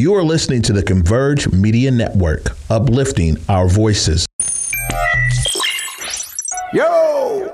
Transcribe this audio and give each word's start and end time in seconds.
You 0.00 0.14
are 0.14 0.24
listening 0.24 0.62
to 0.62 0.72
the 0.72 0.82
Converge 0.82 1.52
Media 1.52 1.90
Network, 1.90 2.56
uplifting 2.70 3.36
our 3.50 3.68
voices. 3.68 4.26
Yo! 6.72 7.46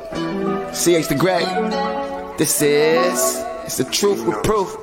CH 0.70 1.08
the 1.08 1.16
Great. 1.18 1.44
This 2.38 2.62
is. 2.62 3.44
It's 3.64 3.78
the 3.78 3.84
truth 3.90 4.24
with 4.24 4.44
proof. 4.44 4.76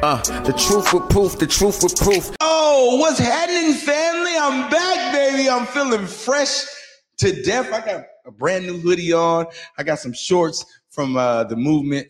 Uh, 0.00 0.22
the 0.44 0.52
truth 0.56 0.94
with 0.94 1.10
proof, 1.10 1.36
the 1.40 1.46
truth 1.48 1.82
with 1.82 1.96
proof. 1.96 2.30
Oh, 2.38 2.98
what's 3.00 3.18
happening, 3.18 3.74
family? 3.74 4.36
I'm 4.38 4.70
back, 4.70 5.12
baby. 5.12 5.50
I'm 5.50 5.66
feeling 5.66 6.06
fresh 6.06 6.66
to 7.16 7.42
death. 7.42 7.72
I 7.72 7.84
got 7.84 8.04
a 8.26 8.30
brand 8.30 8.64
new 8.64 8.78
hoodie 8.78 9.12
on. 9.12 9.46
I 9.76 9.82
got 9.82 9.98
some 9.98 10.12
shorts 10.12 10.64
from 10.88 11.16
uh, 11.16 11.42
the 11.42 11.56
movement. 11.56 12.06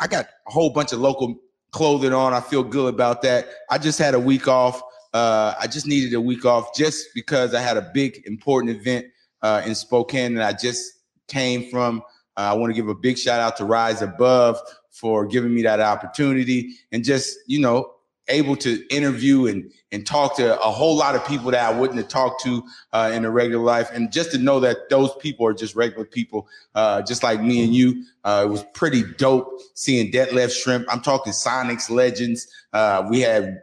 I 0.00 0.06
got 0.06 0.26
a 0.46 0.52
whole 0.52 0.70
bunch 0.70 0.92
of 0.92 1.00
local 1.00 1.40
clothing 1.70 2.12
on. 2.12 2.32
I 2.32 2.40
feel 2.40 2.62
good 2.62 2.92
about 2.92 3.22
that. 3.22 3.48
I 3.70 3.78
just 3.78 3.98
had 3.98 4.14
a 4.14 4.20
week 4.20 4.48
off. 4.48 4.82
Uh, 5.12 5.54
I 5.60 5.66
just 5.66 5.86
needed 5.86 6.14
a 6.14 6.20
week 6.20 6.44
off 6.44 6.74
just 6.74 7.08
because 7.14 7.54
I 7.54 7.60
had 7.60 7.76
a 7.76 7.90
big 7.92 8.22
important 8.26 8.76
event 8.76 9.06
uh, 9.42 9.62
in 9.64 9.74
Spokane 9.74 10.34
that 10.34 10.46
I 10.46 10.56
just 10.56 10.92
came 11.28 11.70
from. 11.70 12.02
Uh, 12.36 12.40
I 12.40 12.52
want 12.54 12.70
to 12.70 12.74
give 12.74 12.88
a 12.88 12.94
big 12.94 13.18
shout 13.18 13.40
out 13.40 13.56
to 13.56 13.64
Rise 13.64 14.02
Above 14.02 14.58
for 14.90 15.26
giving 15.26 15.54
me 15.54 15.62
that 15.62 15.80
opportunity 15.80 16.74
and 16.92 17.04
just, 17.04 17.38
you 17.46 17.60
know, 17.60 17.92
able 18.30 18.56
to 18.56 18.86
interview 18.88 19.46
and 19.46 19.70
and 19.92 20.06
talk 20.06 20.36
to 20.36 20.60
a 20.60 20.70
whole 20.70 20.96
lot 20.96 21.16
of 21.16 21.26
people 21.26 21.50
that 21.50 21.64
I 21.64 21.76
wouldn't 21.76 21.98
have 21.98 22.08
talked 22.08 22.42
to 22.44 22.62
uh, 22.92 23.10
in 23.12 23.24
a 23.24 23.30
regular 23.30 23.64
life, 23.64 23.90
and 23.92 24.12
just 24.12 24.30
to 24.32 24.38
know 24.38 24.60
that 24.60 24.88
those 24.88 25.14
people 25.16 25.46
are 25.46 25.52
just 25.52 25.74
regular 25.74 26.04
people, 26.04 26.48
uh, 26.74 27.02
just 27.02 27.22
like 27.22 27.42
me 27.42 27.64
and 27.64 27.74
you. 27.74 28.04
Uh, 28.24 28.44
it 28.46 28.50
was 28.50 28.64
pretty 28.72 29.02
dope 29.18 29.60
seeing 29.74 30.12
Detlef 30.12 30.48
Schrempf. 30.48 30.84
I'm 30.88 31.00
talking 31.00 31.32
Sonics 31.32 31.90
legends. 31.90 32.46
Uh, 32.72 33.06
we 33.10 33.20
had 33.20 33.62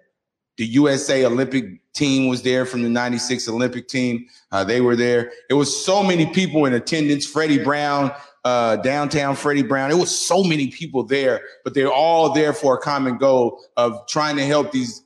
the 0.57 0.65
USA 0.65 1.25
Olympic 1.25 1.81
team 1.93 2.27
was 2.27 2.41
there 2.43 2.65
from 2.65 2.83
the 2.83 2.89
96 2.89 3.47
Olympic 3.47 3.87
team. 3.87 4.27
Uh, 4.51 4.63
they 4.63 4.81
were 4.81 4.95
there. 4.95 5.31
It 5.49 5.53
was 5.53 5.85
so 5.85 6.03
many 6.03 6.25
people 6.27 6.65
in 6.65 6.73
attendance. 6.73 7.25
Freddie 7.25 7.63
Brown, 7.63 8.11
uh, 8.47 8.77
downtown 8.77 9.35
Freddie 9.35 9.61
Brown. 9.61 9.91
It 9.91 9.97
was 9.97 10.17
so 10.17 10.41
many 10.41 10.69
people 10.69 11.03
there, 11.03 11.41
but 11.65 11.73
they're 11.73 11.91
all 11.91 12.31
there 12.31 12.53
for 12.53 12.77
a 12.77 12.79
common 12.79 13.17
goal 13.17 13.61
of 13.75 14.07
trying 14.07 14.37
to 14.37 14.45
help 14.45 14.71
these 14.71 15.03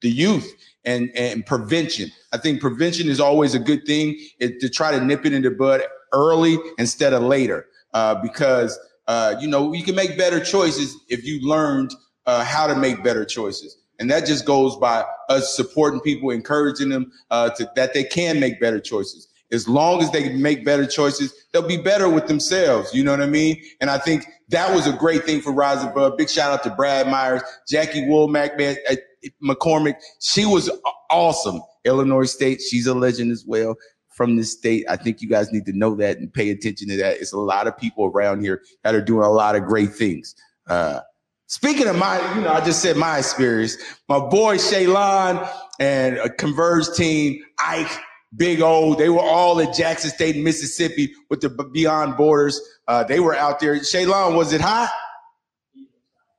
the 0.00 0.08
youth 0.08 0.50
and 0.86 1.10
and 1.14 1.44
prevention. 1.44 2.10
I 2.32 2.38
think 2.38 2.62
prevention 2.62 3.10
is 3.10 3.20
always 3.20 3.54
a 3.54 3.58
good 3.58 3.84
thing 3.84 4.18
it, 4.40 4.58
to 4.60 4.70
try 4.70 4.90
to 4.90 5.04
nip 5.04 5.26
it 5.26 5.34
in 5.34 5.42
the 5.42 5.50
bud 5.50 5.82
early 6.14 6.56
instead 6.78 7.12
of 7.12 7.22
later, 7.22 7.66
uh, 7.92 8.14
because 8.22 8.78
uh, 9.06 9.34
you 9.38 9.48
know 9.48 9.74
you 9.74 9.84
can 9.84 9.94
make 9.94 10.16
better 10.16 10.42
choices 10.42 10.96
if 11.10 11.26
you 11.26 11.46
learned 11.46 11.94
uh, 12.24 12.42
how 12.42 12.66
to 12.66 12.74
make 12.74 13.04
better 13.04 13.26
choices. 13.26 13.76
And 14.00 14.10
that 14.10 14.24
just 14.24 14.46
goes 14.46 14.76
by 14.76 15.04
us 15.28 15.54
supporting 15.54 16.00
people, 16.00 16.30
encouraging 16.30 16.88
them 16.88 17.12
uh, 17.30 17.50
to, 17.50 17.68
that 17.74 17.92
they 17.92 18.04
can 18.04 18.40
make 18.40 18.60
better 18.60 18.80
choices 18.80 19.27
as 19.52 19.68
long 19.68 20.02
as 20.02 20.10
they 20.10 20.34
make 20.34 20.64
better 20.64 20.86
choices, 20.86 21.32
they'll 21.52 21.66
be 21.66 21.76
better 21.76 22.08
with 22.08 22.26
themselves. 22.26 22.92
You 22.92 23.02
know 23.04 23.12
what 23.12 23.22
I 23.22 23.26
mean? 23.26 23.62
And 23.80 23.90
I 23.90 23.98
think 23.98 24.26
that 24.48 24.74
was 24.74 24.86
a 24.86 24.92
great 24.92 25.24
thing 25.24 25.40
for 25.40 25.52
Rise 25.52 25.82
Above. 25.82 26.16
Big 26.16 26.28
shout 26.28 26.52
out 26.52 26.62
to 26.64 26.70
Brad 26.70 27.08
Myers, 27.08 27.42
Jackie 27.68 28.02
Womack, 28.02 28.58
man, 28.58 28.76
uh, 28.90 28.96
McCormick. 29.42 29.96
She 30.20 30.44
was 30.44 30.70
awesome. 31.10 31.62
Illinois 31.84 32.24
State, 32.24 32.60
she's 32.60 32.86
a 32.86 32.94
legend 32.94 33.32
as 33.32 33.44
well 33.46 33.76
from 34.08 34.36
this 34.36 34.52
state. 34.52 34.84
I 34.88 34.96
think 34.96 35.22
you 35.22 35.28
guys 35.28 35.52
need 35.52 35.64
to 35.66 35.72
know 35.72 35.94
that 35.94 36.18
and 36.18 36.32
pay 36.32 36.50
attention 36.50 36.88
to 36.88 36.96
that. 36.98 37.18
It's 37.18 37.32
a 37.32 37.38
lot 37.38 37.66
of 37.66 37.78
people 37.78 38.06
around 38.06 38.40
here 38.40 38.62
that 38.82 38.94
are 38.94 39.00
doing 39.00 39.24
a 39.24 39.30
lot 39.30 39.54
of 39.54 39.64
great 39.64 39.94
things. 39.94 40.34
Uh, 40.66 41.00
speaking 41.46 41.86
of 41.86 41.96
my, 41.96 42.18
you 42.34 42.42
know, 42.42 42.52
I 42.52 42.62
just 42.62 42.82
said 42.82 42.96
my 42.96 43.18
experience. 43.18 43.76
My 44.08 44.18
boy 44.18 44.56
Shaylon 44.56 45.48
and 45.78 46.18
a 46.18 46.28
Converge 46.28 46.92
team, 46.94 47.42
Ike, 47.60 47.96
Big 48.36 48.60
O. 48.60 48.94
They 48.94 49.08
were 49.08 49.20
all 49.20 49.60
at 49.60 49.74
Jackson 49.74 50.10
State, 50.10 50.36
Mississippi, 50.36 51.12
with 51.30 51.40
the 51.40 51.48
Beyond 51.48 52.16
Borders. 52.16 52.60
Uh, 52.86 53.04
they 53.04 53.20
were 53.20 53.34
out 53.34 53.60
there. 53.60 53.76
Shaylon, 53.76 54.36
was 54.36 54.52
it 54.52 54.60
hot? 54.60 54.92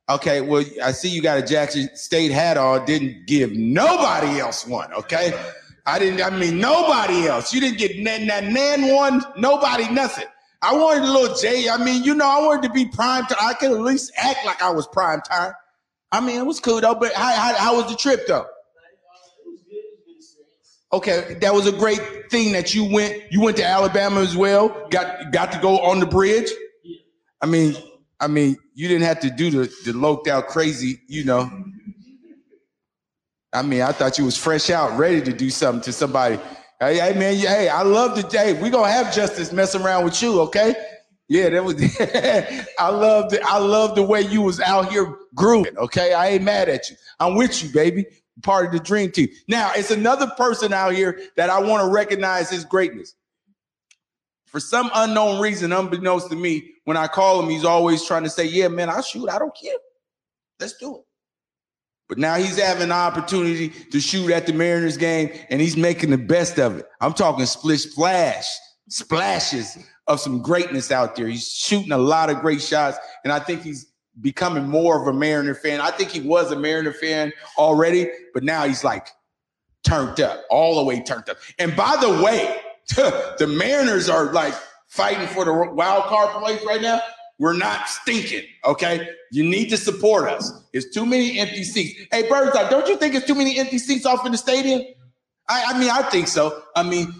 Okay, 0.09 0.41
well, 0.41 0.64
I 0.84 0.91
see 0.91 1.09
you 1.09 1.22
got 1.22 1.38
a 1.38 1.41
Jackson 1.41 1.90
State 1.96 2.31
hat 2.31 2.58
on. 2.58 2.86
Didn't 2.86 3.28
give 3.28 3.52
nobody 3.53 4.40
else 4.40 4.66
one. 4.66 4.91
Okay, 4.94 5.31
I 5.86 6.00
didn't. 6.00 6.22
I 6.22 6.36
mean, 6.36 6.59
nobody 6.59 7.28
else. 7.28 7.53
You 7.53 7.62
didn't 7.62 7.78
get 7.78 7.97
nan 8.00 8.25
nan 8.25 8.53
nan 8.53 8.94
one. 8.94 9.22
Nobody 9.38 9.90
nothing. 9.90 10.25
I 10.62 10.74
wanted 10.74 11.03
a 11.03 11.12
little 11.12 11.35
J. 11.38 11.69
I 11.69 11.78
mean, 11.78 12.03
you 12.03 12.16
know, 12.16 12.28
I 12.28 12.46
wanted 12.46 12.68
to 12.68 12.74
be 12.74 12.88
prime 12.88 13.25
time. 13.25 13.38
I 13.40 13.53
could 13.53 13.72
at 13.72 13.80
least 13.80 14.12
act 14.18 14.46
like 14.46 14.62
I 14.62 14.72
was 14.72 14.88
prime 14.88 15.22
time. 15.22 15.53
I 16.12 16.22
mean, 16.22 16.40
it 16.40 16.46
was 16.46 16.59
cool 16.59 16.81
though. 16.81 16.96
But 16.96 17.14
how, 17.14 17.31
how, 17.31 17.53
how 17.56 17.75
was 17.75 17.90
the 17.90 17.96
trip 17.96 18.28
though? 18.28 18.47
Okay, 20.92 21.38
that 21.42 21.54
was 21.54 21.68
a 21.68 21.72
great 21.72 22.02
thing 22.32 22.52
that 22.54 22.74
you 22.74 22.84
went. 22.92 23.32
You 23.32 23.42
went 23.42 23.58
to 23.58 23.64
Alabama 23.66 24.22
as 24.22 24.36
well. 24.36 24.88
Got 24.90 25.32
got 25.32 25.52
to 25.52 25.60
go 25.60 25.80
on 25.80 26.00
the 26.00 26.08
bridge. 26.08 26.50
I 27.42 27.46
mean, 27.46 27.76
I 28.20 28.28
mean, 28.28 28.58
you 28.74 28.88
didn't 28.88 29.04
have 29.04 29.20
to 29.20 29.30
do 29.30 29.52
the 29.52 29.74
the 29.86 29.94
loped 29.94 30.28
out 30.28 30.48
crazy, 30.48 31.00
you 31.08 31.26
know. 31.26 31.50
I 33.54 33.62
mean, 33.62 33.82
I 33.82 33.92
thought 33.92 34.18
you 34.18 34.26
was 34.26 34.38
fresh 34.38 34.70
out, 34.72 34.98
ready 34.98 35.22
to 35.22 35.34
do 35.34 35.52
something 35.52 35.82
to 35.84 35.94
somebody. 35.94 36.40
Hey, 36.80 36.98
hey 36.98 37.18
man, 37.18 37.36
hey, 37.36 37.70
I 37.70 37.84
love 37.84 38.16
the 38.16 38.24
day. 38.24 38.54
We 38.54 38.72
gonna 38.72 38.92
have 38.92 39.14
justice 39.14 39.52
messing 39.52 39.82
around 39.84 40.06
with 40.06 40.20
you, 40.24 40.42
okay? 40.42 40.74
Yeah, 41.28 41.50
that 41.50 41.64
was. 41.64 41.76
I 42.80 42.90
love 42.90 43.30
the 43.30 43.40
I 43.44 43.60
love 43.60 43.94
the 43.94 44.02
way 44.02 44.22
you 44.22 44.42
was 44.42 44.60
out 44.60 44.92
here 44.92 45.16
grooving. 45.36 45.78
Okay, 45.78 46.14
I 46.14 46.30
ain't 46.30 46.44
mad 46.44 46.68
at 46.68 46.90
you. 46.90 46.96
I'm 47.20 47.36
with 47.36 47.64
you, 47.64 47.70
baby 47.70 48.08
part 48.44 48.66
of 48.66 48.72
the 48.72 48.80
dream 48.80 49.12
team. 49.12 49.30
Now, 49.48 49.72
it's 49.76 49.92
another 49.92 50.28
person 50.38 50.74
out 50.74 50.94
here 50.94 51.20
that 51.36 51.50
I 51.50 51.60
want 51.60 51.84
to 51.84 51.90
recognize 51.90 52.50
his 52.50 52.66
greatness. 52.66 53.16
For 54.46 54.60
some 54.60 54.90
unknown 54.96 55.40
reason, 55.42 55.72
unbeknownst 55.72 56.30
to 56.30 56.36
me, 56.36 56.72
when 56.86 56.98
I 56.98 57.08
call 57.08 57.42
him, 57.42 57.50
he's 57.50 57.66
always 57.66 58.04
trying 58.04 58.24
to 58.24 58.30
say, 58.30 58.46
Yeah, 58.46 58.68
man, 58.68 58.90
I'll 58.90 59.04
shoot. 59.04 59.30
I 59.30 59.38
don't 59.38 59.56
care. 59.56 59.76
Let's 60.60 60.76
do 60.78 60.98
it. 60.98 61.02
But 62.08 62.18
now 62.18 62.36
he's 62.36 62.58
having 62.58 62.84
an 62.84 62.92
opportunity 62.92 63.70
to 63.70 64.00
shoot 64.00 64.32
at 64.32 64.48
the 64.48 64.54
Mariners 64.54 64.98
game, 64.98 65.30
and 65.52 65.62
he's 65.62 65.78
making 65.78 66.10
the 66.10 66.18
best 66.18 66.58
of 66.58 66.78
it. 66.78 66.88
I'm 67.00 67.14
talking 67.14 67.46
splish 67.46 67.84
splash, 67.84 68.48
splashes 68.90 69.78
of 70.08 70.20
some 70.20 70.42
greatness 70.42 70.92
out 70.92 71.16
there. 71.16 71.28
He's 71.28 71.48
shooting 71.48 71.92
a 71.92 71.98
lot 72.00 72.32
of 72.32 72.40
great 72.40 72.64
shots, 72.64 72.98
and 73.24 73.32
I 73.32 73.38
think 73.38 73.62
he's 73.62 73.89
becoming 74.22 74.68
more 74.68 75.02
of 75.02 75.07
a 75.07 75.13
Mariner 75.13 75.56
fan. 75.56 75.81
I 75.81 75.91
think 75.91 76.09
he 76.09 76.22
was 76.22 76.52
a 76.52 76.59
Mariner 76.59 76.94
fan 76.94 77.31
already, 77.57 78.09
but 78.34 78.44
now 78.44 78.66
he's 78.66 78.84
like 78.84 79.07
turned 79.84 80.19
up, 80.19 80.44
all 80.50 80.78
the 80.78 80.84
way 80.84 81.02
turned 81.02 81.30
up. 81.30 81.38
And 81.57 81.75
by 81.75 81.97
the 82.00 82.09
way, 82.24 82.58
the 82.96 83.47
Mariners 83.47 84.09
are 84.09 84.31
like 84.31 84.53
fighting 84.88 85.28
for 85.28 85.46
the 85.46 85.53
wild 85.53 86.06
card 86.06 86.29
place 86.41 86.63
right 86.66 86.81
now. 86.81 87.00
We're 87.38 87.56
not 87.56 87.88
stinking, 87.88 88.44
okay? 88.66 89.08
You 89.31 89.44
need 89.44 89.69
to 89.69 89.78
support 89.78 90.28
us. 90.29 90.52
It's 90.74 90.94
too 90.94 91.06
many 91.06 91.40
empty 91.40 91.63
seats. 91.63 91.97
Hey, 92.12 92.28
Birdseye, 92.28 92.69
don't 92.69 92.88
you 92.88 92.97
think 92.97 93.16
it's 93.16 93.25
too 93.25 93.35
many 93.35 93.58
empty 93.58 93.78
seats 93.78 94.06
off 94.06 94.25
in 94.25 94.34
the 94.34 94.38
stadium? 94.38 94.81
I, 95.47 95.63
I 95.68 95.79
mean, 95.79 95.90
I 95.90 96.02
think 96.09 96.28
so. 96.28 96.62
I 96.75 96.84
mean, 96.84 97.13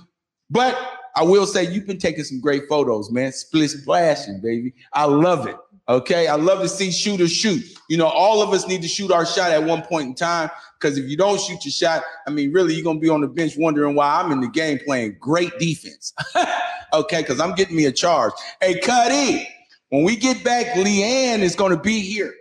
but 0.49 0.77
I 1.15 1.23
will 1.23 1.45
say 1.45 1.71
you've 1.71 1.88
been 1.88 1.99
taking 1.99 2.25
some 2.25 2.41
great 2.41 2.67
photos, 2.67 3.09
man. 3.09 3.31
Split 3.31 3.69
splashing, 3.69 4.41
baby. 4.41 4.73
I 4.93 5.05
love 5.05 5.47
it. 5.47 5.55
Okay, 5.89 6.27
I 6.27 6.35
love 6.35 6.61
to 6.61 6.69
see 6.69 6.91
shooters 6.91 7.31
shoot. 7.31 7.63
You 7.89 7.97
know, 7.97 8.05
all 8.05 8.44
of 8.44 8.53
us 8.53 8.67
need 8.67 8.83
to 8.83 8.88
shoot 8.88 9.11
our 9.11 9.25
shot 9.25 9.50
at 9.50 9.63
one 9.63 9.81
point 9.81 10.05
in 10.05 10.13
time 10.13 10.51
because 10.79 11.00
if 11.00 11.09
you 11.09 11.17
don't 11.17 11.41
shoot 11.41 11.66
your 11.66 11.72
shot, 11.72 12.03
I 12.27 12.29
mean, 12.29 12.53
really, 12.53 12.75
you're 12.75 12.83
gonna 12.83 13.00
be 13.00 13.09
on 13.09 13.22
the 13.22 13.27
bench 13.27 13.53
wondering 13.57 13.95
why 13.95 14.22
I'm 14.22 14.31
in 14.31 14.39
the 14.39 14.50
game 14.50 14.79
playing 14.85 15.17
great 15.19 15.57
defense. 15.57 16.13
okay, 16.94 17.22
because 17.22 17.39
I'm 17.39 17.55
getting 17.55 17.75
me 17.75 17.85
a 17.85 17.91
charge. 17.91 18.33
Hey, 18.61 18.79
Cuddy, 18.79 19.47
when 19.89 20.03
we 20.03 20.16
get 20.16 20.44
back, 20.44 20.67
Leanne 20.75 21.39
is 21.39 21.55
gonna 21.55 21.79
be 21.79 22.01
here. 22.01 22.35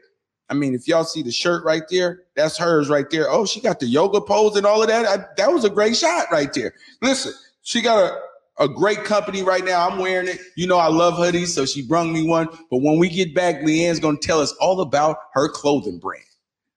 I 0.51 0.55
mean, 0.55 0.75
if 0.75 0.87
y'all 0.87 1.05
see 1.05 1.23
the 1.23 1.33
shirt 1.33 1.65
right 1.65 1.85
there, 1.91 2.25
that's 2.37 2.59
hers 2.59 2.91
right 2.91 3.09
there. 3.09 3.31
Oh, 3.31 3.47
she 3.47 3.63
got 3.63 3.81
the 3.81 3.87
yoga 3.87 4.21
pose 4.21 4.57
and 4.57 4.67
all 4.67 4.83
of 4.83 4.89
that. 4.89 5.07
I, 5.07 5.25
that 5.39 5.51
was 5.51 5.65
a 5.65 5.71
great 5.71 5.97
shot 5.97 6.27
right 6.31 6.53
there. 6.53 6.75
Listen, 7.01 7.33
she 7.63 7.81
got 7.81 8.13
a 8.13 8.21
a 8.59 8.69
great 8.69 9.05
company 9.05 9.43
right 9.43 9.65
now. 9.65 9.89
I'm 9.89 9.99
wearing 9.99 10.29
it. 10.29 10.39
You 10.57 10.67
know, 10.67 10.79
I 10.79 10.89
love 10.89 11.15
hoodies, 11.15 11.49
so 11.49 11.65
she 11.65 11.87
brung 11.87 12.13
me 12.13 12.23
one. 12.23 12.49
But 12.71 12.79
when 12.79 12.99
we 12.99 13.09
get 13.09 13.35
back, 13.35 13.63
Leanne's 13.63 14.01
to 14.01 14.17
tell 14.17 14.41
us 14.41 14.53
all 14.61 14.81
about 14.81 15.19
her 15.35 15.49
clothing 15.49 15.99
brand. 15.99 16.25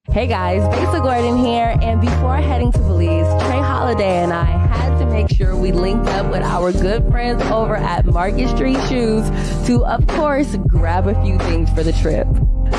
Hey 0.09 0.25
guys, 0.25 0.67
Besa 0.75 0.99
Gordon 0.99 1.37
here, 1.37 1.77
and 1.79 2.01
before 2.01 2.35
heading 2.37 2.71
to 2.71 2.79
Belize, 2.79 3.43
Trey 3.43 3.59
Holiday 3.59 4.23
and 4.23 4.33
I 4.33 4.43
had 4.43 4.97
to 4.97 5.05
make 5.05 5.29
sure 5.29 5.55
we 5.55 5.71
linked 5.71 6.07
up 6.07 6.31
with 6.31 6.41
our 6.41 6.71
good 6.71 7.07
friends 7.11 7.43
over 7.43 7.75
at 7.75 8.07
Market 8.07 8.49
Street 8.49 8.79
Shoes 8.89 9.29
to, 9.67 9.85
of 9.85 10.05
course, 10.07 10.55
grab 10.67 11.07
a 11.07 11.23
few 11.23 11.37
things 11.37 11.69
for 11.69 11.83
the 11.83 11.93
trip. 11.93 12.27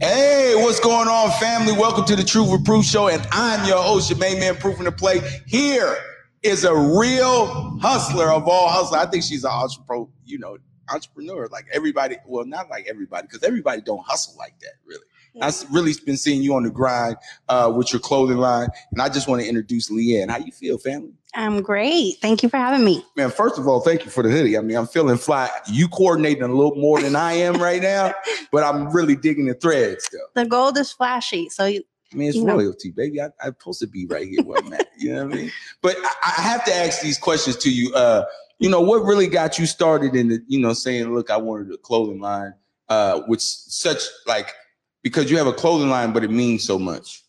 Hey, 0.00 0.54
what's 0.54 0.78
going 0.78 1.08
on, 1.08 1.32
family? 1.40 1.72
Welcome 1.72 2.04
to 2.04 2.14
the 2.14 2.22
Truth 2.22 2.52
with 2.52 2.64
Proof 2.64 2.84
Show, 2.84 3.08
and 3.08 3.26
I'm 3.32 3.66
your 3.66 3.82
host, 3.82 4.08
your 4.08 4.20
main 4.20 4.38
man, 4.38 4.54
Proof 4.54 4.78
in 4.78 4.84
the 4.84 4.92
Play. 4.92 5.20
Here 5.48 5.96
is 6.44 6.62
a 6.62 6.72
real 6.72 7.76
hustler 7.80 8.30
of 8.30 8.46
all 8.46 8.68
hustlers. 8.68 9.04
I 9.04 9.10
think 9.10 9.24
she's 9.24 9.42
an 9.42 9.50
entrepreneur, 9.50 10.06
you 10.24 10.38
know, 10.38 10.58
entrepreneur. 10.92 11.48
Like 11.48 11.66
everybody, 11.72 12.16
well, 12.26 12.44
not 12.44 12.70
like 12.70 12.86
everybody, 12.88 13.26
because 13.26 13.42
everybody 13.42 13.82
don't 13.82 14.04
hustle 14.04 14.34
like 14.38 14.58
that, 14.60 14.74
really. 14.86 15.04
I've 15.40 15.64
really 15.72 15.92
been 16.06 16.16
seeing 16.16 16.42
you 16.42 16.54
on 16.54 16.62
the 16.62 16.70
grind 16.70 17.16
uh, 17.48 17.72
with 17.74 17.92
your 17.92 18.00
clothing 18.00 18.36
line, 18.36 18.68
and 18.92 19.02
I 19.02 19.08
just 19.08 19.26
want 19.26 19.42
to 19.42 19.48
introduce 19.48 19.90
Leanne. 19.90 20.30
How 20.30 20.38
you 20.38 20.52
feel, 20.52 20.78
family? 20.78 21.12
I'm 21.34 21.60
great. 21.60 22.18
Thank 22.20 22.44
you 22.44 22.48
for 22.48 22.56
having 22.56 22.84
me. 22.84 23.04
Man, 23.16 23.30
first 23.30 23.58
of 23.58 23.66
all, 23.66 23.80
thank 23.80 24.04
you 24.04 24.10
for 24.12 24.22
the 24.22 24.30
hoodie. 24.30 24.56
I 24.56 24.60
mean, 24.60 24.76
I'm 24.76 24.86
feeling 24.86 25.16
fly. 25.16 25.50
You 25.66 25.88
coordinating 25.88 26.44
a 26.44 26.48
little 26.48 26.76
more 26.76 27.00
than 27.00 27.16
I 27.16 27.32
am 27.32 27.60
right 27.60 27.82
now, 27.82 28.14
but 28.52 28.62
I'm 28.62 28.92
really 28.92 29.16
digging 29.16 29.46
the 29.46 29.54
threads 29.54 30.04
still. 30.04 30.26
The 30.34 30.46
gold 30.46 30.78
is 30.78 30.92
flashy, 30.92 31.48
so 31.48 31.64
you, 31.64 31.82
I 32.12 32.16
mean, 32.16 32.28
it's 32.28 32.36
You 32.36 32.44
know. 32.44 32.54
royalty, 32.56 32.92
baby. 32.92 33.20
I, 33.20 33.30
I'm 33.42 33.56
supposed 33.58 33.80
to 33.80 33.88
be 33.88 34.06
right 34.06 34.28
here 34.28 34.42
where 34.44 34.58
I'm 34.64 34.72
at. 34.72 34.88
You 34.96 35.14
know 35.14 35.24
what 35.24 35.34
I 35.34 35.36
mean? 35.36 35.52
But 35.82 35.96
I, 35.98 36.34
I 36.38 36.42
have 36.42 36.64
to 36.66 36.72
ask 36.74 37.02
these 37.02 37.18
questions 37.18 37.56
to 37.56 37.70
you. 37.70 37.92
Uh, 37.94 38.24
you 38.64 38.70
know, 38.70 38.80
what 38.80 39.04
really 39.04 39.26
got 39.26 39.58
you 39.58 39.66
started 39.66 40.16
in 40.16 40.28
the, 40.28 40.42
you 40.48 40.58
know, 40.58 40.72
saying, 40.72 41.14
look, 41.14 41.30
I 41.30 41.36
wanted 41.36 41.70
a 41.70 41.76
clothing 41.76 42.18
line, 42.18 42.54
uh, 42.88 43.20
with 43.28 43.42
such 43.42 44.00
like, 44.26 44.54
because 45.02 45.30
you 45.30 45.36
have 45.36 45.46
a 45.46 45.52
clothing 45.52 45.90
line, 45.90 46.14
but 46.14 46.24
it 46.24 46.30
means 46.30 46.64
so 46.64 46.78
much. 46.78 47.22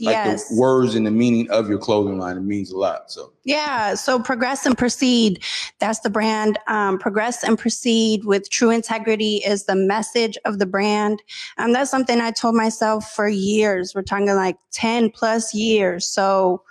Like 0.00 0.14
yes. 0.14 0.48
the 0.48 0.56
words 0.56 0.94
and 0.94 1.06
the 1.06 1.10
meaning 1.10 1.50
of 1.50 1.68
your 1.68 1.76
clothing 1.76 2.18
line, 2.18 2.38
it 2.38 2.44
means 2.44 2.70
a 2.70 2.78
lot. 2.78 3.10
So 3.10 3.34
Yeah, 3.44 3.92
so 3.92 4.18
progress 4.18 4.64
and 4.64 4.78
proceed. 4.78 5.44
That's 5.80 6.00
the 6.00 6.08
brand. 6.08 6.58
Um, 6.66 6.98
progress 6.98 7.44
and 7.44 7.58
proceed 7.58 8.24
with 8.24 8.48
true 8.48 8.70
integrity 8.70 9.42
is 9.44 9.64
the 9.64 9.76
message 9.76 10.38
of 10.46 10.58
the 10.58 10.64
brand. 10.64 11.22
Um, 11.58 11.74
that's 11.74 11.90
something 11.90 12.22
I 12.22 12.30
told 12.30 12.54
myself 12.54 13.12
for 13.12 13.28
years. 13.28 13.94
We're 13.94 14.00
talking 14.00 14.28
like 14.28 14.56
10 14.72 15.10
plus 15.10 15.52
years. 15.52 16.06
So 16.06 16.62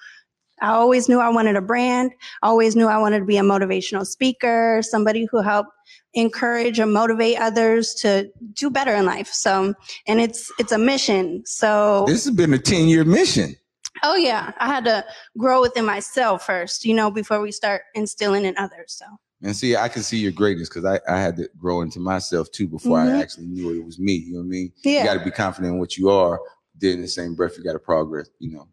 I 0.61 0.69
always 0.69 1.07
knew 1.09 1.19
I 1.19 1.29
wanted 1.29 1.55
a 1.55 1.61
brand. 1.61 2.11
I 2.41 2.47
always 2.47 2.75
knew 2.75 2.87
I 2.87 2.97
wanted 2.97 3.19
to 3.19 3.25
be 3.25 3.37
a 3.37 3.41
motivational 3.41 4.05
speaker, 4.05 4.81
somebody 4.83 5.25
who 5.31 5.41
helped 5.41 5.69
encourage 6.13 6.79
and 6.79 6.91
motivate 6.93 7.37
others 7.39 7.93
to 7.95 8.29
do 8.53 8.69
better 8.69 8.93
in 8.95 9.05
life. 9.05 9.27
So, 9.27 9.73
and 10.07 10.19
it's, 10.19 10.51
it's 10.59 10.71
a 10.71 10.77
mission. 10.77 11.43
So 11.45 12.05
this 12.07 12.25
has 12.25 12.33
been 12.35 12.53
a 12.53 12.57
10 12.59 12.87
year 12.87 13.03
mission. 13.03 13.55
Oh 14.03 14.15
yeah, 14.15 14.51
I 14.59 14.67
had 14.67 14.85
to 14.85 15.03
grow 15.37 15.61
within 15.61 15.85
myself 15.85 16.45
first, 16.45 16.85
you 16.85 16.93
know, 16.93 17.11
before 17.11 17.41
we 17.41 17.51
start 17.51 17.81
instilling 17.95 18.45
in 18.45 18.55
others. 18.57 18.93
So 18.97 19.05
And 19.43 19.55
see, 19.55 19.75
I 19.75 19.89
can 19.89 20.03
see 20.03 20.17
your 20.17 20.31
greatness 20.31 20.69
because 20.69 20.85
I, 20.85 20.99
I 21.11 21.19
had 21.19 21.35
to 21.37 21.49
grow 21.57 21.81
into 21.81 21.99
myself 21.99 22.49
too 22.51 22.67
before 22.67 22.97
Mhm. 22.97 23.15
I 23.15 23.21
actually 23.21 23.47
knew 23.47 23.73
it 23.73 23.83
was 23.85 23.99
me. 23.99 24.13
You 24.13 24.33
know 24.33 24.39
what 24.39 24.45
I 24.45 24.49
mean? 24.49 24.71
yeah, 24.83 24.99
You 24.99 25.05
got 25.05 25.13
to 25.19 25.25
be 25.25 25.31
confident 25.31 25.73
in 25.73 25.79
what 25.79 25.97
you 25.97 26.09
are. 26.09 26.39
Then 26.79 26.93
in 26.95 27.01
the 27.01 27.07
same 27.07 27.35
breath, 27.35 27.57
you 27.57 27.63
got 27.63 27.73
to 27.73 27.79
progress. 27.79 28.29
You 28.39 28.51
know, 28.51 28.67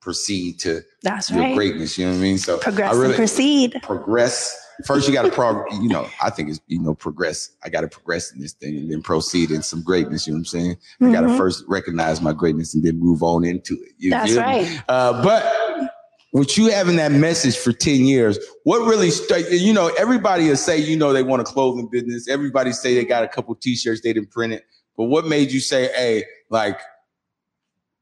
proceed 0.00 0.58
to 0.60 0.82
that's 1.02 1.30
your 1.30 1.40
right. 1.40 1.54
greatness. 1.54 1.98
You 1.98 2.06
know 2.06 2.12
what 2.12 2.18
I 2.18 2.22
mean? 2.22 2.38
So 2.38 2.58
Progress 2.58 2.92
I 2.92 2.96
really 2.96 3.06
and 3.08 3.16
proceed. 3.16 3.80
progress. 3.82 4.56
First, 4.86 5.06
you 5.06 5.12
got 5.12 5.22
to 5.22 5.30
prog. 5.30 5.66
You 5.72 5.88
know, 5.88 6.08
I 6.22 6.30
think 6.30 6.48
it's 6.48 6.60
you 6.66 6.80
know 6.80 6.94
progress. 6.94 7.50
I 7.62 7.68
got 7.68 7.82
to 7.82 7.88
progress 7.88 8.32
in 8.32 8.40
this 8.40 8.54
thing 8.54 8.76
and 8.76 8.90
then 8.90 9.02
proceed 9.02 9.50
in 9.50 9.62
some 9.62 9.82
greatness. 9.82 10.26
You 10.26 10.32
know 10.32 10.38
what 10.38 10.40
I'm 10.40 10.44
saying? 10.46 10.76
I 11.02 11.12
got 11.12 11.20
to 11.20 11.36
first 11.36 11.64
recognize 11.68 12.22
my 12.22 12.32
greatness 12.32 12.74
and 12.74 12.82
then 12.82 12.98
move 12.98 13.22
on 13.22 13.44
into 13.44 13.74
it. 13.74 13.92
You 13.98 14.10
That's 14.10 14.34
right. 14.36 14.82
Uh, 14.88 15.22
but 15.22 15.90
with 16.32 16.56
you 16.56 16.70
having 16.70 16.96
that 16.96 17.12
message 17.12 17.56
for 17.56 17.72
10 17.72 18.04
years, 18.04 18.38
what 18.64 18.86
really, 18.86 19.10
st- 19.10 19.50
you 19.50 19.72
know, 19.72 19.88
everybody 19.98 20.48
will 20.48 20.56
say, 20.56 20.78
you 20.78 20.96
know, 20.96 21.12
they 21.12 21.22
want 21.22 21.42
a 21.42 21.44
clothing 21.44 21.88
business. 21.90 22.28
Everybody 22.28 22.72
say 22.72 22.94
they 22.94 23.04
got 23.04 23.24
a 23.24 23.28
couple 23.28 23.54
t-shirts 23.56 24.00
they 24.02 24.12
didn't 24.12 24.30
print 24.30 24.52
it. 24.52 24.64
But 24.96 25.04
what 25.04 25.26
made 25.26 25.50
you 25.50 25.60
say, 25.60 25.88
hey, 25.94 26.24
like, 26.50 26.78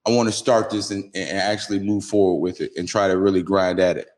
I 0.08 0.10
want 0.10 0.26
to 0.26 0.32
start 0.32 0.70
this 0.70 0.90
and, 0.90 1.04
and 1.14 1.38
actually 1.38 1.80
move 1.80 2.02
forward 2.02 2.40
with 2.40 2.62
it 2.62 2.72
and 2.78 2.88
try 2.88 3.08
to 3.08 3.18
really 3.18 3.42
grind 3.42 3.78
at 3.78 3.98
it? 3.98 4.08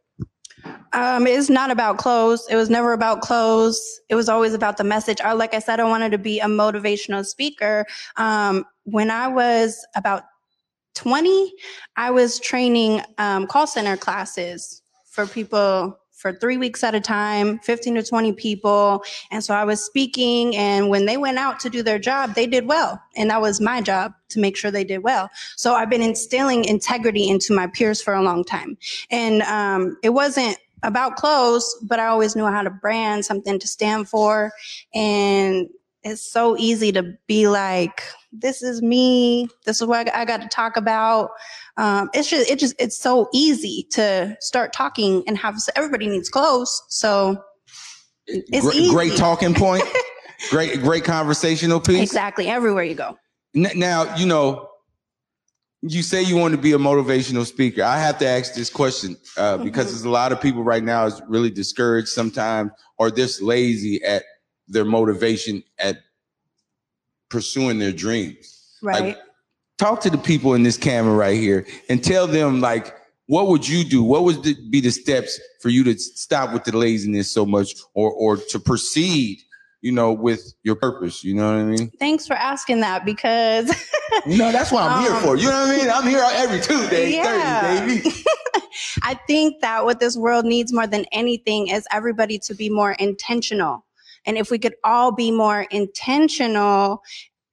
Um, 0.92 1.26
it's 1.26 1.50
not 1.50 1.72
about 1.72 1.98
clothes. 1.98 2.46
It 2.48 2.54
was 2.54 2.70
never 2.70 2.92
about 2.92 3.22
clothes. 3.22 4.00
It 4.08 4.14
was 4.14 4.28
always 4.28 4.54
about 4.54 4.76
the 4.76 4.84
message. 4.84 5.20
I, 5.20 5.32
like 5.32 5.52
I 5.52 5.58
said, 5.58 5.80
I 5.80 5.84
wanted 5.84 6.12
to 6.12 6.18
be 6.18 6.38
a 6.38 6.46
motivational 6.46 7.26
speaker. 7.26 7.86
Um, 8.16 8.64
when 8.84 9.10
I 9.10 9.26
was 9.26 9.84
about 9.96 10.24
20, 10.94 11.52
I 11.96 12.12
was 12.12 12.38
training 12.38 13.02
um, 13.18 13.48
call 13.48 13.66
center 13.66 13.96
classes 13.96 14.82
for 15.10 15.26
people 15.26 15.98
for 16.20 16.34
three 16.34 16.58
weeks 16.58 16.84
at 16.84 16.94
a 16.94 17.00
time, 17.00 17.58
15 17.60 17.94
to 17.94 18.02
20 18.02 18.34
people. 18.34 19.02
And 19.30 19.42
so 19.42 19.54
I 19.54 19.64
was 19.64 19.82
speaking, 19.82 20.54
and 20.54 20.90
when 20.90 21.06
they 21.06 21.16
went 21.16 21.38
out 21.38 21.58
to 21.60 21.70
do 21.70 21.82
their 21.82 21.98
job, 21.98 22.34
they 22.34 22.46
did 22.46 22.68
well. 22.68 23.00
And 23.16 23.30
that 23.30 23.40
was 23.40 23.58
my 23.58 23.80
job 23.80 24.12
to 24.28 24.38
make 24.38 24.54
sure 24.54 24.70
they 24.70 24.84
did 24.84 24.98
well. 24.98 25.30
So 25.56 25.74
I've 25.74 25.88
been 25.88 26.02
instilling 26.02 26.66
integrity 26.66 27.28
into 27.28 27.54
my 27.54 27.68
peers 27.68 28.02
for 28.02 28.12
a 28.12 28.22
long 28.22 28.44
time. 28.44 28.76
And 29.10 29.40
um, 29.42 29.96
it 30.02 30.10
wasn't 30.10 30.58
about 30.82 31.16
clothes, 31.16 31.74
but 31.82 31.98
I 31.98 32.06
always 32.06 32.36
knew 32.36 32.46
how 32.46 32.62
to 32.62 32.70
brand 32.70 33.24
something 33.24 33.58
to 33.58 33.66
stand 33.66 34.08
for. 34.08 34.52
And 34.94 35.68
it's 36.02 36.22
so 36.22 36.56
easy 36.58 36.92
to 36.92 37.14
be 37.26 37.48
like, 37.48 38.02
this 38.32 38.62
is 38.62 38.80
me. 38.80 39.48
This 39.66 39.80
is 39.80 39.86
what 39.86 40.12
I 40.14 40.24
got 40.24 40.40
to 40.40 40.48
talk 40.48 40.76
about. 40.76 41.30
Um, 41.76 42.10
it's 42.14 42.28
just, 42.28 42.50
it 42.50 42.58
just, 42.58 42.74
it's 42.78 42.96
so 42.96 43.28
easy 43.32 43.86
to 43.92 44.36
start 44.40 44.72
talking 44.72 45.22
and 45.26 45.36
have, 45.38 45.58
everybody 45.76 46.08
needs 46.08 46.28
clothes. 46.28 46.82
So 46.88 47.42
it's 48.26 48.66
great, 48.66 48.90
great 48.90 49.16
talking 49.16 49.54
point. 49.54 49.84
great, 50.50 50.80
great 50.80 51.04
conversational 51.04 51.80
piece. 51.80 52.00
Exactly. 52.00 52.48
Everywhere 52.48 52.84
you 52.84 52.94
go. 52.94 53.18
Now, 53.54 54.16
you 54.16 54.26
know, 54.26 54.68
you 55.82 56.02
say 56.02 56.22
you 56.22 56.36
want 56.36 56.54
to 56.54 56.60
be 56.60 56.72
a 56.72 56.78
motivational 56.78 57.46
speaker. 57.46 57.82
I 57.82 57.98
have 57.98 58.18
to 58.18 58.26
ask 58.26 58.54
this 58.54 58.68
question 58.68 59.16
uh, 59.36 59.56
because 59.58 59.86
Mhm. 59.86 59.90
there's 59.90 60.04
a 60.04 60.10
lot 60.10 60.30
of 60.30 60.40
people 60.40 60.62
right 60.62 60.82
now 60.82 61.06
is 61.06 61.20
really 61.26 61.50
discouraged 61.50 62.08
sometimes 62.08 62.70
or 62.98 63.10
just 63.10 63.40
lazy 63.40 64.02
at 64.04 64.24
their 64.70 64.84
motivation 64.84 65.62
at 65.78 65.98
pursuing 67.28 67.78
their 67.78 67.92
dreams. 67.92 68.76
Right. 68.82 69.02
Like, 69.02 69.18
talk 69.78 70.00
to 70.00 70.10
the 70.10 70.18
people 70.18 70.54
in 70.54 70.62
this 70.62 70.76
camera 70.76 71.14
right 71.14 71.38
here 71.38 71.66
and 71.88 72.02
tell 72.04 72.26
them 72.26 72.60
like 72.60 72.94
what 73.26 73.46
would 73.46 73.66
you 73.66 73.82
do 73.82 74.02
what 74.02 74.24
would 74.24 74.42
the, 74.42 74.54
be 74.68 74.78
the 74.78 74.90
steps 74.90 75.40
for 75.62 75.70
you 75.70 75.82
to 75.82 75.98
stop 75.98 76.52
with 76.52 76.64
the 76.64 76.76
laziness 76.76 77.30
so 77.32 77.46
much 77.46 77.74
or 77.94 78.12
or 78.12 78.36
to 78.36 78.60
proceed 78.60 79.38
you 79.80 79.90
know 79.90 80.12
with 80.12 80.52
your 80.64 80.74
purpose 80.74 81.24
you 81.24 81.34
know 81.34 81.46
what 81.46 81.60
i 81.60 81.64
mean 81.64 81.90
Thanks 81.98 82.26
for 82.26 82.34
asking 82.34 82.80
that 82.80 83.06
because 83.06 83.72
you 84.26 84.36
know 84.36 84.52
that's 84.52 84.70
what 84.70 84.82
i'm 84.82 85.02
here 85.02 85.12
Um, 85.14 85.22
for 85.22 85.36
you 85.36 85.44
know 85.48 85.62
what 85.62 85.70
i 85.70 85.76
mean 85.78 85.90
i'm 85.90 86.06
here 86.06 86.22
every 86.30 86.60
tuesday 86.60 87.14
Yeah. 87.14 87.78
thursday 87.78 88.02
baby 88.02 88.16
I 89.02 89.14
think 89.26 89.60
that 89.60 89.84
what 89.84 90.00
this 90.00 90.16
world 90.16 90.44
needs 90.44 90.72
more 90.72 90.86
than 90.86 91.04
anything 91.12 91.68
is 91.68 91.86
everybody 91.92 92.38
to 92.40 92.54
be 92.54 92.68
more 92.68 92.92
intentional. 92.92 93.84
And 94.26 94.36
if 94.36 94.50
we 94.50 94.58
could 94.58 94.74
all 94.84 95.12
be 95.12 95.30
more 95.30 95.62
intentional, 95.70 97.02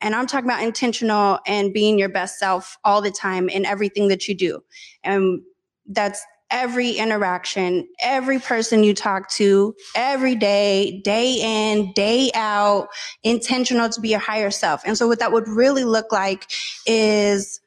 and 0.01 0.15
I'm 0.15 0.27
talking 0.27 0.49
about 0.49 0.63
intentional 0.63 1.39
and 1.47 1.73
being 1.73 1.97
your 1.97 2.09
best 2.09 2.37
self 2.37 2.77
all 2.83 3.01
the 3.01 3.11
time 3.11 3.49
in 3.49 3.65
everything 3.65 4.09
that 4.09 4.27
you 4.27 4.35
do. 4.35 4.61
And 5.03 5.41
that's 5.87 6.23
every 6.49 6.91
interaction, 6.91 7.87
every 8.01 8.39
person 8.39 8.83
you 8.83 8.93
talk 8.93 9.29
to, 9.31 9.73
every 9.95 10.35
day, 10.35 11.01
day 11.03 11.39
in, 11.41 11.91
day 11.93 12.31
out, 12.35 12.87
intentional 13.23 13.89
to 13.89 13.99
be 13.99 14.09
your 14.09 14.19
higher 14.19 14.51
self. 14.51 14.81
And 14.85 14.97
so 14.97 15.07
what 15.07 15.19
that 15.19 15.31
would 15.31 15.47
really 15.47 15.83
look 15.83 16.11
like 16.11 16.49
is 16.85 17.59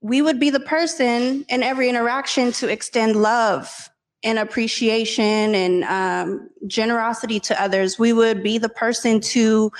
we 0.00 0.22
would 0.22 0.38
be 0.38 0.50
the 0.50 0.60
person 0.60 1.44
in 1.48 1.62
every 1.62 1.88
interaction 1.88 2.52
to 2.52 2.68
extend 2.68 3.16
love 3.16 3.90
and 4.24 4.38
appreciation 4.38 5.54
and 5.54 5.84
um, 5.84 6.50
generosity 6.66 7.38
to 7.40 7.62
others. 7.62 7.98
We 7.98 8.12
would 8.12 8.42
be 8.42 8.58
the 8.58 8.70
person 8.70 9.20
to 9.20 9.70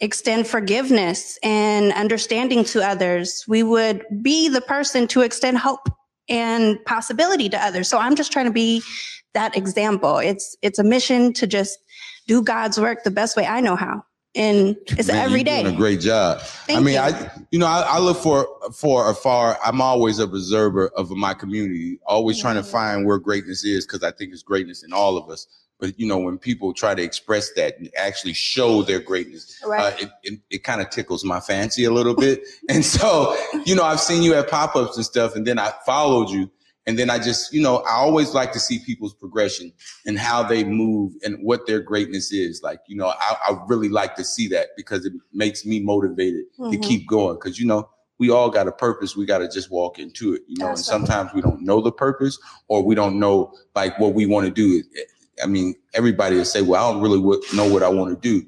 extend 0.00 0.48
forgiveness 0.48 1.38
and 1.44 1.92
understanding 1.92 2.64
to 2.64 2.82
others. 2.82 3.44
We 3.46 3.62
would 3.62 4.04
be 4.20 4.48
the 4.48 4.60
person 4.60 5.06
to 5.08 5.20
extend 5.20 5.58
hope 5.58 5.88
and 6.28 6.84
possibility 6.84 7.48
to 7.48 7.64
others. 7.64 7.88
So 7.88 7.98
I'm 7.98 8.16
just 8.16 8.32
trying 8.32 8.46
to 8.46 8.52
be 8.52 8.82
that 9.34 9.56
example. 9.56 10.18
It's 10.18 10.56
it's 10.60 10.78
a 10.78 10.84
mission 10.84 11.32
to 11.34 11.46
just 11.46 11.78
do 12.26 12.42
God's 12.42 12.78
work 12.78 13.04
the 13.04 13.10
best 13.10 13.36
way 13.36 13.46
I 13.46 13.60
know 13.60 13.76
how. 13.76 14.04
And 14.34 14.76
it's 14.86 15.08
Man, 15.08 15.16
every 15.26 15.38
you're 15.40 15.44
day. 15.44 15.62
doing 15.62 15.74
a 15.74 15.76
great 15.76 16.00
job 16.00 16.40
Thank 16.40 16.78
I 16.78 16.82
mean, 16.82 16.94
you. 16.94 17.00
I 17.00 17.30
you 17.50 17.58
know, 17.58 17.66
I, 17.66 17.82
I 17.82 17.98
look 17.98 18.16
for 18.16 18.48
for 18.72 19.10
afar. 19.10 19.58
I'm 19.64 19.80
always 19.82 20.18
a 20.18 20.24
observer 20.24 20.88
of 20.96 21.10
my 21.10 21.34
community, 21.34 21.98
always 22.06 22.40
trying 22.40 22.54
to 22.56 22.62
Mhm. 22.62 22.70
find 22.70 23.06
where 23.06 23.18
greatness 23.18 23.62
is 23.64 23.86
because 23.86 24.02
I 24.02 24.10
think 24.10 24.32
it's 24.32 24.42
greatness 24.42 24.82
in 24.84 24.92
all 24.94 25.16
of 25.18 25.28
us. 25.28 25.46
but 25.80 25.98
you 25.98 26.06
know 26.06 26.16
when 26.18 26.38
people 26.38 26.72
try 26.72 26.94
to 26.94 27.02
express 27.02 27.50
that 27.56 27.76
and 27.78 27.90
actually 27.96 28.32
show 28.32 28.82
their 28.82 29.00
greatness 29.00 29.60
Right. 29.66 29.92
uh, 29.92 29.96
it, 30.02 30.10
it, 30.22 30.40
it 30.50 30.64
kind 30.64 30.80
of 30.80 30.88
tickles 30.90 31.24
my 31.24 31.40
fancy 31.40 31.84
a 31.84 31.90
little 31.90 32.14
bit 32.14 32.40
and 32.68 32.84
so 32.84 33.36
you 33.66 33.74
know 33.74 33.82
i've 33.82 33.98
seen 33.98 34.22
you 34.22 34.32
at 34.34 34.48
pop-ups 34.48 34.96
and 34.96 35.04
stuff 35.04 35.34
and 35.34 35.44
then 35.44 35.58
i 35.58 35.72
followed 35.84 36.30
you 36.30 36.48
and 36.86 36.98
then 36.98 37.10
i 37.10 37.18
just 37.18 37.52
you 37.52 37.60
know 37.62 37.76
i 37.88 37.92
always 37.92 38.34
like 38.34 38.52
to 38.52 38.60
see 38.60 38.78
people's 38.84 39.14
progression 39.14 39.72
and 40.06 40.18
how 40.18 40.42
they 40.42 40.64
move 40.64 41.12
and 41.24 41.36
what 41.42 41.66
their 41.66 41.80
greatness 41.80 42.32
is. 42.32 42.62
Like 42.62 42.80
you 42.86 42.96
know 42.96 43.08
i, 43.08 43.36
I 43.48 43.58
really 43.68 43.88
like 43.88 44.14
to 44.16 44.24
see 44.24 44.48
that 44.48 44.68
because 44.76 45.04
it 45.04 45.12
makes 45.32 45.64
me 45.64 45.80
motivated 45.80 46.44
to 46.70 46.76
Mhm. 46.78 46.82
keep 46.82 47.06
going. 47.06 47.34
Because 47.36 47.58
you 47.58 47.66
know 47.66 47.88
we 48.18 48.30
all 48.30 48.50
got 48.50 48.68
a 48.68 48.72
purpose. 48.72 49.16
We 49.16 49.26
got 49.26 49.38
to 49.38 49.48
just 49.48 49.70
walk 49.70 49.98
into 49.98 50.34
it 50.34 50.42
you 50.46 50.56
know 50.58 50.68
and 50.68 50.76
That's 50.76 50.88
right. 50.90 51.06
sometimes 51.06 51.32
we 51.34 51.40
don't 51.40 51.62
know 51.62 51.80
the 51.80 51.92
purpose 51.92 52.38
or 52.68 52.82
we 52.84 52.94
don't 52.94 53.18
know 53.18 53.52
like 53.74 53.98
what 53.98 54.14
we 54.14 54.26
want 54.26 54.46
to 54.46 54.52
do 54.52 54.82
i 55.42 55.46
mean 55.46 55.74
everybody 55.94 56.36
will 56.36 56.44
say 56.44 56.62
well 56.62 56.84
i 56.84 56.92
don't 56.92 57.02
really 57.02 57.18
know 57.54 57.68
what 57.72 57.82
i 57.82 57.88
want 57.88 58.10
to 58.14 58.28
do. 58.28 58.46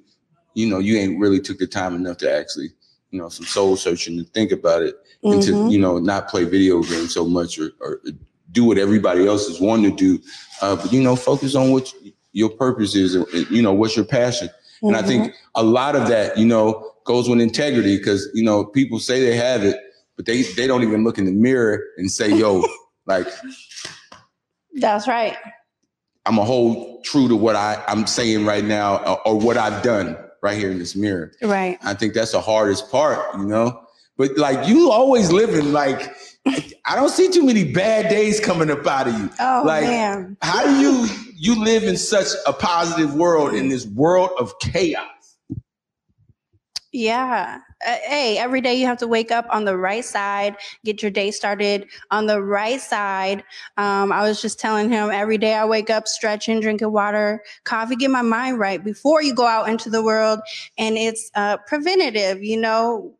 You 0.55 0.69
know 0.69 0.79
you 0.79 0.97
ain't 0.99 1.19
really 1.19 1.41
took 1.41 1.59
the 1.59 1.67
time 1.67 1.95
enough 1.97 2.19
to 2.19 2.33
actually 2.33 2.69
you 3.15 3.21
know 3.21 3.29
some 3.29 3.47
soul 3.47 3.77
searching 3.77 4.19
to 4.19 4.25
think 4.25 4.51
about 4.51 4.83
it 4.83 4.97
and 5.23 5.41
to 5.43 5.53
Mhm. 5.53 5.71
you 5.71 5.79
know 5.79 5.99
not 5.99 6.29
play 6.29 6.45
video 6.45 6.83
games 6.83 7.15
so 7.15 7.25
much 7.25 7.59
or, 7.59 7.71
or 7.81 8.01
do 8.51 8.65
what 8.65 8.77
everybody 8.77 9.27
else 9.27 9.49
is 9.49 9.61
wanting 9.61 9.91
to 9.91 9.97
do 9.97 10.23
uh, 10.61 10.77
but 10.77 10.93
you 10.93 11.03
know 11.03 11.17
focus 11.17 11.55
on 11.55 11.71
what 11.71 11.93
your 12.33 12.51
purpose 12.51 12.95
is 12.95 13.15
and, 13.15 13.27
you 13.51 13.63
know 13.63 13.73
what's 13.73 13.97
your 13.97 14.05
passion 14.05 14.51
and 14.83 14.97
I 14.97 15.03
think 15.03 15.35
a 15.55 15.63
lot 15.63 15.97
of 15.97 16.09
that, 16.09 16.37
you 16.37 16.45
know, 16.45 16.93
goes 17.05 17.29
with 17.29 17.41
integrity 17.41 17.97
because, 17.97 18.29
you 18.35 18.45
know, 18.45 18.65
people 18.67 18.99
say 18.99 19.25
they 19.25 19.37
have 19.37 19.65
it, 19.65 19.77
but 20.17 20.27
they, 20.27 20.43
they 20.43 20.67
don't 20.67 20.83
even 20.83 21.05
look 21.05 21.17
in 21.17 21.25
the 21.25 21.33
mirror 21.33 21.83
and 21.97 22.11
say, 22.11 22.29
yo, 22.29 22.63
like, 23.07 23.27
That's 24.75 25.09
right. 25.09 25.37
I'm 26.27 26.39
a 26.39 26.45
hold 26.45 27.05
true 27.05 27.29
to 27.29 27.37
what 27.37 27.57
I, 27.57 27.83
I'm 27.87 28.07
saying 28.07 28.45
right 28.45 28.65
now 28.65 28.97
or, 29.05 29.29
or 29.29 29.39
what 29.39 29.57
I've 29.57 29.83
done 29.83 30.17
right 30.45 30.59
here 30.59 30.71
in 30.71 30.79
this 30.79 30.95
mirror. 30.95 31.33
Right. 31.43 31.79
I 31.83 31.95
think 31.95 32.13
that's 32.13 32.33
the 32.33 32.41
hardest 32.41 32.91
part, 32.93 33.35
you 33.39 33.47
know? 33.47 33.81
But 34.19 34.37
like, 34.37 34.69
you 34.69 34.91
always 34.93 35.33
living 35.33 35.73
like, 35.73 36.15
I 36.85 36.95
don't 36.95 37.09
see 37.09 37.31
too 37.31 37.43
many 37.43 37.73
bad 37.73 38.11
days 38.11 38.41
coming 38.41 38.71
up 38.71 38.87
out 38.87 39.09
of 39.09 39.19
you. 39.19 39.31
Oh 39.41 39.63
Like, 39.65 39.85
man. 39.85 40.37
How 40.43 40.63
do 40.63 40.79
you, 40.79 41.09
you 41.35 41.65
live 41.65 41.83
in 41.83 41.97
such 41.97 42.29
a 42.47 42.53
positive 42.53 43.15
world 43.15 43.55
in 43.55 43.71
this 43.71 43.87
world 43.87 44.33
of 44.39 44.53
chaos? 44.61 45.39
Yeah. 46.93 47.61
Uh, 47.85 47.97
hey, 48.05 48.39
every 48.39 48.61
day 48.61 48.75
you 48.75 48.87
have 48.87 48.99
to 48.99 49.07
wake 49.07 49.31
up 49.31 49.47
on 49.51 49.65
the 49.65 49.77
right 49.77 50.05
side, 50.05 50.57
get 50.85 51.03
your 51.03 51.11
day 51.11 51.31
started 51.31 51.87
on 52.11 52.27
the 52.27 52.43
right 52.43 52.81
side. 52.81 53.45
Um, 53.77 54.11
I 54.11 54.23
was 54.23 54.41
just 54.41 54.59
telling 54.59 54.91
him 54.91 55.11
every 55.11 55.37
day 55.39 55.55
I 55.55 55.65
wake 55.67 55.91
up, 55.91 56.09
stretching, 56.09 56.61
drinking 56.61 56.93
water, 56.93 57.43
coffee, 57.65 57.97
get 57.97 58.11
my 58.11 58.23
mind 58.23 58.59
right 58.59 58.83
before 58.83 59.23
you 59.23 59.35
go 59.35 59.47
out 59.47 59.69
into 59.69 59.91
the 59.91 60.03
world. 60.03 60.41
And 60.79 60.97
it's 60.97 61.31
uh, 61.35 61.59
preventative, 61.67 62.43
you 62.43 62.61
know. 62.61 63.15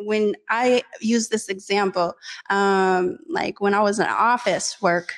When 0.00 0.36
I 0.48 0.84
use 1.00 1.28
this 1.28 1.48
example, 1.48 2.14
um, 2.50 3.18
like 3.28 3.60
when 3.60 3.74
I 3.74 3.80
was 3.80 3.98
in 3.98 4.06
office 4.06 4.80
work, 4.80 5.12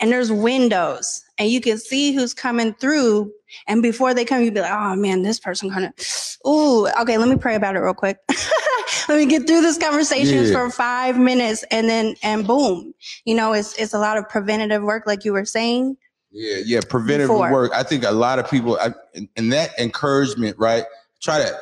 and 0.00 0.10
there's 0.10 0.32
windows, 0.32 1.22
and 1.38 1.48
you 1.50 1.60
can 1.60 1.78
see 1.78 2.12
who's 2.12 2.34
coming 2.34 2.74
through, 2.74 3.32
and 3.66 3.82
before 3.82 4.14
they 4.14 4.24
come, 4.24 4.42
you'd 4.42 4.54
be 4.54 4.60
like, 4.60 4.72
"Oh 4.72 4.96
man, 4.96 5.22
this 5.22 5.38
person 5.40 5.70
kind 5.70 5.86
of." 5.86 5.92
Ooh, 6.46 6.86
okay, 7.00 7.18
let 7.18 7.28
me 7.28 7.36
pray 7.36 7.56
about 7.56 7.74
it 7.74 7.80
real 7.80 7.94
quick. 7.94 8.18
let 9.08 9.18
me 9.18 9.26
get 9.26 9.46
through 9.48 9.62
this 9.62 9.78
conversation 9.78 10.44
Yeah. 10.44 10.52
for 10.52 10.70
five 10.70 11.18
minutes 11.18 11.64
and 11.70 11.88
then 11.88 12.14
and 12.22 12.46
boom. 12.46 12.94
You 13.24 13.34
know, 13.34 13.52
it's 13.52 13.74
it's 13.78 13.94
a 13.94 13.98
lot 13.98 14.16
of 14.16 14.28
preventative 14.28 14.82
work, 14.82 15.04
like 15.06 15.24
you 15.24 15.32
were 15.32 15.44
saying. 15.44 15.96
Yeah, 16.30 16.58
yeah, 16.64 16.80
preventative 16.88 17.28
Before. 17.28 17.50
work. 17.50 17.72
I 17.74 17.82
think 17.82 18.04
a 18.04 18.10
lot 18.10 18.38
of 18.38 18.50
people, 18.50 18.78
I, 18.80 18.92
and, 19.36 19.52
that 19.52 19.70
encouragement, 19.78 20.58
right? 20.58 20.84
Try 21.22 21.38
to, 21.38 21.58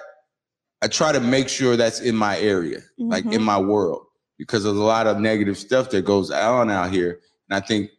I 0.82 0.88
try 0.88 1.12
to 1.12 1.20
make 1.20 1.48
sure 1.48 1.76
that's 1.76 2.00
in 2.00 2.16
my 2.16 2.38
area, 2.40 2.80
like 2.98 3.24
in 3.26 3.42
Mhm. 3.42 3.44
my 3.44 3.58
world, 3.58 4.06
because 4.36 4.64
there's 4.64 4.76
a 4.76 4.82
lot 4.82 5.06
of 5.06 5.20
negative 5.20 5.58
stuff 5.58 5.90
that 5.90 6.04
goes 6.04 6.30
on 6.32 6.70
out 6.70 6.90
here, 6.90 7.20
and 7.48 7.62
I 7.62 7.64
think 7.64 7.90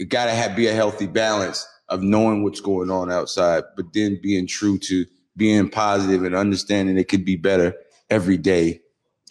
it 0.00 0.08
got 0.08 0.24
to 0.24 0.32
have 0.32 0.56
be 0.56 0.66
a 0.66 0.72
healthy 0.74 1.06
balance 1.06 1.66
of 1.90 2.02
knowing 2.02 2.42
what's 2.42 2.60
going 2.60 2.90
on 2.90 3.10
outside, 3.12 3.62
but 3.76 3.92
then 3.92 4.18
being 4.22 4.46
true 4.46 4.78
to 4.78 5.04
being 5.36 5.68
positive 5.68 6.24
and 6.24 6.34
understanding 6.34 6.96
it 6.98 7.08
could 7.08 7.24
be 7.24 7.36
better 7.36 7.74
every 8.10 8.36
day 8.36 8.80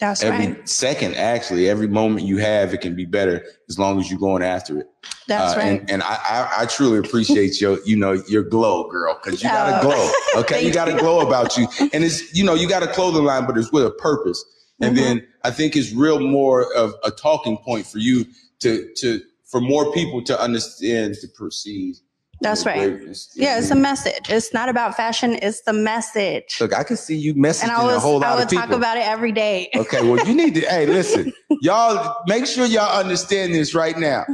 That's 0.00 0.24
right. 0.24 0.32
every 0.32 0.46
right. 0.54 0.68
second 0.68 1.14
actually 1.16 1.68
every 1.68 1.86
moment 1.88 2.24
you 2.26 2.38
have 2.38 2.72
it 2.72 2.80
can 2.80 2.96
be 2.96 3.04
better 3.04 3.44
as 3.68 3.78
long 3.78 4.00
as 4.00 4.10
you're 4.10 4.18
going 4.18 4.42
after 4.42 4.78
it 4.80 4.86
That's 5.28 5.54
Uh, 5.54 5.58
right. 5.60 5.66
and, 5.80 5.90
and 5.90 6.02
I, 6.02 6.14
I 6.24 6.62
i 6.62 6.66
truly 6.66 6.98
appreciate 6.98 7.60
your 7.60 7.78
you 7.84 7.96
know 7.96 8.12
your 8.26 8.42
glow 8.42 8.88
girl 8.88 9.20
because 9.22 9.42
you 9.42 9.50
got 9.50 9.68
a 9.68 9.78
Oh. 9.78 9.82
glow 9.82 10.10
okay 10.42 10.64
you 10.66 10.72
got 10.72 10.88
a 10.88 10.96
glow 10.98 11.26
about 11.26 11.56
you 11.58 11.68
and 11.92 12.02
it's 12.02 12.34
you 12.34 12.42
know 12.44 12.54
you 12.54 12.66
got 12.68 12.82
a 12.82 12.88
clothing 12.88 13.24
line 13.24 13.44
but 13.46 13.58
it's 13.58 13.70
with 13.70 13.84
a 13.84 13.90
purpose 13.90 14.42
and 14.80 14.96
Mhm. 14.96 15.00
then 15.00 15.26
i 15.44 15.50
think 15.50 15.76
it's 15.76 15.92
real 15.92 16.18
more 16.20 16.72
of 16.74 16.94
a 17.04 17.10
talking 17.10 17.58
point 17.58 17.86
for 17.86 17.98
you 17.98 18.24
to 18.60 18.88
to 18.96 19.20
for 19.50 19.60
more 19.60 19.92
people 19.92 20.22
to 20.24 20.40
understand 20.40 21.14
to 21.20 21.28
perceive 21.28 21.98
That's 22.40 22.64
right. 22.64 22.90
greatness. 22.96 23.30
Yeah, 23.34 23.58
it's 23.58 23.70
a 23.70 23.74
message. 23.74 24.30
It's 24.30 24.54
not 24.54 24.68
about 24.68 24.96
fashion. 24.96 25.38
It's 25.42 25.60
the 25.62 25.72
message. 25.72 26.56
look 26.60 26.74
i 26.74 26.82
can 26.84 26.96
see 26.96 27.16
you 27.16 27.34
messaging 27.34 27.64
And 27.64 27.72
I 27.72 27.82
a 27.82 27.86
was 27.86 28.02
whole 28.02 28.20
lot 28.20 28.32
I 28.32 28.36
would 28.36 28.48
talk 28.48 28.70
about 28.70 28.96
it 28.96 29.06
every 29.06 29.32
day. 29.32 29.68
Okay, 29.74 30.02
well, 30.02 30.24
you 30.26 30.34
need 30.34 30.54
to. 30.54 30.60
hey, 30.62 30.86
listen, 30.86 31.32
y'all. 31.62 32.22
Make 32.26 32.46
sure 32.46 32.66
y'all 32.66 32.98
understand 32.98 33.54
this 33.54 33.74
right 33.74 33.98
now. 33.98 34.24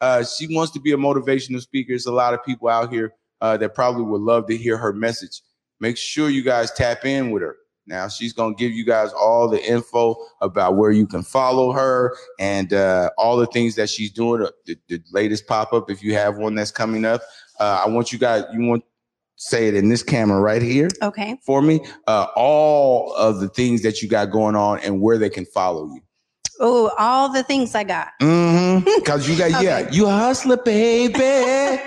Uh, 0.00 0.24
she 0.24 0.54
wants 0.54 0.72
to 0.72 0.80
be 0.80 0.92
a 0.92 0.96
motivational 0.96 1.60
speaker. 1.60 1.88
There's 1.92 2.06
a 2.06 2.12
lot 2.12 2.34
of 2.34 2.44
people 2.44 2.68
out 2.68 2.92
here 2.92 3.14
uh, 3.40 3.56
that 3.56 3.74
probably 3.74 4.02
would 4.04 4.20
love 4.20 4.46
to 4.48 4.56
hear 4.56 4.76
her 4.76 4.92
message. 4.92 5.42
Make 5.80 5.96
sure 5.96 6.28
you 6.30 6.42
guys 6.42 6.70
tap 6.72 7.04
in 7.04 7.30
with 7.30 7.42
her. 7.42 7.56
Now 7.86 8.08
she's 8.08 8.32
gonna 8.32 8.54
give 8.54 8.72
you 8.72 8.84
guys 8.84 9.12
all 9.12 9.48
the 9.48 9.62
info 9.64 10.16
about 10.40 10.76
where 10.76 10.90
you 10.90 11.06
can 11.06 11.22
follow 11.22 11.72
her 11.72 12.16
and 12.40 12.72
uh, 12.72 13.10
all 13.16 13.36
the 13.36 13.46
things 13.46 13.76
that 13.76 13.88
she's 13.90 14.10
doing. 14.10 14.42
uh, 14.42 14.50
The, 14.66 14.76
the 14.88 15.00
latest 15.12 15.46
pop 15.46 15.72
up, 15.72 15.88
if 15.90 16.02
you 16.02 16.14
have 16.14 16.36
one 16.38 16.54
that's 16.54 16.70
coming 16.72 17.04
up. 17.04 17.20
Uh, 17.60 17.82
I 17.86 17.88
want 17.88 18.12
you 18.12 18.18
guys. 18.18 18.44
You 18.52 18.66
want 18.66 18.84
say 19.38 19.68
it 19.68 19.74
in 19.74 19.90
this 19.90 20.02
camera 20.02 20.40
right 20.40 20.62
here 20.62 20.88
Okay. 21.02 21.36
for 21.44 21.60
me 21.60 21.78
uh, 22.06 22.26
all 22.36 23.12
of 23.16 23.38
the 23.38 23.48
things 23.50 23.82
that 23.82 24.00
you 24.00 24.08
got 24.08 24.30
going 24.30 24.56
on 24.56 24.78
and 24.80 24.98
where 25.02 25.18
they 25.18 25.28
can 25.28 25.44
follow 25.44 25.84
you. 25.86 26.00
Oh, 26.58 26.90
all 26.98 27.30
the 27.30 27.42
things 27.42 27.74
I 27.74 27.84
got. 27.84 28.08
Mm-hmm. 28.22 28.82
Because 28.96 29.28
you 29.28 29.36
got, 29.36 29.50
yeah, 29.62 29.90
you 29.92 30.06
a 30.06 30.10
hustler, 30.10 30.56
baby. 30.56 31.20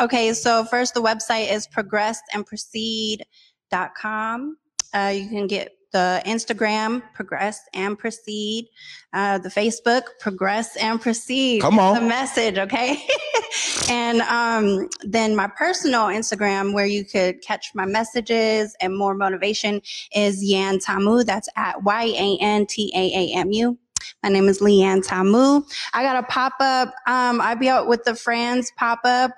okay, 0.00 0.34
so 0.34 0.66
first 0.66 0.92
the 0.92 1.00
website 1.00 1.50
is 1.50 1.66
progressandproceed.com. 1.66 4.56
Uh, 4.94 5.12
you 5.14 5.28
can 5.28 5.46
get 5.46 5.72
the 5.92 6.20
Instagram, 6.26 7.02
Progress 7.14 7.60
and 7.72 7.96
Proceed, 7.96 8.68
uh, 9.12 9.38
the 9.38 9.48
Facebook, 9.48 10.02
Progress 10.20 10.76
and 10.76 11.00
Proceed. 11.00 11.62
Come 11.62 11.78
on. 11.78 11.94
The 11.94 12.00
message, 12.00 12.58
okay? 12.58 13.06
and 13.88 14.20
um, 14.22 14.88
then 15.02 15.36
my 15.36 15.46
personal 15.46 16.06
Instagram, 16.06 16.74
where 16.74 16.84
you 16.86 17.04
could 17.04 17.40
catch 17.42 17.70
my 17.74 17.86
messages 17.86 18.74
and 18.80 18.96
more 18.96 19.14
motivation, 19.14 19.80
is 20.14 20.42
Yan 20.42 20.80
Tamu. 20.80 21.22
That's 21.22 21.48
at 21.56 21.82
Y 21.84 22.04
A 22.04 22.38
N 22.42 22.66
T 22.66 22.92
A 22.94 22.98
A 22.98 23.38
M 23.38 23.52
U. 23.52 23.78
My 24.22 24.28
name 24.30 24.48
is 24.48 24.60
Leanne 24.60 25.06
Tamu. 25.06 25.62
I 25.92 26.02
got 26.02 26.16
a 26.16 26.26
pop 26.26 26.54
up. 26.60 26.88
Um, 27.06 27.40
I 27.40 27.54
be 27.54 27.68
out 27.68 27.86
with 27.86 28.04
the 28.04 28.14
friends 28.14 28.72
pop 28.76 29.00
up. 29.04 29.30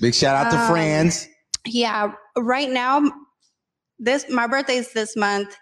Big 0.00 0.14
shout 0.14 0.36
out 0.36 0.50
to 0.50 0.58
Um, 0.58 0.70
friends. 0.70 1.28
Yeah, 1.64 2.12
right 2.36 2.68
now, 2.68 3.02
this 4.02 4.28
my 4.28 4.46
birthday's 4.46 4.92
this 4.92 5.16
month, 5.16 5.56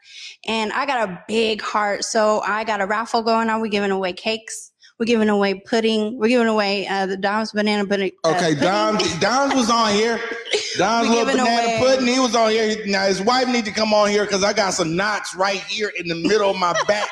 and 0.46 0.72
I 0.72 0.86
got 0.86 1.08
a 1.08 1.22
big 1.28 1.60
heart. 1.62 2.04
So 2.04 2.40
I 2.40 2.64
got 2.64 2.80
a 2.80 2.86
raffle 2.86 3.22
going 3.22 3.48
on. 3.50 3.60
We're 3.60 3.68
giving 3.68 3.90
away 3.90 4.12
cakes. 4.12 4.72
We're 4.98 5.06
giving 5.06 5.30
away 5.30 5.54
pudding. 5.54 6.18
We're 6.18 6.28
giving 6.28 6.46
away 6.46 6.86
uh, 6.86 7.06
the 7.06 7.16
Dom's 7.16 7.52
banana 7.52 7.86
pudding. 7.86 8.10
uh, 8.22 8.30
Okay, 8.36 8.54
pudding. 8.54 8.60
Dom, 8.60 8.98
Dom's 9.18 9.54
was 9.54 9.70
on 9.70 9.92
here. 9.94 10.20
Dom's 10.76 11.08
We 11.08 11.14
little 11.16 11.32
banana 11.32 11.50
away- 11.50 11.78
pudding. 11.80 12.06
He 12.06 12.20
was 12.20 12.34
on 12.36 12.50
here. 12.50 12.76
Now 12.86 13.06
his 13.06 13.22
wife 13.22 13.48
need 13.48 13.64
to 13.64 13.70
come 13.72 13.94
on 13.94 14.10
here 14.10 14.24
because 14.24 14.44
I 14.44 14.52
got 14.52 14.74
some 14.74 14.96
knots 14.96 15.34
right 15.34 15.60
here 15.62 15.90
in 15.98 16.06
the 16.08 16.16
middle 16.16 16.50
of 16.50 16.58
my 16.58 16.74
back. 16.86 17.08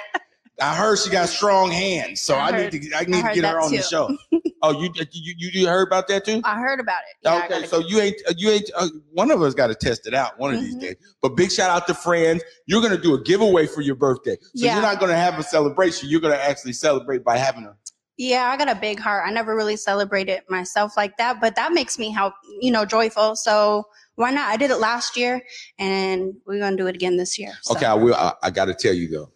I 0.61 0.75
heard 0.75 0.99
she 0.99 1.11
got 1.11 1.29
strong 1.29 1.71
hands, 1.71 2.21
so 2.21 2.35
I, 2.35 2.49
I 2.49 2.71
need 2.71 2.83
to 2.83 2.97
I 2.97 3.05
need 3.05 3.23
to 3.23 3.33
get 3.35 3.45
her 3.45 3.61
on 3.61 3.73
the 3.73 3.83
show. 3.83 4.17
oh, 4.63 4.81
you 4.81 4.91
you 5.13 5.51
you 5.53 5.67
heard 5.69 5.87
about 5.87 6.09
that 6.09 6.25
too? 6.25 6.41
I 6.45 6.57
heard 6.59 6.81
about 6.81 7.01
it. 7.11 7.17
Yeah, 7.25 7.45
okay, 7.45 7.67
so 7.67 7.79
you 7.79 8.01
ain't 8.01 8.17
uh, 8.29 8.35
you 8.37 8.51
ain't 8.51 8.71
uh, 8.77 8.89
one 9.13 9.31
of 9.31 9.41
us 9.43 9.55
got 9.55 9.69
to 9.69 9.75
test 9.75 10.07
it 10.07 10.15
out 10.15 10.39
one 10.39 10.55
of 10.55 10.61
these 10.61 10.75
Mhm. 10.77 10.81
days. 10.81 10.97
But 11.23 11.31
big 11.37 11.53
shout 11.53 11.71
out 11.71 11.87
to 11.87 11.95
friends. 11.95 12.43
You're 12.67 12.83
gonna 12.83 12.99
do 12.99 13.15
a 13.15 13.23
giveaway 13.23 13.67
for 13.67 13.83
your 13.83 13.95
birthday, 13.95 14.37
so 14.41 14.67
Yeah. 14.67 14.75
you're 14.75 14.83
not 14.83 14.99
gonna 15.01 15.17
have 15.17 15.39
a 15.39 15.43
celebration. 15.43 16.09
You're 16.09 16.21
gonna 16.21 16.35
actually 16.35 16.73
celebrate 16.73 17.25
by 17.25 17.39
having 17.39 17.65
a. 17.65 17.77
Yeah, 18.17 18.51
I 18.51 18.57
got 18.57 18.69
a 18.69 18.75
big 18.75 18.99
heart. 18.99 19.23
I 19.25 19.31
never 19.31 19.55
really 19.55 19.77
celebrated 19.77 20.41
myself 20.49 20.97
like 20.97 21.17
that, 21.19 21.41
but 21.41 21.55
that 21.55 21.73
makes 21.73 22.01
me 22.01 22.11
how 22.11 22.35
you 22.61 22.73
know 22.73 22.85
joyful. 22.85 23.37
So 23.37 23.87
why 24.17 24.33
not? 24.33 24.49
I 24.49 24.57
did 24.57 24.73
it 24.73 24.79
last 24.79 25.17
year, 25.17 25.41
and 25.79 26.35
we're 26.45 26.59
gonna 26.59 26.77
do 26.77 26.89
it 26.89 26.97
again 26.97 27.17
this 27.17 27.39
year. 27.39 27.53
So. 27.63 27.75
Okay, 27.77 27.87
I 27.87 27.95
will. 27.95 28.17
I, 28.17 28.33
I 28.43 28.51
got 28.51 28.65
to 28.65 28.75
tell 28.75 28.93
you 28.93 29.09
though. 29.09 29.31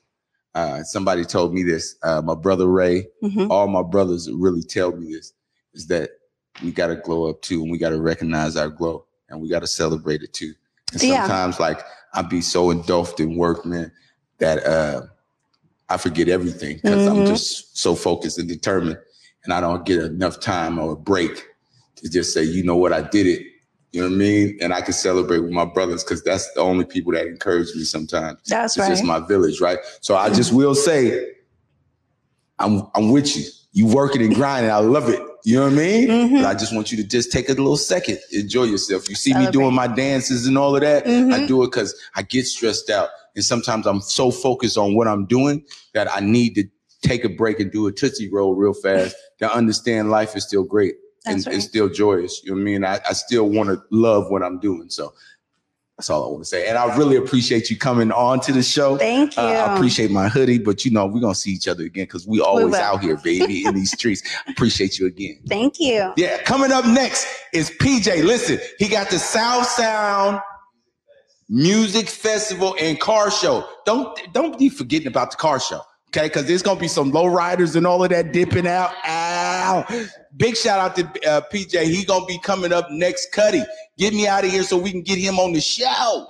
Uh, 0.54 0.82
somebody 0.82 1.24
told 1.24 1.54
me 1.54 1.62
this. 1.62 1.96
Uh, 2.02 2.20
my 2.22 2.34
brother 2.34 2.66
Ray. 2.66 3.08
Mhm. 3.22 3.48
All 3.50 3.66
my 3.68 3.82
brothers 3.82 4.30
really 4.30 4.62
tell 4.62 4.92
me 4.92 5.12
this 5.14 5.32
is 5.74 5.86
that 5.86 6.10
we 6.62 6.70
got 6.70 6.88
to 6.88 6.96
glow 6.96 7.30
up 7.30 7.40
too, 7.40 7.62
and 7.62 7.70
we 7.70 7.78
got 7.78 7.90
to 7.90 8.00
recognize 8.00 8.56
our 8.56 8.68
glow. 8.68 9.04
and 9.30 9.40
we 9.40 9.48
got 9.48 9.60
to 9.60 9.66
celebrate 9.66 10.22
it 10.22 10.30
too. 10.34 10.52
And 10.92 11.02
Yeah. 11.02 11.22
sometimes, 11.26 11.58
like 11.58 11.80
I 12.12 12.20
be 12.20 12.42
so 12.42 12.70
engulfed 12.70 13.18
in 13.18 13.34
work, 13.34 13.64
man, 13.64 13.90
that 14.40 14.62
uh, 14.66 15.06
I 15.88 15.96
forget 15.96 16.28
everything 16.28 16.76
because 16.76 17.06
I'm 17.06 17.22
Mhm. 17.22 17.28
just 17.28 17.78
so 17.78 17.94
focused 17.94 18.36
and 18.38 18.46
determined, 18.46 18.98
and 19.44 19.54
I 19.54 19.62
don't 19.62 19.86
get 19.86 20.02
enough 20.02 20.38
time 20.38 20.78
or 20.78 20.92
a 20.92 20.96
break 20.96 21.46
to 21.96 22.10
just 22.10 22.34
say, 22.34 22.42
you 22.44 22.62
know 22.62 22.76
what, 22.76 22.92
I 22.92 23.00
did 23.00 23.26
it. 23.26 23.46
You 23.92 24.00
know 24.00 24.08
what 24.08 24.14
I 24.14 24.18
mean? 24.18 24.58
And 24.62 24.72
I 24.72 24.80
can 24.80 24.94
celebrate 24.94 25.40
with 25.40 25.50
my 25.52 25.66
brothers 25.66 26.02
because 26.02 26.22
that's 26.24 26.50
the 26.54 26.60
only 26.60 26.84
people 26.86 27.12
that 27.12 27.26
encourage 27.26 27.68
me 27.74 27.84
sometimes. 27.84 28.38
That's 28.46 28.76
It's 28.76 28.88
just 28.88 29.04
my 29.04 29.20
village, 29.20 29.60
right? 29.60 29.78
So 30.00 30.16
I 30.16 30.30
just 30.30 30.52
will 30.52 30.74
say, 30.74 31.32
I'm 32.58 32.86
I'm 32.94 33.10
with 33.10 33.36
you. 33.36 33.44
You 33.72 33.86
working 33.86 34.22
and 34.22 34.34
grinding. 34.34 34.70
I 34.70 34.78
love 34.78 35.08
it. 35.08 35.20
You 35.44 35.56
know 35.56 35.64
what 35.64 35.72
I 35.72 35.76
mean? 35.76 36.08
Mhm. 36.08 36.42
But 36.42 36.46
I 36.46 36.54
just 36.54 36.74
want 36.74 36.90
you 36.92 36.96
to 36.98 37.04
just 37.04 37.32
take 37.32 37.48
a 37.48 37.52
little 37.52 37.76
second, 37.76 38.18
enjoy 38.32 38.64
yourself. 38.64 39.08
You 39.08 39.14
see 39.14 39.34
me 39.34 39.50
doing 39.50 39.74
my 39.74 39.88
dances 39.88 40.46
and 40.46 40.56
all 40.56 40.74
of 40.74 40.82
that. 40.82 41.06
I 41.06 41.10
Mhm. 41.10 41.48
do 41.48 41.62
it 41.62 41.66
because 41.70 41.94
I 42.14 42.22
get 42.22 42.46
stressed 42.46 42.90
out, 42.90 43.08
and 43.34 43.44
sometimes 43.44 43.86
I'm 43.86 44.00
so 44.00 44.30
focused 44.30 44.78
on 44.78 44.94
what 44.94 45.08
I'm 45.08 45.26
doing 45.26 45.64
that 45.94 46.10
I 46.14 46.20
need 46.20 46.54
to 46.54 46.64
take 47.02 47.24
a 47.24 47.28
break 47.28 47.60
and 47.60 47.72
do 47.72 47.86
a 47.88 47.92
tootsie 47.92 48.30
roll 48.30 48.54
real 48.54 48.72
fast 48.74 49.16
to 49.40 49.52
understand 49.52 50.10
life 50.10 50.36
is 50.36 50.44
still 50.44 50.62
great 50.64 50.94
and 51.26 51.46
right. 51.46 51.56
it's 51.56 51.64
still 51.64 51.88
joyous. 51.88 52.42
You 52.42 52.50
know 52.50 52.56
what 52.56 52.60
I 52.60 52.64
mean? 52.64 52.84
I, 52.84 53.00
I 53.08 53.12
still 53.12 53.48
want 53.48 53.68
to 53.68 53.82
love 53.90 54.30
what 54.30 54.42
I'm 54.42 54.58
doing. 54.58 54.90
So 54.90 55.12
that's 55.96 56.10
all 56.10 56.24
I 56.24 56.32
want 56.32 56.42
to 56.42 56.48
say. 56.48 56.68
And 56.68 56.76
I 56.76 56.96
really 56.96 57.16
appreciate 57.16 57.70
you 57.70 57.76
coming 57.76 58.10
on 58.10 58.40
to 58.40 58.52
the 58.52 58.62
show. 58.62 58.96
Thank 58.96 59.36
you. 59.36 59.42
Uh, 59.42 59.46
I 59.46 59.74
appreciate 59.74 60.10
my 60.10 60.28
hoodie, 60.28 60.58
but 60.58 60.84
you 60.84 60.90
know, 60.90 61.06
we're 61.06 61.20
gonna 61.20 61.34
see 61.34 61.52
each 61.52 61.68
other 61.68 61.84
again 61.84 62.04
because 62.04 62.26
we 62.26 62.40
always 62.40 62.66
will. 62.66 62.74
out 62.74 63.02
here, 63.02 63.16
baby, 63.18 63.64
in 63.64 63.74
these 63.74 63.92
streets. 63.92 64.22
Appreciate 64.48 64.98
you 64.98 65.06
again. 65.06 65.38
Thank 65.48 65.78
you. 65.78 66.12
Yeah, 66.16 66.42
coming 66.42 66.72
up 66.72 66.86
next 66.86 67.26
is 67.52 67.70
PJ. 67.70 68.24
Listen, 68.24 68.58
he 68.78 68.88
got 68.88 69.10
the 69.10 69.18
South 69.18 69.66
Sound 69.66 70.40
Music 71.48 72.08
Festival 72.08 72.74
and 72.80 72.98
Car 72.98 73.30
Show. 73.30 73.68
Don't 73.84 74.18
don't 74.32 74.58
be 74.58 74.70
forgetting 74.70 75.06
about 75.06 75.30
the 75.30 75.36
car 75.36 75.60
show. 75.60 75.82
Okay, 76.08 76.26
because 76.26 76.46
there's 76.46 76.62
gonna 76.62 76.80
be 76.80 76.88
some 76.88 77.10
low 77.10 77.26
riders 77.26 77.76
and 77.76 77.86
all 77.86 78.02
of 78.02 78.10
that 78.10 78.32
dipping 78.32 78.66
out. 78.66 78.92
Ow! 79.72 80.06
Big 80.36 80.56
shout 80.56 80.78
out 80.78 80.96
to 80.96 81.04
uh, 81.28 81.40
PJ. 81.52 81.84
He 81.84 82.04
gonna 82.04 82.26
be 82.26 82.38
coming 82.38 82.72
up 82.72 82.90
next. 82.90 83.32
Cuddy, 83.32 83.62
get 83.98 84.12
me 84.12 84.26
out 84.26 84.44
of 84.44 84.50
here 84.50 84.62
so 84.62 84.76
we 84.76 84.90
can 84.90 85.02
get 85.02 85.18
him 85.18 85.38
on 85.38 85.52
the 85.52 85.60
show. 85.60 86.26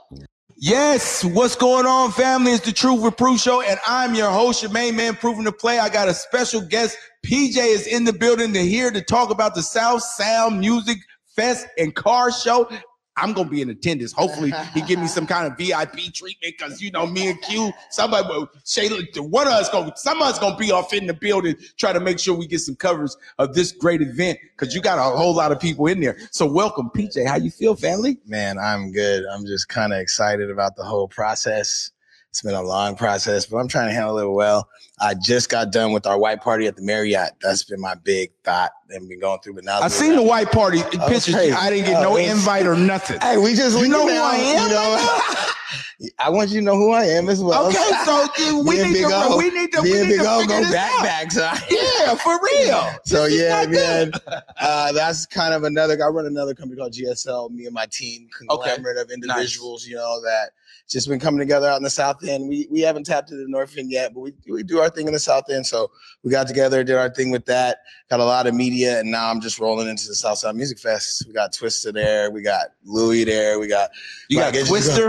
Yes, 0.57 1.25
what's 1.25 1.57
going 1.57 1.87
on, 1.87 2.13
family? 2.13 2.53
It's 2.53 2.65
the 2.65 2.73
Truth 2.73 3.03
with 3.03 3.17
Proof 3.17 3.41
Show, 3.41 3.63
and 3.63 3.81
I'm 3.85 4.15
your 4.15 4.31
host, 4.31 4.63
your 4.63 4.71
main 4.71 4.95
man, 4.95 5.17
Proving 5.17 5.45
to 5.45 5.53
Play. 5.53 5.81
I 5.81 5.89
got 5.89 6.07
a 6.07 6.15
special 6.15 6.61
guest. 6.61 6.97
PJ 7.27 7.57
is 7.57 7.89
in 7.89 8.05
the 8.05 8.13
building 8.13 8.53
to 8.53 8.61
here 8.61 8.93
to 8.93 9.03
talk 9.03 9.31
about 9.31 9.57
the 9.57 9.63
South 9.63 10.03
Sound 10.03 10.61
Music 10.61 10.99
Fest 11.35 11.67
and 11.79 11.93
Car 11.95 12.31
Show. 12.31 12.71
I'm 13.16 13.33
gonna 13.33 13.49
be 13.49 13.61
in 13.61 13.71
attendance. 13.71 14.12
Hopefully, 14.12 14.52
he 14.75 14.81
give 14.83 14.99
me 14.99 15.07
some 15.07 15.26
kind 15.26 15.47
of 15.47 15.57
VIP 15.59 16.12
treatment 16.12 16.54
because 16.59 16.81
you 16.81 16.90
know 16.90 17.07
me 17.07 17.28
and 17.28 17.40
Q. 17.42 17.73
Somebody, 17.90 18.26
Shayla, 18.64 19.21
one 19.28 19.47
of 19.47 19.52
us 19.52 19.69
gonna, 19.69 19.92
some 19.97 20.21
of 20.23 20.28
us 20.28 20.38
gonna 20.38 20.57
be 20.57 20.73
off 20.73 20.92
in 20.95 21.07
the 21.07 21.14
building, 21.14 21.57
try 21.76 21.92
to 21.92 22.00
make 22.00 22.19
sure 22.19 22.35
we 22.35 22.47
get 22.47 22.61
some 22.61 22.76
coverage 22.76 23.12
of 23.38 23.54
this 23.54 23.73
great 23.73 24.02
event 24.02 24.38
because 24.57 24.75
you 24.75 24.81
got 24.81 24.99
a 24.99 25.16
whole 25.16 25.35
lot 25.35 25.52
of 25.52 25.61
people 25.61 25.87
in 25.87 26.00
there. 26.00 26.16
So, 26.31 26.47
welcome, 26.47 26.90
PJ. 26.90 27.26
How 27.26 27.37
you 27.37 27.50
feel, 27.50 27.76
family? 27.76 28.19
Man, 28.26 28.59
I'm 28.59 28.92
good. 28.92 29.25
I'm 29.26 29.47
just 29.47 29.69
kind 29.69 29.92
of 29.92 30.00
excited 30.00 30.50
about 30.50 30.76
the 30.76 30.85
whole 30.85 31.09
process. 31.09 31.92
It's 32.33 32.41
been 32.41 32.55
a 32.55 32.62
long 32.62 32.97
process, 32.97 33.45
but 33.45 33.59
I'm 33.59 33.69
trying 33.69 33.89
to 33.89 33.95
handle 33.95 34.17
it 34.19 34.27
well. 34.27 34.67
I 34.99 35.12
just 35.12 35.51
got 35.51 35.71
done 35.71 35.93
with 35.93 36.07
our 36.07 36.19
white 36.19 36.41
party 36.41 36.67
at 36.67 36.77
the 36.77 36.83
Marriott. 36.83 37.33
That's 37.43 37.62
been 37.62 37.79
my 37.79 37.95
big 37.95 38.31
thought 38.43 38.73
and 38.89 39.07
been 39.07 39.21
going 39.21 39.39
through. 39.41 39.53
But 39.57 39.65
now 39.65 39.81
I've 39.81 39.93
seen 39.93 40.17
the 40.17 40.23
white 40.23 40.51
party 40.51 40.81
pictures. 41.09 41.35
Okay. 41.35 41.53
I 41.53 41.69
didn't 41.69 41.85
get 41.85 42.01
no 42.01 42.12
Oh, 42.15 42.17
it's- 42.17 42.33
invite 42.35 42.65
or 42.67 42.75
nothing. 42.75 43.21
Hey, 43.21 43.37
we 43.37 43.55
just 43.55 43.77
You 43.77 43.83
we 43.83 43.89
know 43.91 44.09
who 44.09 44.15
I 44.15 44.37
am 44.37 44.62
You 44.67 44.75
know, 44.75 46.09
I 46.19 46.31
want 46.31 46.49
you 46.49 46.61
to 46.61 46.65
know 46.65 46.75
who 46.77 46.90
I 46.92 47.05
am 47.05 47.29
as 47.29 47.42
well. 47.45 47.66
Okay, 47.68 47.90
so 48.07 48.27
dude, 48.35 48.66
we 48.66 48.83
need 48.83 48.95
to 49.03 49.11
O- 49.12 49.37
we 49.37 49.51
need 49.51 49.71
to 49.73 49.83
we 49.83 49.90
need 49.92 49.99
to 49.99 50.07
figure 50.07 50.23
go 50.25 50.71
back. 50.73 51.31
So 51.33 51.42
Yeah, 51.71 52.14
for 52.14 52.40
real. 52.42 52.88
So 53.05 53.25
This 53.25 53.40
yeah, 53.42 53.66
man, 53.66 54.12
uh, 54.59 54.92
that's 54.92 55.27
kind 55.27 55.53
of 55.53 55.64
another. 55.64 56.03
I 56.03 56.09
run 56.09 56.25
another 56.25 56.55
company 56.55 56.81
called 56.81 56.95
GSL. 56.95 57.51
Me 57.51 57.66
and 57.66 57.75
my 57.75 57.85
team, 57.90 58.27
conglomerate 58.38 58.97
of 58.97 59.11
individuals, 59.11 59.87
you 59.87 59.97
know, 59.97 60.18
that 60.23 60.53
just 60.88 61.09
been 61.09 61.21
coming 61.21 61.40
together 61.40 61.68
out 61.68 61.77
in 61.77 61.83
the 61.83 61.90
South 61.90 62.23
End. 62.27 62.49
We 62.49 62.68
we 62.71 62.81
haven't 62.81 63.05
tapped 63.05 63.31
into 63.31 63.42
the 63.42 63.51
North 63.51 63.77
End 63.79 63.90
yet, 63.90 64.12
but 64.14 64.21
we 64.21 64.35
we 64.49 64.62
do 64.62 64.79
our 64.81 64.90
thing 64.90 65.07
in 65.07 65.12
the 65.12 65.18
South 65.18 65.45
End. 65.51 65.66
So 65.66 65.90
we 66.23 66.31
got 66.31 66.47
together, 66.47 66.85
did 66.85 66.97
our 66.97 67.11
thing 67.11 67.31
with 67.31 67.47
that. 67.47 67.79
Got 68.11 68.21
a 68.21 68.25
lot 68.25 68.47
of 68.47 68.55
media, 68.55 69.01
and 69.01 69.11
now 69.11 69.31
I'm 69.31 69.40
just 69.40 69.59
rolling 69.59 69.88
into 69.88 70.07
the 70.07 70.14
South 70.14 70.38
Side 70.38 70.55
Music 70.55 70.79
Fest. 70.79 71.25
We 71.27 71.33
got 71.33 71.53
Twista 71.53 71.92
there, 71.92 72.31
we 72.31 72.42
got 72.42 72.68
Louis 72.85 73.25
there, 73.25 73.59
we 73.59 73.68
got 73.68 73.90
You 74.29 74.38
got 74.38 74.53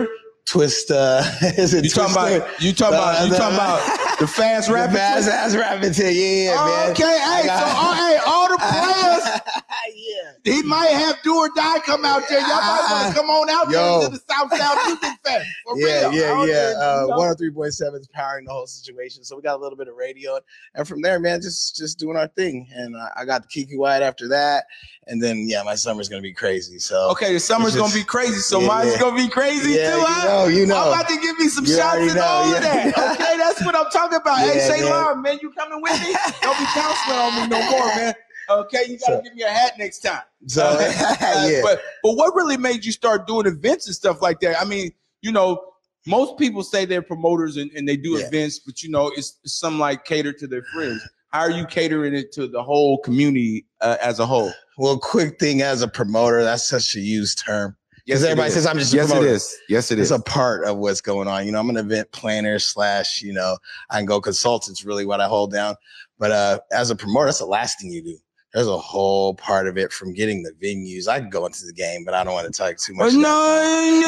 Like, 0.09 0.22
Twister. 0.45 0.93
Twista. 0.93 1.41
Uh, 1.43 1.45
is 1.61 1.73
it 1.73 1.83
You 1.83 1.89
talking 1.89 2.13
about 2.15 2.61
you 2.61 2.73
talking 2.73 2.95
about 2.95 3.19
you 3.21 3.27
uh, 3.27 3.29
The- 3.29 3.37
talking 3.37 3.55
about 3.55 3.99
the 4.19 4.27
fast 4.27 4.67
The 4.69 4.73
fast 4.75 5.29
ass 5.29 5.55
rapping 5.55 5.91
to 5.93 6.03
yeah, 6.13 6.51
yeah, 6.53 6.65
man. 6.65 6.91
Okay, 6.91 7.03
hey, 7.03 7.49
I 7.49 7.59
so 7.59 7.77
all, 7.77 7.93
hey, 7.93 8.17
all 8.25 8.47
the 8.49 8.57
players, 8.57 9.41
yeah. 9.95 10.53
he 10.53 10.61
might 10.63 10.87
have 10.91 11.17
do 11.23 11.35
or 11.35 11.49
die 11.55 11.79
come 11.79 12.05
out 12.05 12.23
there. 12.29 12.39
Y'all 12.39 12.47
might 12.49 12.87
want 12.89 13.13
to 13.15 13.19
ah, 13.19 13.21
come 13.21 13.29
on 13.29 13.49
out 13.49 13.69
Yo. 13.71 13.99
there 14.01 14.09
to 14.09 14.15
the 14.15 14.21
South 14.31 14.55
Sound 14.55 14.79
Music 14.85 15.19
Fest. 15.25 15.49
For 15.65 15.77
yeah, 15.79 16.09
real. 16.09 16.13
yeah, 16.13 16.45
yeah. 16.45 16.79
Uh, 16.79 17.05
one 17.07 17.19
hundred 17.19 17.37
three 17.37 17.51
point 17.51 17.73
seven 17.73 17.99
is 18.01 18.07
powering 18.07 18.45
the 18.45 18.51
whole 18.51 18.67
situation. 18.67 19.23
So 19.23 19.35
we 19.35 19.41
got 19.41 19.55
a 19.55 19.61
little 19.61 19.77
bit 19.77 19.87
of 19.87 19.95
radio, 19.95 20.39
and 20.75 20.87
from 20.87 21.01
there, 21.01 21.19
man, 21.19 21.41
just 21.41 21.75
just 21.75 21.97
doing 21.97 22.15
our 22.17 22.27
thing. 22.27 22.67
And 22.73 22.95
I, 22.95 23.09
I 23.21 23.25
got 23.25 23.41
the 23.41 23.47
Kiki 23.47 23.77
White 23.77 24.03
after 24.03 24.27
that, 24.29 24.65
and 25.07 25.21
then 25.21 25.45
yeah, 25.47 25.63
my 25.63 25.75
summer's 25.75 26.07
gonna 26.09 26.21
be 26.21 26.33
crazy. 26.33 26.79
So 26.79 27.09
Okay, 27.11 27.33
the 27.33 27.39
summer's 27.39 27.75
It's 27.75 27.81
gonna 27.81 27.93
be 27.93 28.03
crazy, 28.05 28.39
so 28.39 28.61
Yeah, 28.61 28.67
mine's 28.67 28.93
yeah. 28.93 28.99
gonna 28.99 29.15
be 29.17 29.27
crazy 29.27 29.71
yeah, 29.73 29.95
too, 29.95 30.03
huh? 30.05 30.32
Know, 30.33 30.47
you 30.47 30.65
know. 30.65 30.77
I'm 30.77 30.87
about 30.99 31.07
to 31.09 31.19
give 31.19 31.37
me 31.39 31.47
some 31.47 31.65
You 31.65 31.75
shots 31.75 31.97
and 31.99 32.15
know, 32.15 32.23
all 32.23 32.43
of 32.45 32.63
yeah. 32.63 32.91
that. 32.91 33.11
Okay, 33.13 33.37
that's 33.37 33.63
what 33.65 33.75
I'm 33.75 33.89
talking 33.91 34.17
about. 34.17 34.39
hey, 34.39 34.57
Yeah, 34.57 34.75
Shay 34.75 34.83
man. 34.89 35.21
Man, 35.21 35.39
you 35.41 35.51
coming 35.51 35.81
with 35.81 35.93
me? 36.01 36.15
Don't 36.41 36.57
be 36.57 36.65
counseling 36.65 37.17
on 37.17 37.35
me 37.41 37.47
no 37.47 37.71
more, 37.71 37.85
man. 37.95 38.13
Okay, 38.49 38.83
you 38.89 38.97
gotta 38.99 39.17
So- 39.17 39.21
give 39.21 39.35
me 39.35 39.43
a 39.43 39.49
hat 39.49 39.73
next 39.77 39.99
time. 39.99 40.21
so 40.47 40.63
Uh, 40.65 40.79
yeah. 41.49 41.61
But 41.61 41.81
but 42.03 42.13
what 42.13 42.35
really 42.35 42.57
made 42.57 42.83
you 42.83 42.91
start 42.91 43.25
doing 43.27 43.45
events 43.47 43.87
and 43.87 43.95
stuff 43.95 44.21
like 44.21 44.39
that? 44.41 44.59
I 44.59 44.65
mean, 44.65 44.91
you 45.21 45.31
know, 45.31 45.63
most 46.05 46.37
people 46.37 46.63
say 46.63 46.83
they're 46.85 47.01
promoters 47.01 47.55
and, 47.55 47.71
and 47.71 47.87
they 47.87 47.95
do 47.95 48.11
Yeah. 48.17 48.27
events, 48.27 48.59
but 48.59 48.83
you 48.83 48.89
know, 48.89 49.07
it's, 49.15 49.37
it's 49.45 49.53
some 49.57 49.79
like 49.79 50.03
cater 50.03 50.33
to 50.33 50.47
their 50.47 50.63
friends. 50.73 51.01
How 51.29 51.39
are 51.39 51.51
you 51.51 51.65
catering 51.65 52.13
it 52.13 52.31
to 52.33 52.47
the 52.47 52.61
whole 52.61 52.97
community 52.99 53.65
uh, 53.81 53.97
as 54.01 54.19
a 54.19 54.25
whole? 54.25 54.51
well, 54.77 54.97
quick 54.97 55.39
thing 55.39 55.61
as 55.61 55.81
a 55.83 55.87
promoter, 55.87 56.43
that's 56.43 56.67
such 56.67 56.95
a 56.95 56.99
used 56.99 57.37
term. 57.45 57.77
It 58.05 58.21
everybody 58.21 58.51
says 58.51 58.65
I'm 58.65 58.77
just 58.77 58.93
yes, 58.93 59.05
it 59.05 59.13
promoter. 59.13 59.29
is. 59.29 59.57
Yes, 59.69 59.91
it 59.91 59.99
it's 59.99 60.11
is. 60.11 60.19
a 60.19 60.21
part 60.21 60.65
of 60.65 60.77
what's 60.77 60.99
going 60.99 61.27
on. 61.27 61.45
You 61.45 61.53
know, 61.53 61.59
I'm 61.59 61.69
an 61.69 61.77
event 61.77 62.11
planner 62.11 62.59
slash, 62.59 63.21
you 63.21 63.31
know, 63.31 63.57
I 63.89 63.97
can 63.97 64.05
go 64.05 64.19
consultant's 64.19 64.83
really 64.83 65.05
what 65.05 65.21
I 65.21 65.27
hold 65.27 65.51
down. 65.51 65.75
But 66.19 66.31
uh 66.31 66.59
as 66.71 66.89
a 66.89 66.95
promoter, 66.95 67.27
that's 67.27 67.39
the 67.39 67.45
last 67.45 67.79
thing 67.79 67.91
you 67.91 68.03
do. 68.03 68.17
There's 68.53 68.67
a 68.67 68.77
whole 68.77 69.33
part 69.33 69.67
of 69.67 69.79
it 69.79 69.91
from 69.91 70.13
getting 70.13 70.43
the 70.43 70.51
venues. 70.51 71.07
I 71.07 71.19
can 71.19 71.31
go 71.31 71.47
into 71.47 71.65
the 71.65 71.73
game, 71.73 72.05
but 72.05 72.13
I 72.13 72.23
don't 72.23 72.33
want 72.33 72.45
to 72.45 72.53
talk 72.53 72.77
too 72.77 72.93
much. 72.93 73.13
no, 73.13 74.03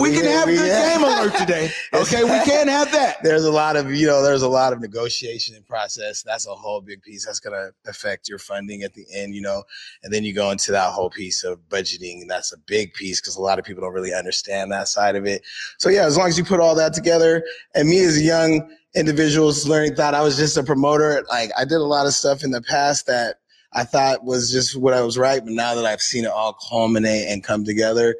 we 0.00 0.12
can 0.14 0.24
have 0.24 0.48
we- 0.48 0.56
good 0.56 0.64
game 0.64 1.02
alert 1.04 1.34
today. 1.36 1.70
Okay, 1.92 2.22
we 2.24 2.30
can't 2.44 2.68
have 2.70 2.90
that. 2.92 3.16
There's 3.22 3.44
a 3.44 3.50
lot 3.50 3.76
of, 3.76 3.92
you 3.92 4.06
know, 4.06 4.22
there's 4.22 4.42
a 4.42 4.48
lot 4.48 4.72
of 4.72 4.80
negotiation 4.80 5.54
and 5.56 5.66
process. 5.66 6.22
That's 6.22 6.46
a 6.46 6.54
whole 6.54 6.80
big 6.80 7.02
piece. 7.02 7.26
That's 7.26 7.40
gonna 7.40 7.70
affect 7.86 8.28
your 8.28 8.38
funding 8.38 8.82
at 8.82 8.94
the 8.94 9.04
end, 9.12 9.34
you 9.34 9.42
know. 9.42 9.62
And 10.02 10.12
then 10.12 10.24
you 10.24 10.32
go 10.34 10.50
into 10.50 10.70
that 10.72 10.92
whole 10.92 11.10
piece 11.10 11.44
of 11.44 11.58
budgeting, 11.68 12.20
and 12.22 12.30
that's 12.30 12.52
a 12.52 12.58
big 12.58 12.94
piece 12.94 13.20
because 13.20 13.36
a 13.36 13.40
lot 13.42 13.58
of 13.58 13.64
people 13.64 13.82
don't 13.82 13.92
really 13.92 14.14
understand 14.14 14.70
that 14.72 14.88
side 14.88 15.16
of 15.16 15.26
it. 15.26 15.42
So 15.78 15.88
yeah, 15.90 16.06
as 16.06 16.16
long 16.16 16.28
as 16.28 16.38
you 16.38 16.44
put 16.44 16.60
all 16.60 16.74
that 16.76 16.92
together, 16.94 17.44
and 17.74 17.88
me 17.88 18.00
as 18.04 18.16
a 18.16 18.22
young 18.22 18.70
individuals 18.94 19.68
learning 19.68 19.94
thought 19.94 20.14
I 20.14 20.22
was 20.22 20.36
just 20.36 20.56
a 20.56 20.62
promoter. 20.62 21.24
Like 21.28 21.50
I 21.58 21.64
did 21.64 21.76
a 21.76 21.84
lot 21.84 22.06
of 22.06 22.14
stuff 22.14 22.42
in 22.42 22.50
the 22.50 22.62
past 22.62 23.06
that 23.06 23.36
I 23.72 23.84
thought 23.84 24.24
was 24.24 24.50
just 24.50 24.76
what 24.76 24.94
I 24.94 25.02
was 25.02 25.18
right, 25.18 25.44
but 25.44 25.52
now 25.52 25.74
that 25.74 25.84
I've 25.84 26.00
seen 26.00 26.24
it 26.24 26.30
all 26.30 26.54
culminate 26.68 27.28
and 27.28 27.44
come 27.44 27.64
together, 27.64 28.16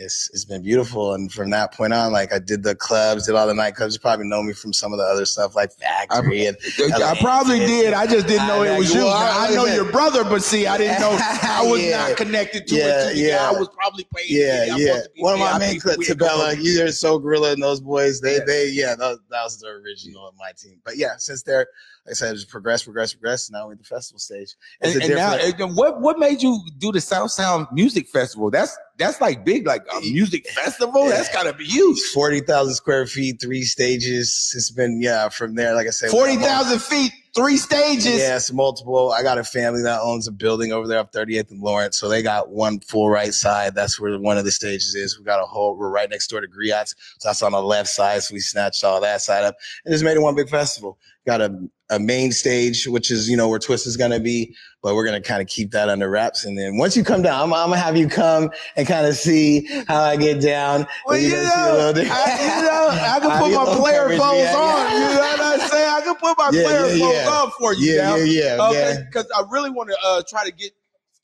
it's 0.00 0.30
it's 0.32 0.44
been 0.44 0.62
beautiful. 0.62 1.14
And 1.14 1.30
from 1.32 1.50
that 1.50 1.72
point 1.74 1.92
on, 1.92 2.12
like 2.12 2.32
I 2.32 2.38
did 2.38 2.62
the 2.62 2.74
clubs, 2.74 3.26
did 3.26 3.34
all 3.34 3.46
the 3.46 3.52
nightclubs. 3.52 3.92
You 3.92 4.00
probably 4.00 4.26
know 4.26 4.42
me 4.42 4.52
from 4.52 4.72
some 4.72 4.92
of 4.92 4.98
the 4.98 5.04
other 5.04 5.26
stuff 5.26 5.54
like 5.54 5.72
Factory 5.72 6.46
and 6.46 6.56
I 6.94 7.16
probably 7.20 7.58
did. 7.60 7.92
I 7.92 8.06
just 8.06 8.26
didn't 8.26 8.46
know 8.48 8.62
I 8.62 8.74
it 8.74 8.78
was 8.78 8.94
you. 8.94 9.00
Now, 9.00 9.08
I 9.46 9.54
know 9.54 9.66
your 9.66 9.90
brother, 9.90 10.24
but 10.24 10.42
see, 10.42 10.66
I 10.66 10.78
didn't 10.78 11.00
know 11.00 11.10
I 11.20 11.62
was 11.64 11.82
Yeah. 11.82 12.08
not 12.08 12.16
connected 12.16 12.66
to 12.68 12.74
Yeah, 12.74 13.10
it. 13.10 13.16
yeah. 13.16 13.48
I 13.48 13.52
was 13.52 13.68
probably 13.68 14.06
paying. 14.14 14.28
Yeah, 14.30 14.76
yeah. 14.76 15.02
to 15.02 15.10
be 15.14 15.22
One 15.22 15.34
of 15.34 15.40
my 15.40 15.58
main 15.58 15.78
clips, 15.78 16.08
ain't 16.10 16.18
Tabella, 16.18 16.56
you 16.60 16.82
are 16.84 16.90
so 16.92 17.18
gorilla 17.18 17.52
and 17.52 17.62
those 17.62 17.80
boys. 17.80 18.20
They, 18.20 18.34
Yeah. 18.38 18.44
they, 18.46 18.68
yeah, 18.68 18.94
that, 18.96 19.18
that 19.30 19.42
was 19.44 19.58
the 19.58 19.68
original 19.68 20.26
of 20.28 20.34
my 20.38 20.52
team. 20.56 20.80
But 20.84 20.96
yeah, 20.96 21.16
since 21.18 21.42
they're, 21.42 21.66
like 22.06 22.12
I 22.12 22.14
said, 22.14 22.34
just 22.34 22.48
progress, 22.48 22.82
progress, 22.82 23.12
progress. 23.12 23.50
Now 23.50 23.66
we're 23.66 23.72
at 23.72 23.78
the 23.78 23.84
festival 23.84 24.18
stage. 24.18 24.54
It's 24.80 24.94
And, 24.94 25.04
and 25.04 25.14
now, 25.58 25.66
what 25.74 26.00
what 26.00 26.18
made 26.18 26.42
you 26.42 26.58
do 26.78 26.92
the 26.92 27.00
South 27.00 27.30
Sound 27.30 27.66
Music 27.72 28.08
Festival? 28.08 28.50
That's 28.50 28.76
that's 29.00 29.20
like 29.20 29.44
big, 29.44 29.66
like 29.66 29.84
a 29.94 30.00
music 30.00 30.46
festival. 30.48 31.06
That's 31.06 31.32
gotta 31.32 31.52
be 31.52 31.64
huge. 31.64 31.98
Forty 32.14 32.40
thousand 32.40 32.74
square 32.74 33.06
feet, 33.06 33.40
three 33.40 33.62
stages. 33.62 34.52
It's 34.56 34.70
been 34.70 35.00
yeah. 35.02 35.28
From 35.28 35.54
there, 35.56 35.74
like 35.74 35.86
I 35.86 35.90
said, 35.90 36.10
Forty 36.10 36.36
thousand 36.36 36.80
feet. 36.80 37.12
three 37.34 37.56
stages. 37.56 38.06
Yes, 38.18 38.52
multiple. 38.52 39.12
I 39.12 39.22
got 39.22 39.38
a 39.38 39.44
family 39.44 39.82
that 39.82 40.00
owns 40.00 40.28
a 40.28 40.32
building 40.32 40.72
over 40.72 40.86
there 40.86 40.98
up 40.98 41.12
38th 41.12 41.50
and 41.52 41.60
Lawrence. 41.60 41.98
So 41.98 42.08
they 42.08 42.22
got 42.22 42.50
one 42.50 42.80
full 42.80 43.08
right 43.08 43.32
side. 43.32 43.74
That's 43.74 43.98
where 44.00 44.18
one 44.18 44.36
of 44.38 44.44
the 44.44 44.50
stages 44.50 44.94
is. 44.94 45.18
We 45.18 45.24
got 45.24 45.40
a 45.40 45.46
whole, 45.46 45.76
we're 45.76 45.90
right 45.90 46.10
next 46.10 46.28
door 46.28 46.40
to 46.40 46.48
Griot's. 46.48 46.94
So 47.18 47.28
that's 47.28 47.42
on 47.42 47.52
the 47.52 47.62
left 47.62 47.88
side. 47.88 48.22
So 48.22 48.34
we 48.34 48.40
snatched 48.40 48.82
all 48.84 49.00
that 49.00 49.20
side 49.20 49.44
up 49.44 49.54
and 49.84 49.92
just 49.92 50.02
made 50.04 50.16
it 50.16 50.20
one 50.20 50.34
big 50.34 50.48
festival. 50.48 50.98
Got 51.30 51.42
a, 51.42 51.54
a 51.90 52.00
main 52.00 52.32
stage, 52.32 52.88
which 52.88 53.08
is, 53.12 53.28
you 53.30 53.36
know, 53.36 53.48
where 53.48 53.60
Twist 53.60 53.86
is 53.86 53.96
going 53.96 54.10
to 54.10 54.18
be, 54.18 54.52
but 54.82 54.96
we're 54.96 55.04
going 55.06 55.22
to 55.22 55.28
kind 55.28 55.40
of 55.40 55.46
keep 55.46 55.70
that 55.70 55.88
under 55.88 56.10
wraps. 56.10 56.44
And 56.44 56.58
then 56.58 56.76
once 56.76 56.96
you 56.96 57.04
come 57.04 57.22
down, 57.22 57.40
I'm, 57.40 57.54
I'm 57.54 57.68
going 57.68 57.78
to 57.78 57.84
have 57.84 57.96
you 57.96 58.08
come 58.08 58.50
and 58.74 58.88
kind 58.88 59.06
of 59.06 59.14
see 59.14 59.64
how 59.86 60.00
I 60.00 60.16
get 60.16 60.40
down. 60.40 60.88
Well, 61.06 61.18
you 61.18 61.28
you're 61.28 61.36
know, 61.36 61.44
gonna 61.44 61.50
see 61.54 61.70
a 61.70 61.72
little 61.72 62.12
I, 62.12 62.26
you 62.56 62.62
know, 62.66 62.88
I 62.90 63.20
can 63.20 63.30
put 63.38 63.52
my 63.54 63.64
player 63.78 64.08
phones 64.18 64.40
yeah, 64.40 64.56
on. 64.56 64.90
yeah. 64.90 64.98
You 64.98 65.14
know 65.14 65.20
what 65.20 65.40
I'm 65.62 65.68
saying? 65.68 65.88
I 65.88 66.00
can 66.02 66.14
put 66.16 66.36
my 66.38 66.50
Yeah, 66.52 66.62
player 66.64 66.94
yeah, 66.96 67.24
phones 67.24 67.28
on 67.28 67.50
for 67.60 67.74
you 67.74 67.92
Yeah, 67.94 68.02
now. 68.02 68.16
yeah, 68.16 68.24
yeah, 68.56 68.68
Okay, 68.68 68.90
yeah. 68.94 69.04
because 69.06 69.30
I 69.36 69.44
really 69.50 69.70
want 69.70 69.90
to 69.90 69.96
uh, 70.04 70.22
try 70.28 70.44
to 70.44 70.52
get 70.52 70.72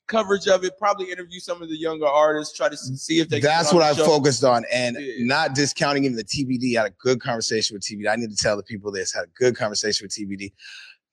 coverage 0.07 0.47
of 0.47 0.63
it. 0.63 0.77
Probably 0.77 1.11
interview 1.11 1.39
some 1.39 1.61
of 1.61 1.69
the 1.69 1.77
younger 1.77 2.07
artists. 2.07 2.55
Try 2.55 2.69
to 2.69 2.77
see 2.77 3.19
if 3.19 3.29
they. 3.29 3.39
can 3.39 3.47
That's 3.47 3.73
what 3.73 3.83
I 3.83 3.93
show. 3.93 4.05
focused 4.05 4.43
on, 4.43 4.65
and 4.71 4.97
Yeah. 4.99 5.25
not 5.25 5.55
discounting 5.55 6.05
even 6.05 6.17
the 6.17 6.23
TPD. 6.23 6.77
I 6.77 6.83
had 6.83 6.91
a 6.91 6.95
good 6.99 7.21
conversation 7.21 7.75
with 7.75 7.83
TPD. 7.83 8.07
I 8.09 8.15
need 8.15 8.29
to 8.29 8.35
tell 8.35 8.57
the 8.57 8.63
people 8.63 8.91
this. 8.91 9.13
Had 9.13 9.25
a 9.25 9.31
good 9.37 9.55
conversation 9.55 10.05
with 10.05 10.11
TPD. 10.11 10.51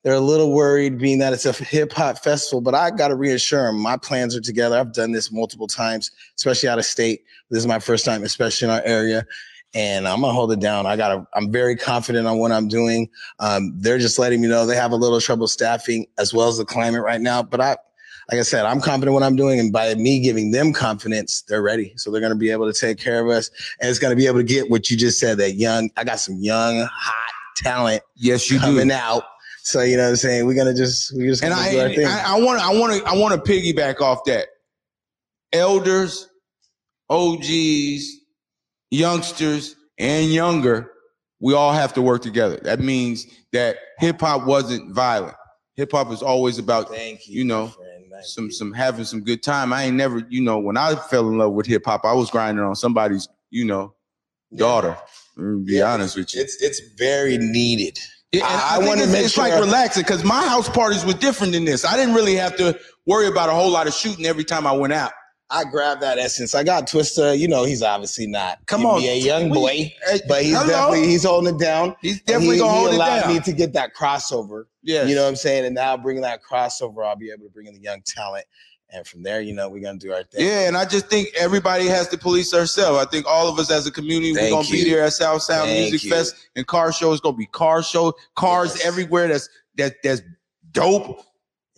They're 0.02 0.14
a 0.14 0.20
little 0.20 0.52
worried, 0.52 0.98
being 0.98 1.18
that 1.20 1.32
it's 1.32 1.46
a 1.46 1.52
hip 1.52 1.92
hop 1.92 2.18
festival, 2.18 2.60
but 2.60 2.74
I 2.74 2.90
got 2.90 3.08
to 3.08 3.14
reassure 3.14 3.64
them 3.66 3.78
my 3.80 3.96
plans 3.96 4.36
are 4.36 4.40
together. 4.40 4.78
I've 4.78 4.92
done 4.92 5.12
this 5.12 5.32
multiple 5.32 5.66
times, 5.66 6.10
especially 6.36 6.68
out 6.68 6.78
of 6.78 6.84
state. 6.84 7.22
This 7.50 7.60
is 7.60 7.66
my 7.66 7.78
first 7.78 8.04
time, 8.04 8.22
especially 8.22 8.66
in 8.68 8.70
our 8.74 8.82
area. 8.84 9.26
And 9.76 10.06
I'm 10.06 10.20
gonna 10.20 10.32
hold 10.34 10.52
it 10.52 10.60
down. 10.60 10.86
I 10.86 10.96
gotta. 10.96 11.26
I'm 11.34 11.50
very 11.50 11.74
confident 11.74 12.28
on 12.28 12.38
what 12.38 12.52
I'm 12.52 12.68
doing. 12.68 13.08
Um, 13.40 13.72
they're 13.76 13.98
just 13.98 14.20
letting 14.20 14.40
me 14.40 14.46
know 14.46 14.66
they 14.66 14.76
have 14.76 14.92
a 14.92 14.96
little 14.96 15.20
trouble 15.20 15.48
staffing 15.48 16.06
as 16.16 16.32
well 16.32 16.48
as 16.48 16.58
the 16.58 16.64
climate 16.64 17.02
right 17.02 17.20
now. 17.20 17.42
But 17.42 17.60
I, 17.60 17.76
like 18.30 18.40
I 18.40 18.42
said, 18.42 18.64
I'm 18.64 18.80
confident 18.80 19.12
what 19.14 19.22
I'm 19.22 19.36
doing, 19.36 19.60
and 19.60 19.72
by 19.72 19.94
me 19.94 20.20
giving 20.20 20.50
them 20.50 20.72
confidence, 20.72 21.42
they're 21.42 21.62
ready. 21.62 21.92
So 21.96 22.10
they're 22.10 22.20
going 22.20 22.32
to 22.32 22.38
be 22.38 22.50
able 22.50 22.72
to 22.72 22.78
take 22.78 22.98
care 22.98 23.20
of 23.22 23.28
us, 23.28 23.50
and 23.80 23.90
it's 23.90 23.98
going 23.98 24.12
to 24.12 24.16
be 24.16 24.26
able 24.26 24.38
to 24.38 24.44
get 24.44 24.70
what 24.70 24.90
you 24.90 24.96
just 24.96 25.18
said. 25.18 25.38
That 25.38 25.52
young, 25.52 25.90
I 25.96 26.04
got 26.04 26.20
some 26.20 26.36
young, 26.36 26.88
hot 26.90 27.34
talent 27.56 28.02
Yes, 28.16 28.50
you 28.50 28.58
coming 28.58 28.88
do. 28.88 28.94
out. 28.94 29.24
So 29.62 29.80
you 29.80 29.96
know 29.96 30.02
what 30.04 30.08
I'm 30.10 30.16
saying. 30.16 30.46
We're 30.46 30.54
gonna 30.54 30.74
just 30.74 31.16
we 31.16 31.26
just 31.26 31.42
And 31.42 31.54
I, 31.54 31.70
do 31.70 31.80
our 31.80 31.88
thing. 31.88 32.06
I 32.06 32.38
want 32.38 32.58
to, 32.60 32.64
I 32.66 32.78
want 32.78 32.92
to, 33.02 33.08
I 33.10 33.14
want 33.16 33.44
to 33.44 33.50
piggyback 33.50 34.00
off 34.02 34.24
that. 34.26 34.48
Elders, 35.54 36.28
OGs, 37.08 38.04
youngsters, 38.90 39.76
and 39.98 40.30
younger, 40.32 40.90
we 41.40 41.54
all 41.54 41.72
have 41.72 41.94
to 41.94 42.02
work 42.02 42.20
together. 42.22 42.56
That 42.62 42.80
means 42.80 43.26
that 43.52 43.76
hip 44.00 44.20
hop 44.20 44.46
wasn't 44.46 44.94
violent. 44.94 45.36
Hip 45.76 45.92
hop 45.92 46.10
is 46.12 46.22
always 46.22 46.58
about 46.58 46.90
Thank 46.90 47.26
you. 47.26 47.38
you 47.38 47.44
know, 47.44 47.72
some 48.22 48.50
some 48.50 48.72
having 48.72 49.04
some 49.04 49.20
good 49.22 49.42
time. 49.42 49.72
I 49.72 49.84
ain't 49.84 49.96
never, 49.96 50.24
you 50.28 50.40
know, 50.40 50.58
when 50.58 50.76
I 50.76 50.94
fell 50.94 51.28
in 51.28 51.38
love 51.38 51.52
with 51.52 51.66
hip 51.66 51.84
hop, 51.86 52.04
I 52.04 52.12
was 52.12 52.30
grinding 52.30 52.64
on 52.64 52.74
somebody's, 52.74 53.28
you 53.50 53.64
know, 53.64 53.94
daughter. 54.54 54.96
To 55.36 55.58
be 55.64 55.74
Yeah, 55.74 55.92
honest 55.92 56.16
with 56.16 56.34
you. 56.34 56.40
It's 56.40 56.62
it's 56.62 56.80
very 56.96 57.38
needed. 57.38 57.98
I- 58.36 58.78
I, 58.80 58.86
wanna 58.86 59.02
it's, 59.04 59.12
make 59.12 59.24
it's 59.26 59.36
like 59.36 59.52
sure- 59.52 59.62
relaxing 59.62 60.02
because 60.02 60.24
my 60.24 60.46
house 60.46 60.68
parties 60.68 61.04
were 61.04 61.12
different 61.12 61.52
than 61.52 61.64
this. 61.64 61.84
I 61.84 61.96
didn't 61.96 62.14
really 62.14 62.34
have 62.34 62.56
to 62.56 62.78
worry 63.06 63.26
about 63.28 63.48
a 63.48 63.52
whole 63.52 63.70
lot 63.70 63.86
of 63.86 63.94
shooting 63.94 64.26
every 64.26 64.44
time 64.44 64.66
I 64.66 64.72
went 64.72 64.92
out. 64.92 65.12
I 65.54 65.64
grabbed 65.64 66.02
that 66.02 66.18
essence. 66.18 66.54
I 66.54 66.64
got 66.64 66.86
Twista. 66.88 67.38
You 67.38 67.46
know, 67.46 67.64
he's 67.64 67.80
obviously 67.82 68.26
not. 68.26 68.58
Come 68.66 68.84
on, 68.84 69.00
a 69.00 69.18
young 69.18 69.52
boy, 69.52 69.92
Hey, 70.06 70.20
but 70.26 70.42
he's 70.42 70.52
hello? 70.54 70.66
definitely 70.66 71.06
he's 71.08 71.24
holding 71.24 71.54
it 71.54 71.60
down. 71.60 71.94
He's 72.02 72.20
definitely 72.22 72.56
he, 72.56 72.60
gonna 72.60 72.72
he 72.72 72.78
hold 72.78 72.90
it 72.92 72.96
allowed 72.96 73.20
down. 73.20 73.34
me 73.34 73.40
to 73.40 73.52
get 73.52 73.72
that 73.74 73.94
crossover. 73.94 74.64
Yeah, 74.82 75.04
You 75.06 75.14
know 75.14 75.22
what 75.22 75.28
I'm 75.28 75.36
saying? 75.36 75.64
And 75.64 75.74
now 75.74 75.96
bringing 75.96 76.22
that 76.22 76.40
crossover, 76.42 77.06
I'll 77.06 77.16
be 77.16 77.30
able 77.30 77.44
to 77.44 77.50
bring 77.50 77.66
in 77.68 77.74
the 77.74 77.80
young 77.80 78.02
talent. 78.04 78.44
And 78.90 79.06
from 79.06 79.22
there, 79.22 79.40
you 79.40 79.54
know, 79.54 79.68
we're 79.68 79.82
gonna 79.82 79.98
do 79.98 80.12
our 80.12 80.24
thing. 80.24 80.44
Yeah, 80.46 80.66
and 80.68 80.76
I 80.76 80.84
just 80.84 81.06
think 81.08 81.28
everybody 81.38 81.86
has 81.86 82.08
to 82.08 82.18
police 82.18 82.52
ourselves. 82.52 82.98
I 83.04 83.08
think 83.08 83.24
all 83.26 83.48
of 83.48 83.58
us 83.58 83.70
as 83.70 83.86
a 83.86 83.90
community, 83.90 84.32
we're 84.32 84.50
gonna 84.50 84.68
be 84.68 84.84
there 84.88 85.04
at 85.04 85.12
South 85.14 85.42
Sound 85.42 85.68
Thank 85.68 85.90
Music 85.90 86.04
you. 86.04 86.10
Fest 86.10 86.34
and 86.56 86.66
car 86.66 86.92
show. 86.92 87.12
It's 87.12 87.20
gonna 87.20 87.36
be 87.36 87.46
car 87.46 87.82
show, 87.82 88.12
cars 88.36 88.76
Yes. 88.76 88.86
everywhere. 88.86 89.28
That's 89.28 89.48
that 89.76 89.94
that's 90.02 90.20
dope. 90.72 91.22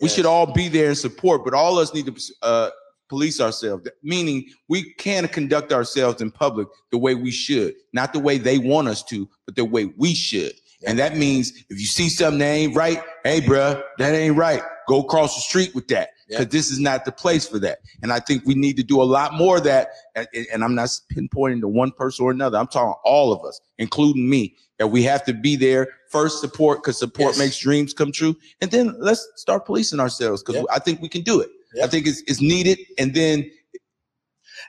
We 0.01 0.09
should 0.09 0.25
all 0.27 0.51
be 0.53 0.67
there 0.67 0.89
and 0.89 0.97
support, 0.97 1.43
but 1.45 1.53
all 1.55 1.77
of 1.79 1.83
us 1.87 1.93
need 1.93 2.05
to 2.07 2.15
uh, 2.43 2.69
police 3.09 3.39
ourselves. 3.41 3.87
Meaning, 4.03 4.45
we 4.67 4.93
can 4.95 5.27
conduct 5.27 5.71
ourselves 5.71 6.21
in 6.21 6.31
public 6.31 6.67
the 6.91 6.97
way 6.97 7.15
we 7.15 7.31
should, 7.31 7.75
not 7.93 8.13
the 8.13 8.19
way 8.19 8.37
they 8.37 8.57
want 8.57 8.87
us 8.87 9.03
to, 9.05 9.27
but 9.45 9.55
the 9.55 9.65
way 9.65 9.85
we 9.97 10.13
should. 10.13 10.53
And 10.85 10.99
that 10.99 11.17
means 11.17 11.51
if 11.69 11.79
you 11.79 11.87
see 11.87 12.07
something 12.07 12.37
that 12.39 12.45
ain't 12.45 12.75
right, 12.75 13.01
hey, 13.23 13.41
bruh, 13.41 13.81
that 13.97 14.13
ain't 14.13 14.35
right. 14.37 14.61
Go 14.87 14.99
across 15.01 15.33
the 15.35 15.41
street 15.41 15.73
with 15.73 15.87
that 15.87 16.09
because 16.27 16.45
Yeah. 16.45 16.49
this 16.51 16.69
is 16.69 16.79
not 16.79 17.03
the 17.03 17.11
place 17.11 17.47
for 17.47 17.57
that. 17.59 17.79
And 18.03 18.13
I 18.13 18.19
think 18.19 18.45
we 18.45 18.53
need 18.53 18.77
to 18.77 18.83
do 18.83 19.01
a 19.01 19.03
lot 19.03 19.33
more 19.33 19.57
of 19.57 19.63
that. 19.63 19.89
And, 20.15 20.27
and 20.53 20.63
I'm 20.63 20.75
not 20.75 20.89
pinpointing 21.11 21.61
to 21.61 21.67
one 21.67 21.91
person 21.91 22.25
or 22.25 22.31
another. 22.31 22.59
I'm 22.59 22.67
talking 22.67 22.93
all 23.03 23.33
of 23.33 23.43
us, 23.43 23.59
including 23.79 24.29
me, 24.29 24.55
that 24.77 24.87
we 24.87 25.01
have 25.03 25.25
to 25.25 25.33
be 25.33 25.55
there 25.55 25.87
first 26.11 26.41
support 26.41 26.83
because 26.83 26.99
support 26.99 27.29
Yes. 27.31 27.39
makes 27.39 27.57
dreams 27.57 27.91
come 27.93 28.11
true. 28.11 28.35
And 28.61 28.69
then 28.69 28.95
let's 28.99 29.27
start 29.35 29.65
policing 29.65 29.99
ourselves 29.99 30.43
because 30.43 30.57
Yeah. 30.57 30.63
I 30.75 30.77
think 30.77 31.01
we 31.01 31.09
can 31.09 31.23
do 31.23 31.41
it. 31.41 31.49
Yeah. 31.73 31.85
I 31.85 31.87
think 31.87 32.07
it's, 32.07 32.21
it's 32.27 32.41
needed. 32.41 32.79
And 32.97 33.13
then 33.13 33.49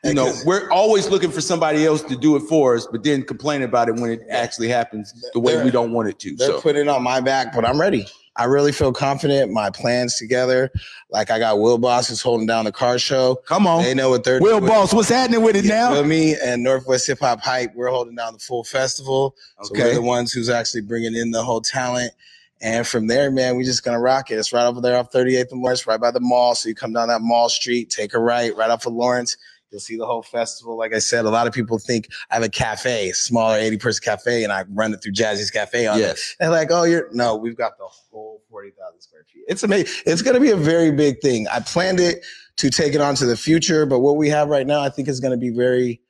you 0.04 0.14
know, 0.14 0.32
we're 0.44 0.70
always 0.70 1.08
looking 1.08 1.30
for 1.30 1.40
somebody 1.40 1.84
else 1.84 2.02
to 2.02 2.16
do 2.16 2.36
it 2.36 2.40
for 2.40 2.76
us, 2.76 2.86
but 2.86 3.02
then 3.02 3.22
complain 3.24 3.62
about 3.62 3.88
it 3.88 3.96
when 3.96 4.10
it 4.10 4.20
actually 4.30 4.68
happens 4.68 5.12
the 5.32 5.40
way 5.40 5.62
we 5.64 5.70
don't 5.70 5.92
want 5.92 6.08
it 6.08 6.18
to. 6.20 6.36
They're 6.36 6.48
So 6.48 6.60
putting 6.60 6.82
it 6.82 6.88
on 6.88 7.02
my 7.02 7.20
back, 7.20 7.52
but 7.54 7.64
I'm 7.64 7.80
ready. 7.80 8.06
I 8.36 8.44
really 8.44 8.70
feel 8.70 8.92
confident. 8.92 9.50
My 9.50 9.68
plans 9.70 10.16
together. 10.16 10.70
Like 11.10 11.30
I 11.32 11.40
got 11.40 11.58
Will 11.58 11.78
Boss 11.78 12.08
who's 12.08 12.22
holding 12.22 12.46
down 12.46 12.64
the 12.66 12.70
car 12.72 12.96
show. 12.96 13.36
come 13.46 13.66
on. 13.66 13.82
They 13.82 13.94
know 13.94 14.10
what 14.10 14.22
they're 14.22 14.38
doing. 14.38 14.52
Will 14.52 14.60
doing. 14.60 14.70
Boss, 14.70 14.94
what's 14.94 15.08
happening 15.08 15.42
with 15.42 15.56
it 15.56 15.64
now? 15.64 16.00
me 16.02 16.36
and 16.40 16.62
Northwest 16.62 17.08
Hip 17.08 17.18
Hop 17.18 17.40
Hype. 17.40 17.74
We're 17.74 17.88
holding 17.90 18.14
down 18.14 18.34
the 18.34 18.38
full 18.38 18.62
festival. 18.62 19.34
So 19.62 19.70
we're 19.74 19.86
Okay. 19.86 19.94
the 19.94 20.02
ones 20.02 20.30
who's 20.32 20.48
actually 20.48 20.82
bringing 20.82 21.16
in 21.16 21.32
the 21.32 21.42
whole 21.42 21.60
talent. 21.60 22.12
And 22.60 22.86
from 22.86 23.06
there, 23.06 23.30
man, 23.30 23.56
we're 23.56 23.64
just 23.64 23.84
gonna 23.84 24.00
rock 24.00 24.30
it. 24.30 24.34
It's 24.34 24.52
right 24.52 24.66
over 24.66 24.80
there 24.80 24.96
off 24.96 25.12
38th 25.12 25.52
and 25.52 25.60
Lawrence, 25.60 25.86
right 25.86 26.00
by 26.00 26.10
the 26.10 26.20
mall. 26.20 26.54
So 26.54 26.68
you 26.68 26.74
come 26.74 26.92
down 26.92 27.08
that 27.08 27.20
mall 27.20 27.48
street, 27.48 27.90
take 27.90 28.14
a 28.14 28.18
right, 28.18 28.54
right 28.56 28.70
off 28.70 28.86
of 28.86 28.92
Lawrence. 28.92 29.36
You'll 29.70 29.80
see 29.80 29.96
the 29.96 30.06
whole 30.06 30.22
festival. 30.22 30.78
Like 30.78 30.94
I 30.94 30.98
said, 30.98 31.26
a 31.26 31.30
lot 31.30 31.46
of 31.46 31.52
people 31.52 31.78
think 31.78 32.08
I 32.30 32.34
have 32.34 32.42
a 32.42 32.48
cafe, 32.48 33.12
smaller 33.12 33.58
80 33.58 33.76
person 33.76 34.02
cafe, 34.02 34.42
and 34.42 34.52
I 34.52 34.64
run 34.70 34.94
it 34.94 35.02
through 35.02 35.12
Jazzy's 35.12 35.50
Cafe 35.50 35.86
on 35.86 35.98
it. 35.98 36.00
Yes. 36.00 36.36
They're 36.40 36.48
like, 36.48 36.70
oh, 36.70 36.84
you're 36.84 37.08
no, 37.12 37.36
we've 37.36 37.56
got 37.56 37.76
the 37.76 37.84
whole 37.84 38.42
40,000 38.50 39.00
square 39.02 39.24
feet. 39.30 39.44
It's 39.46 39.62
amazing. 39.62 40.02
It's 40.06 40.22
going 40.22 40.34
to 40.34 40.40
be 40.40 40.50
a 40.50 40.56
very 40.56 40.90
big 40.90 41.20
thing. 41.20 41.46
I 41.48 41.60
planned 41.60 42.00
it 42.00 42.24
to 42.56 42.70
take 42.70 42.94
it 42.94 43.02
on 43.02 43.14
to 43.16 43.26
the 43.26 43.36
future, 43.36 43.84
but 43.84 43.98
what 43.98 44.16
we 44.16 44.30
have 44.30 44.48
right 44.48 44.66
now, 44.66 44.80
I 44.80 44.88
think 44.88 45.06
is 45.06 45.20
going 45.20 45.32
to 45.32 45.38
be 45.38 45.50
very 45.50 46.00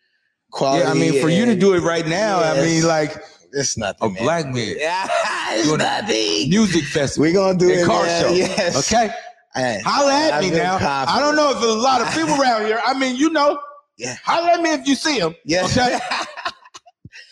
quality. 0.53 0.85
Yeah, 0.85 0.91
I 0.91 0.95
mean, 0.95 1.21
for 1.21 1.29
you 1.29 1.45
to 1.45 1.57
do 1.57 1.75
it 1.75 1.81
right 1.81 2.07
now, 2.07 2.41
I 2.41 2.61
mean, 2.65 2.87
like 2.87 3.17
it's 3.59 3.77
nothing. 3.77 4.11
a 4.11 4.13
man. 4.13 4.23
black 4.23 4.45
man 4.47 4.55
Yeah, 4.79 5.07
it's 5.53 5.69
a 5.71 5.77
nothing. 5.77 6.49
music 6.51 6.85
festival. 6.85 7.27
We're 7.29 7.33
going 7.35 7.59
to 7.59 7.67
do 7.67 7.73
it. 7.73 7.87
car 7.87 8.05
man. 8.05 8.23
show. 8.23 8.31
Yes. 8.33 8.93
Okay. 8.93 9.13
Hey, 9.55 9.81
Holla 9.85 10.13
at 10.15 10.35
I 10.35 10.41
me 10.41 10.51
now. 10.51 10.79
confident. 10.79 11.09
I 11.11 11.21
don't 11.21 11.35
know 11.37 11.51
if 11.51 11.61
there's 11.61 11.75
a 11.75 11.79
lot 11.79 12.01
of 12.01 12.09
people 12.13 12.35
around 12.41 12.67
here. 12.67 12.81
I 12.85 12.99
mean, 12.99 13.17
you 13.17 13.31
know. 13.31 13.59
Yeah. 13.97 14.17
Holla 14.25 14.53
at 14.53 14.61
me 14.63 14.71
if 14.73 14.87
you 14.87 14.95
see 14.95 15.19
them. 15.19 15.35
Yeah. 15.45 15.65
Okay. 15.65 15.99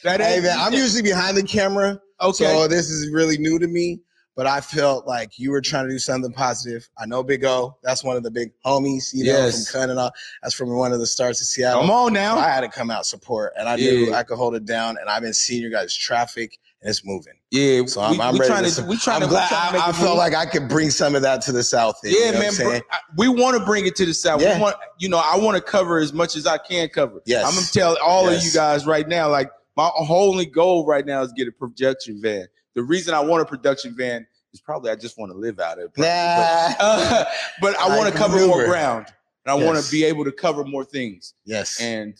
That 0.04 0.20
hey, 0.20 0.38
man, 0.40 0.56
I'm 0.58 0.72
usually 0.72 1.02
behind 1.02 1.36
the 1.36 1.42
camera. 1.42 2.00
okay. 2.20 2.44
So 2.44 2.68
this 2.68 2.88
is 2.90 3.10
really 3.12 3.38
new 3.38 3.58
to 3.58 3.66
me, 3.66 4.00
but 4.36 4.46
I 4.46 4.60
felt 4.60 5.06
like 5.06 5.38
you 5.38 5.50
were 5.50 5.60
trying 5.62 5.86
to 5.86 5.90
do 5.90 5.98
something 5.98 6.30
positive. 6.32 6.88
I 6.98 7.06
know 7.06 7.22
Big 7.22 7.44
O, 7.44 7.76
that's 7.82 8.04
one 8.04 8.16
of 8.16 8.22
the 8.22 8.30
big 8.30 8.50
homies, 8.64 9.12
you 9.14 9.24
know, 9.24 9.32
Yes. 9.32 9.68
from 9.70 9.80
Cun 9.80 9.90
and 9.90 9.98
all. 9.98 10.12
That's 10.42 10.54
from 10.54 10.70
one 10.76 10.92
of 10.92 10.98
the 11.00 11.06
stars 11.06 11.40
of 11.40 11.46
Seattle. 11.46 11.80
Come 11.80 11.90
on 11.90 12.08
So 12.10 12.14
now. 12.14 12.38
I 12.38 12.48
had 12.50 12.60
to 12.60 12.68
come 12.68 12.90
out 12.90 13.06
support, 13.06 13.54
and 13.58 13.68
I 13.68 13.76
knew 13.76 14.12
I 14.14 14.22
could 14.22 14.36
hold 14.36 14.54
it 14.54 14.66
down. 14.66 14.98
And 15.00 15.08
I've 15.08 15.22
been 15.22 15.32
seeing 15.34 15.62
your 15.62 15.70
guys' 15.70 15.96
traffic, 15.96 16.58
and 16.82 16.90
it's 16.90 17.02
moving. 17.04 17.32
Yeah. 17.50 17.86
So 17.86 18.02
I'm, 18.02 18.12
we, 18.12 18.20
I'm 18.20 18.32
we 18.34 18.40
ready 18.40 18.50
trying 18.50 18.64
to. 18.64 18.74
to. 18.74 18.84
We 18.84 18.96
trying 18.98 19.16
I'm 19.22 19.28
to. 19.28 19.28
glad. 19.28 19.48
trying 19.48 19.72
to 19.72 19.78
I, 19.78 19.88
I 19.88 19.92
felt 19.92 20.18
like 20.18 20.34
I 20.34 20.44
could 20.44 20.68
bring 20.68 20.90
some 20.90 21.14
of 21.14 21.22
that 21.22 21.40
to 21.42 21.52
the 21.52 21.62
South. 21.62 21.98
End, 22.04 22.14
Yeah, 22.18 22.26
you 22.26 22.32
know 22.32 22.38
man. 22.40 22.52
What 22.52 22.60
I'm 22.60 22.68
bro. 22.68 22.80
I- 22.92 22.98
we 23.16 23.28
want 23.28 23.56
to 23.58 23.64
bring 23.64 23.86
it 23.86 23.96
to 23.96 24.04
the 24.04 24.12
south. 24.12 24.42
Yeah. 24.42 24.56
We 24.56 24.60
want, 24.62 24.76
you 24.98 25.08
know, 25.08 25.18
I 25.24 25.38
want 25.38 25.56
to 25.56 25.62
cover 25.62 25.98
as 25.98 26.12
much 26.12 26.36
as 26.36 26.46
I 26.46 26.58
can 26.58 26.88
cover. 26.90 27.22
Yes. 27.24 27.46
I'm 27.46 27.54
gonna 27.54 27.66
tell 27.72 27.96
all 28.04 28.28
of 28.28 28.42
you 28.44 28.50
guys 28.52 28.84
right 28.86 29.08
now. 29.08 29.30
Like 29.30 29.50
my 29.76 29.90
only 29.96 30.44
goal 30.44 30.84
right 30.84 31.06
now 31.06 31.22
is 31.22 31.32
get 31.32 31.48
a 31.48 31.52
projection 31.52 32.20
van. 32.20 32.46
The 32.76 32.82
reason 32.82 33.14
I 33.14 33.20
want 33.20 33.42
a 33.42 33.46
production 33.46 33.96
van 33.96 34.26
is 34.52 34.60
probably 34.60 34.90
I 34.90 34.96
just 34.96 35.18
want 35.18 35.32
to 35.32 35.38
live 35.38 35.58
out 35.58 35.78
of 35.78 35.86
it. 35.86 35.94
probably. 35.94 36.10
Nah. 36.10 36.74
But, 36.78 36.80
uh, 36.80 37.24
but 37.60 37.80
I 37.80 37.86
I 37.88 37.98
want 37.98 38.12
to 38.12 38.16
cover 38.16 38.46
more 38.46 38.64
ground, 38.66 39.06
and 39.44 39.50
I 39.50 39.54
want 39.54 39.82
to 39.82 39.90
be 39.90 40.04
able 40.04 40.24
to 40.24 40.32
cover 40.32 40.62
more 40.62 40.84
things. 40.84 41.34
yes. 41.44 41.80
And 41.80 42.14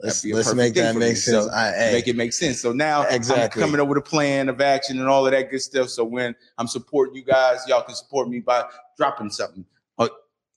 let's 0.00 0.20
that'd 0.20 0.28
be 0.28 0.32
a 0.32 0.36
let's 0.36 0.54
make 0.54 0.74
that 0.74 0.94
make 0.94 1.16
sense. 1.16 1.46
So, 1.46 1.50
I, 1.50 1.72
hey, 1.72 1.92
make 1.92 2.06
it 2.06 2.16
make 2.16 2.32
sense. 2.32 2.60
So 2.60 2.72
now 2.72 3.02
Exactly. 3.02 3.62
I'm 3.62 3.68
coming 3.68 3.80
up 3.80 3.88
with 3.88 3.98
a 3.98 4.02
plan 4.02 4.48
of 4.48 4.60
action 4.60 4.98
and 5.00 5.08
all 5.08 5.26
of 5.26 5.32
that 5.32 5.50
good 5.50 5.60
stuff. 5.60 5.88
So 5.88 6.04
when 6.04 6.36
I'm 6.58 6.68
supporting 6.68 7.14
you 7.14 7.24
guys, 7.24 7.64
y'all 7.66 7.82
can 7.82 7.94
support 7.94 8.28
me 8.28 8.40
by 8.40 8.64
dropping 8.96 9.30
something 9.30 9.64
uh, 9.98 10.08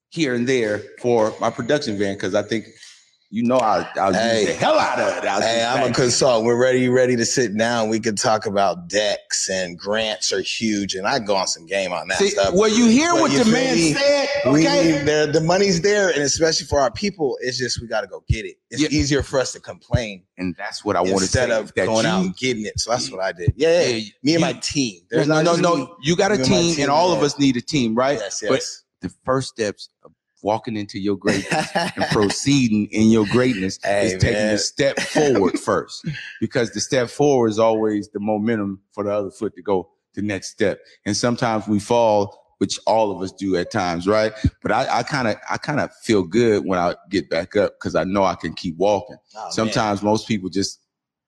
here 0.10 0.36
and 0.36 0.48
there 0.48 0.84
for 1.00 1.34
my 1.40 1.50
production 1.50 1.98
van 1.98 2.16
because 2.16 2.36
I 2.36 2.44
think 2.44 2.66
you 3.32 3.44
know 3.44 3.58
I, 3.58 3.88
I'll 3.96 4.14
Hey. 4.14 4.40
use 4.42 4.48
the 4.50 4.54
hell 4.56 4.78
out 4.78 5.00
of 5.00 5.24
it. 5.24 5.28
I'll 5.28 5.42
hey, 5.42 5.64
I'm 5.64 5.90
a 5.90 5.94
consultant. 5.94 6.46
We're 6.46 6.62
ready, 6.62 6.90
ready 6.90 7.16
to 7.16 7.26
sit 7.26 7.58
down. 7.58 7.88
We 7.90 8.00
could 8.00 8.18
talk 8.18 8.46
about 8.46 8.90
decks 8.90 9.50
and 9.50 9.78
grants 9.80 10.34
are 10.34 10.42
huge, 10.42 10.96
and 10.96 11.08
I 11.08 11.18
go 11.20 11.36
on 11.36 11.48
some 11.48 11.66
game 11.66 11.94
on 11.94 12.10
that 12.10 12.18
See, 12.20 12.30
stuff. 12.32 12.54
well, 12.54 12.68
you 12.70 12.88
hear 12.88 13.14
But 13.14 13.22
what 13.22 13.32
you 13.32 13.44
the 13.44 13.52
man 13.52 13.76
me? 13.76 13.94
said, 13.94 14.28
okay? 14.46 14.92
need 14.98 15.06
the, 15.08 15.30
the 15.34 15.42
money's 15.42 15.80
there, 15.82 16.10
and 16.10 16.22
especially 16.22 16.68
for 16.68 16.80
our 16.82 16.92
people, 16.92 17.38
it's 17.42 17.58
just 17.58 17.80
we 17.82 17.88
got 17.88 18.02
to 18.02 18.08
go 18.08 18.24
get 18.28 18.46
it. 18.46 18.58
It's 18.70 18.82
Yeah. 18.82 18.90
easier 18.92 19.24
for 19.24 19.40
us 19.40 19.54
to 19.54 19.60
complain 19.62 20.24
and 20.38 20.54
that's 20.58 20.84
what 20.84 20.96
I 20.96 21.00
want 21.00 21.18
to 21.20 21.24
instead 21.24 21.50
say. 21.50 21.56
of 21.58 21.74
that 21.74 21.86
going 21.86 22.06
out 22.06 22.20
you- 22.20 22.26
and 22.28 22.36
getting 22.38 22.66
it. 22.66 22.80
So 22.80 22.92
that's 22.92 23.10
what 23.12 23.22
I 23.22 23.32
did. 23.32 23.54
Yeah, 23.56 23.82
yeah. 23.82 23.88
Yeah, 23.96 24.10
me 24.24 24.34
and 24.36 24.42
my 24.42 24.54
team. 24.54 25.02
There's 25.10 25.28
no, 25.28 25.42
no, 25.42 25.56
no. 25.56 25.76
me. 25.78 25.88
You 26.04 26.16
got 26.18 26.32
a 26.32 26.36
You 26.36 26.40
and 26.42 26.50
team, 26.50 26.76
team, 26.76 26.84
and 26.84 26.92
all 26.92 27.14
of 27.14 27.24
us 27.24 27.40
need 27.40 27.56
a 27.58 27.62
team, 27.62 27.96
right? 27.96 28.18
Yes, 28.20 28.42
But 28.46 28.56
yes. 28.56 28.84
the 29.02 29.10
first 29.24 29.50
steps 29.50 29.90
of 30.04 30.12
walking 30.44 30.76
into 30.76 31.00
your 31.00 31.16
greatness 31.18 31.70
and 31.76 32.06
proceeding 32.12 32.88
in 32.92 33.10
your 33.10 33.26
greatness 33.28 33.80
Hey, 33.84 34.08
is 34.08 34.22
taking 34.22 34.36
a 34.36 34.58
step 34.58 35.00
forward 35.00 35.60
first, 35.60 36.06
because 36.40 36.72
the 36.72 36.80
step 36.80 37.10
forward 37.10 37.50
is 37.50 37.60
always 37.60 38.10
the 38.10 38.20
momentum 38.20 38.82
for 38.94 39.04
the 39.04 39.12
other 39.12 39.32
foot 39.32 39.56
to 39.56 39.62
go 39.62 39.90
the 40.14 40.22
next 40.22 40.50
step. 40.50 40.80
And 41.06 41.16
sometimes 41.16 41.68
we 41.68 41.80
fall, 41.80 42.38
which 42.58 42.80
all 42.86 43.12
of 43.16 43.22
us 43.22 43.32
do 43.32 43.56
at 43.56 43.72
times, 43.72 44.08
right? 44.08 44.34
But 44.62 44.72
I 44.72 45.04
kind 45.04 45.28
of, 45.28 45.36
I 45.50 45.58
kind 45.58 45.80
of 45.80 45.94
feel 46.04 46.24
good 46.24 46.66
when 46.66 46.78
I 46.78 46.96
get 47.10 47.30
back 47.30 47.56
up 47.56 47.74
because 47.80 47.96
I 47.96 48.04
know 48.04 48.24
I 48.24 48.36
can 48.36 48.54
keep 48.54 48.76
walking. 48.78 49.18
Oh, 49.36 49.44
man. 49.44 49.52
Sometimes 49.52 50.04
most 50.04 50.28
people 50.28 50.50
just 50.50 50.80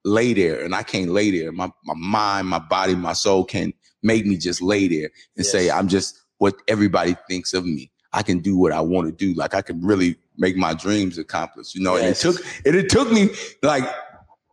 lay 0.05 0.33
there 0.33 0.63
and 0.63 0.75
I 0.75 0.83
can't 0.83 1.11
lay 1.11 1.31
there. 1.31 1.51
My 1.51 1.71
my 1.85 1.93
mind, 1.95 2.47
my 2.47 2.59
body, 2.59 2.93
my 2.95 3.13
soul 3.13 3.45
can 3.45 3.73
make 4.03 4.25
me 4.25 4.35
just 4.37 4.61
lay 4.61 4.87
there 4.87 5.09
and 5.37 5.45
say, 5.45 5.71
I'm 5.71 5.87
just 5.87 6.19
what 6.39 6.55
everybody 6.67 7.15
thinks 7.29 7.53
of 7.53 7.65
me. 7.65 7.89
I 8.13 8.23
can 8.23 8.39
do 8.39 8.55
what 8.55 8.71
I 8.71 8.81
want 8.81 9.07
to 9.07 9.11
do. 9.11 9.33
Like 9.37 9.53
I 9.53 9.61
can 9.61 9.81
really 9.85 10.15
make 10.37 10.55
my 10.55 10.73
dreams 10.73 11.17
accomplished, 11.17 11.75
you 11.75 11.81
know. 11.81 11.95
Yes. 11.95 12.03
And 12.03 12.33
it 12.35 12.37
took 12.37 12.45
it, 12.65 12.75
it 12.75 12.89
took 12.89 13.11
me 13.11 13.29
like 13.61 13.83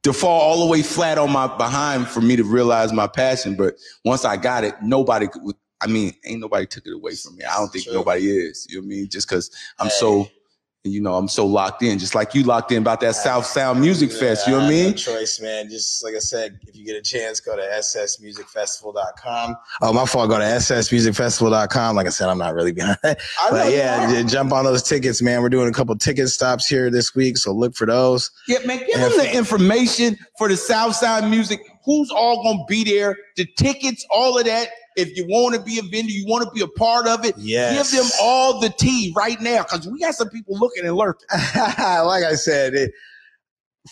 to 0.03 0.13
fall 0.13 0.41
all 0.41 0.65
the 0.65 0.71
way 0.71 0.83
flat 0.83 1.19
on 1.19 1.31
my 1.31 1.47
behind 1.59 2.09
for 2.09 2.21
me 2.21 2.37
to 2.37 2.45
realize 2.45 2.93
my 2.93 3.07
passion. 3.07 3.55
But 3.57 3.75
once 4.05 4.25
I 4.25 4.37
got 4.37 4.65
it, 4.65 4.75
nobody 4.83 5.29
could 5.29 5.43
I 5.83 5.87
mean, 5.87 6.13
ain't 6.27 6.41
nobody 6.41 6.67
took 6.67 6.87
it 6.87 6.93
away 6.93 7.15
from 7.15 7.37
me. 7.37 7.45
I 7.45 7.57
don't 7.57 7.69
think 7.73 7.85
True. 7.85 7.95
nobody 7.95 8.31
is. 8.31 8.67
You 8.69 8.77
know 8.77 8.81
what 8.83 8.87
I 8.87 8.97
mean? 8.97 9.09
Just 9.09 9.29
because 9.29 9.51
I'm 9.79 9.87
Hey. 9.87 9.95
so 9.99 10.29
you 10.85 11.03
know, 11.03 11.15
I'm 11.15 11.29
so 11.29 11.45
locked 11.45 11.83
in, 11.83 11.99
just 11.99 12.15
like 12.15 12.35
you 12.35 12.43
locked 12.43 12.73
in 12.73 12.79
about 12.79 13.01
that 13.01 13.15
South 13.15 13.45
Sound 13.45 13.83
Music 13.83 14.11
Fest. 14.11 14.47
You 14.47 14.55
know 14.55 14.61
what 14.61 14.67
I 14.67 14.71
mean? 14.71 14.91
No 14.91 14.97
choice, 14.97 15.39
man. 15.39 15.69
Just 15.69 16.03
like 16.03 16.15
I 16.15 16.21
said, 16.21 16.59
if 16.67 16.75
you 16.75 16.87
get 16.87 16.97
a 16.97 17.03
chance, 17.03 17.39
go 17.39 17.55
to 17.55 17.63
ssmusicfestival.com. 17.63 19.57
Oh, 19.83 19.93
my 19.93 20.07
fault. 20.07 20.31
Go 20.31 20.39
to 20.39 20.45
ssmusicfestival.com. 20.45 21.97
Like 21.97 22.07
I 22.07 22.11
said, 22.11 22.31
I'm 22.31 22.39
not 22.39 22.55
really 22.55 22.73
behind. 22.73 22.99
I 23.05 23.15
know 23.15 23.51
But 23.51 23.73
yeah, 23.73 24.23
jump 24.23 24.53
on 24.53 24.65
those 24.65 24.83
tickets, 24.83 25.21
man. 25.21 25.43
We're 25.43 25.51
doing 25.51 25.69
a 25.69 25.73
couple 25.73 25.95
ticket 25.97 26.31
stops 26.31 26.67
here 26.67 26.91
this 26.91 27.15
week, 27.15 27.37
so 27.37 27.53
look 27.53 27.75
for 27.75 27.87
those. 27.87 28.31
Yeah, 28.49 28.59
man, 28.65 28.79
give 28.79 28.99
them 28.99 29.13
the 29.19 29.37
information 29.37 30.17
for 30.39 30.49
the 30.49 30.57
South 30.57 30.97
Sound 30.97 31.31
Music. 31.31 31.61
Who's 31.85 32.11
all 32.11 32.43
gonna 32.43 32.65
be 32.67 32.85
there? 32.85 33.19
The 33.37 33.47
tickets, 33.59 34.07
all 34.11 34.39
of 34.39 34.47
that. 34.47 34.69
If 35.01 35.17
you 35.17 35.27
want 35.27 35.55
to 35.55 35.63
be 35.63 35.79
a 35.79 35.83
vendor, 35.83 36.13
you 36.13 36.27
want 36.27 36.45
to 36.45 36.51
be 36.51 36.61
a 36.61 36.69
part 36.69 37.07
of 37.07 37.25
it. 37.25 37.35
Yes. 37.39 37.93
Give 37.93 38.01
them 38.01 38.11
all 38.21 38.61
the 38.61 38.71
tea 38.71 39.13
right 39.17 39.41
now, 39.41 39.63
because 39.63 39.89
we 39.89 40.01
got 40.01 40.15
some 40.15 40.29
people 40.29 40.59
looking 40.59 40.85
and 40.85 40.97
lurking. 40.97 41.27
like 41.33 42.25
I 42.25 42.35
said, 42.35 42.75
it, 42.75 42.93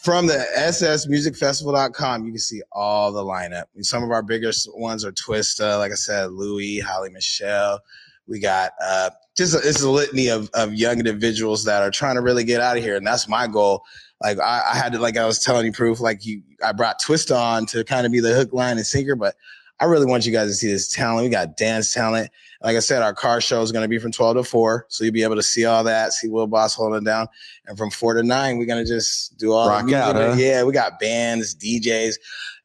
from 0.03 0.27
the 0.27 0.44
ssmusicfestival.com, 0.57 2.25
you 2.25 2.33
can 2.33 2.38
see 2.38 2.62
all 2.73 3.12
the 3.12 3.23
lineup. 3.23 3.64
Some 3.81 4.03
of 4.03 4.11
our 4.11 4.23
biggest 4.23 4.68
ones 4.77 5.05
are 5.05 5.12
Twista, 5.12 5.79
like 5.79 5.92
I 5.92 5.97
said, 5.97 6.33
Louis, 6.33 6.79
Holly 6.79 7.11
Michelle. 7.11 7.81
We 8.27 8.40
got 8.40 8.73
uh, 8.83 9.11
just 9.37 9.55
a, 9.55 9.66
it's 9.66 9.83
a 9.83 9.88
litany 9.88 10.29
of, 10.29 10.51
of 10.53 10.75
young 10.75 10.99
individuals 10.99 11.64
that 11.64 11.83
are 11.83 11.90
trying 11.90 12.16
to 12.16 12.21
really 12.21 12.44
get 12.44 12.61
out 12.61 12.77
of 12.77 12.83
here, 12.83 12.97
and 12.97 13.07
that's 13.07 13.27
my 13.27 13.47
goal. 13.47 13.83
Like 14.21 14.38
I, 14.38 14.62
I 14.73 14.77
had 14.77 14.92
to, 14.92 14.99
like 14.99 15.16
I 15.16 15.25
was 15.25 15.42
telling 15.42 15.64
you, 15.64 15.73
proof. 15.73 16.01
Like 16.01 16.27
you, 16.27 16.42
I 16.62 16.73
brought 16.73 17.01
Twista 17.01 17.37
on 17.38 17.64
to 17.66 17.85
kind 17.85 18.05
of 18.05 18.12
be 18.12 18.21
the 18.21 18.35
hook, 18.35 18.53
line, 18.53 18.77
and 18.77 18.87
sinker, 18.87 19.16
but 19.16 19.37
I 19.81 19.85
really 19.85 20.07
want 20.07 20.27
you 20.27 20.33
guys 20.33 20.49
to 20.49 20.55
see 20.55 20.67
this 20.67 20.93
talent. 20.93 21.25
We 21.25 21.31
got 21.31 21.57
dance 21.57 21.95
talent. 21.95 22.31
Like 22.62 22.77
I 22.77 22.81
said, 22.81 23.03
our 23.03 23.14
car 23.14 23.41
show 23.41 23.62
is 23.62 23.71
going 23.71 23.85
to 23.85 23.88
be 23.88 23.99
from 23.99 24.11
12 24.11 24.38
to 24.38 24.45
4. 24.45 24.87
So 24.88 25.05
you'll 25.05 25.12
be 25.12 25.23
able 25.23 25.37
to 25.37 25.43
see 25.43 25.64
all 25.64 25.85
that, 25.85 26.12
see 26.12 26.29
Will 26.29 26.49
Boss 26.49 26.75
holding 26.75 27.05
down. 27.05 27.29
And 27.67 27.79
from 27.79 27.91
4 27.91 28.14
to 28.14 28.23
9, 28.23 28.59
we're 28.59 28.67
going 28.67 28.85
to 28.85 28.91
just 28.91 29.37
do 29.37 29.53
all 29.53 29.69
Rock 29.69 29.83
the 29.83 29.87
music. 29.87 30.03
out, 30.03 30.17
huh? 30.17 30.35
Yeah, 30.37 30.64
we 30.64 30.73
got 30.73 30.99
bands, 30.99 31.55
DJs. 31.55 32.17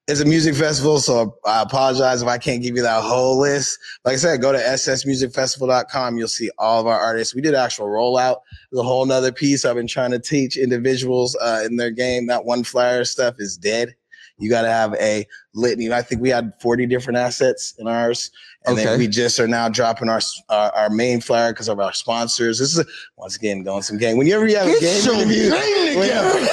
It's 0.08 0.20
a 0.20 0.26
music 0.26 0.56
festival, 0.56 1.00
so 1.00 1.38
I 1.46 1.62
apologize 1.62 2.22
if 2.22 2.28
I 2.28 2.38
can't 2.38 2.62
give 2.62 2.76
you 2.76 2.82
that 2.82 3.04
whole 3.04 3.40
list. 3.40 3.80
Like 4.04 4.16
I 4.16 4.18
said, 4.18 4.42
go 4.42 4.52
to 4.52 4.58
ssmusicfestival.com. 4.58 6.18
You'll 6.18 6.28
see 6.28 6.50
all 6.58 6.82
of 6.82 6.88
our 6.88 7.00
artists. 7.00 7.34
We 7.34 7.42
did 7.42 7.56
actual 7.56 7.86
rollout. 7.86 8.40
There's 8.70 8.82
a 8.82 8.84
whole 8.84 9.06
nother 9.06 9.32
piece 9.32 9.64
I've 9.64 9.76
been 9.76 9.88
trying 9.88 10.12
to 10.12 10.20
teach 10.20 10.58
individuals 10.58 11.38
uh, 11.40 11.64
in 11.66 11.78
their 11.78 11.92
game. 11.92 12.28
That 12.28 12.44
one 12.44 12.66
flyer 12.66 13.06
stuff 13.06 13.36
is 13.40 13.56
dead. 13.56 13.96
You 14.44 14.50
got 14.50 14.64
to 14.64 14.70
have 14.70 14.94
a 14.96 15.26
litany. 15.54 15.92
I 15.92 16.02
think 16.02 16.22
we 16.22 16.30
had 16.30 16.52
40 16.60 16.86
different 16.86 17.18
assets 17.18 17.74
in 17.80 17.88
ours. 17.88 18.30
And 18.66 18.74
Okay. 18.78 18.86
then 18.86 19.00
we 19.00 19.08
just 19.08 19.40
are 19.40 19.48
now 19.48 19.68
dropping 19.70 20.10
our 20.10 20.22
our, 20.50 20.72
our 20.72 20.90
main 20.90 21.20
flyer 21.22 21.52
because 21.52 21.68
of 21.70 21.80
our 21.80 21.94
sponsors. 21.94 22.60
This 22.60 22.74
is 22.74 22.80
a, 22.80 22.86
once 23.18 23.36
again 23.36 23.64
going 23.64 23.82
some 23.82 23.98
game. 23.98 24.18
Whenever 24.18 24.48
you 24.48 24.56
have 24.58 24.68
a 24.68 24.72
Get 24.72 24.82
game 24.82 25.06
your 25.06 25.16
interview, 25.16 25.50
game 25.52 26.48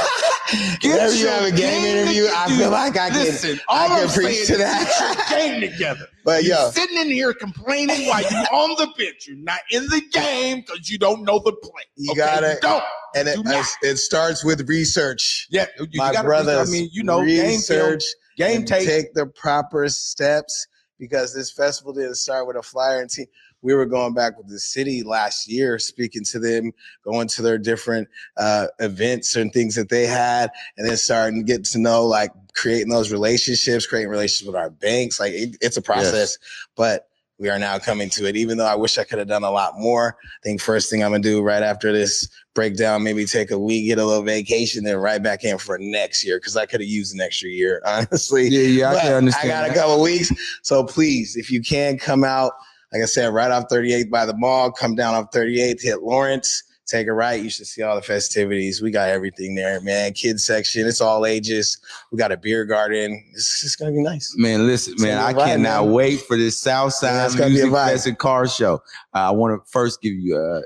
whenever, 0.83 1.15
you 1.15 1.27
have 1.29 1.45
a 1.45 1.51
game 1.51 1.83
game 1.83 1.97
interview, 1.97 2.27
I 2.35 2.49
feel 2.57 2.71
like 2.71 2.97
I 2.97 3.11
can 3.11 3.19
Listen, 3.21 3.61
I 3.69 3.83
all 3.83 3.89
can 3.89 4.09
I'm 4.09 4.15
preach 4.15 4.47
to 4.49 4.57
that. 4.59 5.27
get 5.31 5.39
your 5.39 5.39
game 5.61 5.61
together. 5.73 6.07
But 6.23 6.45
You're 6.45 6.55
yo, 6.59 6.71
sitting 6.71 6.99
in 6.99 7.07
here 7.07 7.33
complaining 7.33 8.07
while 8.07 8.21
you're 8.21 8.31
on 8.53 8.77
the 8.77 8.93
bench. 8.99 9.27
You're 9.27 9.39
not 9.39 9.61
in 9.71 9.85
the 9.87 10.03
game 10.13 10.61
because 10.61 10.91
you 10.91 10.99
don't 10.99 11.23
know 11.25 11.39
the 11.39 11.53
play. 11.63 11.83
You 11.97 12.13
okay? 12.13 12.19
gotta- 12.19 12.49
You 12.55 12.61
don't. 12.61 12.85
and 13.17 13.27
it, 13.29 13.37
do 13.37 13.89
it 13.89 13.97
starts 13.97 14.45
with 14.45 14.69
research. 14.69 15.49
Yeah, 15.51 15.65
you, 15.79 15.87
you 15.91 15.99
My 15.99 16.13
gotta 16.13 16.27
brothers, 16.29 16.69
I 16.69 16.71
mean, 16.71 16.91
you 16.93 17.03
know, 17.05 17.25
game 17.25 17.59
film, 17.61 17.93
research, 17.93 18.05
game 18.37 18.59
and 18.59 18.69
tape. 18.69 18.87
take 18.87 19.15
the 19.15 19.27
proper 19.27 19.89
steps 19.89 20.67
because 21.01 21.35
this 21.35 21.51
festival 21.51 21.93
didn't 21.93 22.15
start 22.17 22.47
with 22.47 22.57
a 22.57 22.63
flyer 22.63 23.01
and 23.01 23.11
team. 23.11 23.27
We 23.63 23.75
were 23.75 23.87
going 23.87 24.15
back 24.15 24.39
with 24.39 24.49
the 24.49 24.61
city 24.61 25.03
last 25.03 25.49
year, 25.49 25.79
speaking 25.79 26.25
to 26.27 26.39
them, 26.39 26.73
going 27.05 27.29
to 27.29 27.43
their 27.43 27.59
different 27.59 28.09
uh, 28.37 28.69
events 28.79 29.35
and 29.37 29.53
things 29.53 29.75
that 29.75 29.89
they 29.89 30.07
had, 30.07 30.51
and 30.77 30.87
then 30.87 30.97
starting 30.97 31.41
to 31.41 31.45
get 31.45 31.65
to 31.65 31.79
know, 31.79 32.07
like 32.07 32.31
creating 32.55 32.91
those 32.91 33.11
relationships, 33.11 33.87
creating 33.87 34.11
relationships 34.11 34.47
with 34.47 34.57
our 34.57 34.71
banks. 34.71 35.19
Like 35.19 35.33
it, 35.33 35.57
it's 35.61 35.77
a 35.77 35.83
process, 35.83 36.39
but 36.77 37.09
we 37.39 37.49
are 37.49 37.59
now 37.59 37.79
coming 37.79 38.11
to 38.11 38.27
it. 38.27 38.37
Even 38.37 38.59
though 38.59 38.67
I 38.67 38.77
wish 38.77 38.99
I 38.99 39.05
could 39.05 39.19
have 39.19 39.29
done 39.29 39.45
a 39.45 39.51
lot 39.51 39.79
more, 39.79 40.17
I 40.23 40.39
think 40.43 40.61
first 40.61 40.91
thing 40.91 41.03
I'm 41.03 41.11
gonna 41.11 41.23
do 41.23 41.43
right 41.43 41.63
after 41.63 41.93
this 41.93 42.29
breakdown, 42.55 43.03
maybe 43.03 43.25
take 43.25 43.51
a 43.51 43.59
week, 43.59 43.87
get 43.87 43.99
a 43.99 44.05
little 44.05 44.23
vacation, 44.23 44.85
then 44.85 44.97
right 44.97 45.23
back 45.23 45.45
in 45.45 45.59
for 45.59 45.79
next 45.79 46.25
year 46.25 46.39
because 46.39 46.57
I 46.57 46.67
could 46.67 46.81
have 46.81 46.89
used 46.89 47.15
an 47.15 47.21
extra 47.21 47.49
year, 47.49 47.81
honestly. 47.87 48.49
Yeah, 48.49 48.61
yeah, 48.63 48.91
I 48.91 49.01
can 49.01 49.13
understand. 49.15 49.53
I 49.53 49.69
got 49.69 49.71
a 49.71 49.75
couple 49.75 50.03
weeks, 50.03 50.33
so 50.63 50.85
please, 50.85 51.37
if 51.37 51.51
you 51.51 51.63
can 51.63 51.99
come 51.99 52.25
out, 52.25 52.53
like 52.93 53.03
I 53.03 53.07
said, 53.07 53.29
right 53.33 53.51
off 53.51 53.69
38th 53.71 54.11
by 54.11 54.27
the 54.27 54.37
mall, 54.37 54.73
come 54.73 54.95
down 54.97 55.15
off 55.15 55.31
38th, 55.31 55.81
hit 55.83 56.03
Lawrence. 56.03 56.65
Take 56.87 57.07
a 57.07 57.13
right. 57.13 57.41
You 57.41 57.51
should 57.51 57.69
see 57.69 57.83
all 57.85 57.95
the 57.95 58.03
festivities. 58.03 58.83
We 58.83 58.91
got 58.91 59.11
everything 59.11 59.55
there, 59.55 59.81
man. 59.81 60.13
Kids 60.13 60.45
section. 60.45 60.89
It's 60.89 61.01
all 61.01 61.25
ages. 61.25 61.79
We 62.11 62.19
got 62.19 62.33
a 62.33 62.37
beer 62.37 62.65
garden. 62.65 63.23
It's 63.33 63.61
just 63.61 63.79
gonna 63.79 63.93
be 63.93 64.03
nice. 64.03 64.35
Man, 64.37 64.67
listen, 64.67 64.95
It's 64.95 65.03
man, 65.03 65.19
I 65.19 65.33
cannot 65.33 65.85
man. 65.85 65.93
wait 65.93 66.21
for 66.23 66.37
this 66.37 66.67
Yeah, 66.67 66.73
Southside 66.73 67.27
it's 67.27 67.37
gonna 67.37 67.51
be 67.51 67.61
a 67.61 67.67
Music. 67.67 67.73
Fest 67.79 68.07
and 68.09 68.19
Car 68.19 68.49
Show. 68.49 68.83
Uh, 69.15 69.19
I 69.19 69.31
want 69.31 69.65
to 69.65 69.71
first 69.71 70.03
give 70.03 70.15
you 70.15 70.37
a, 70.37 70.63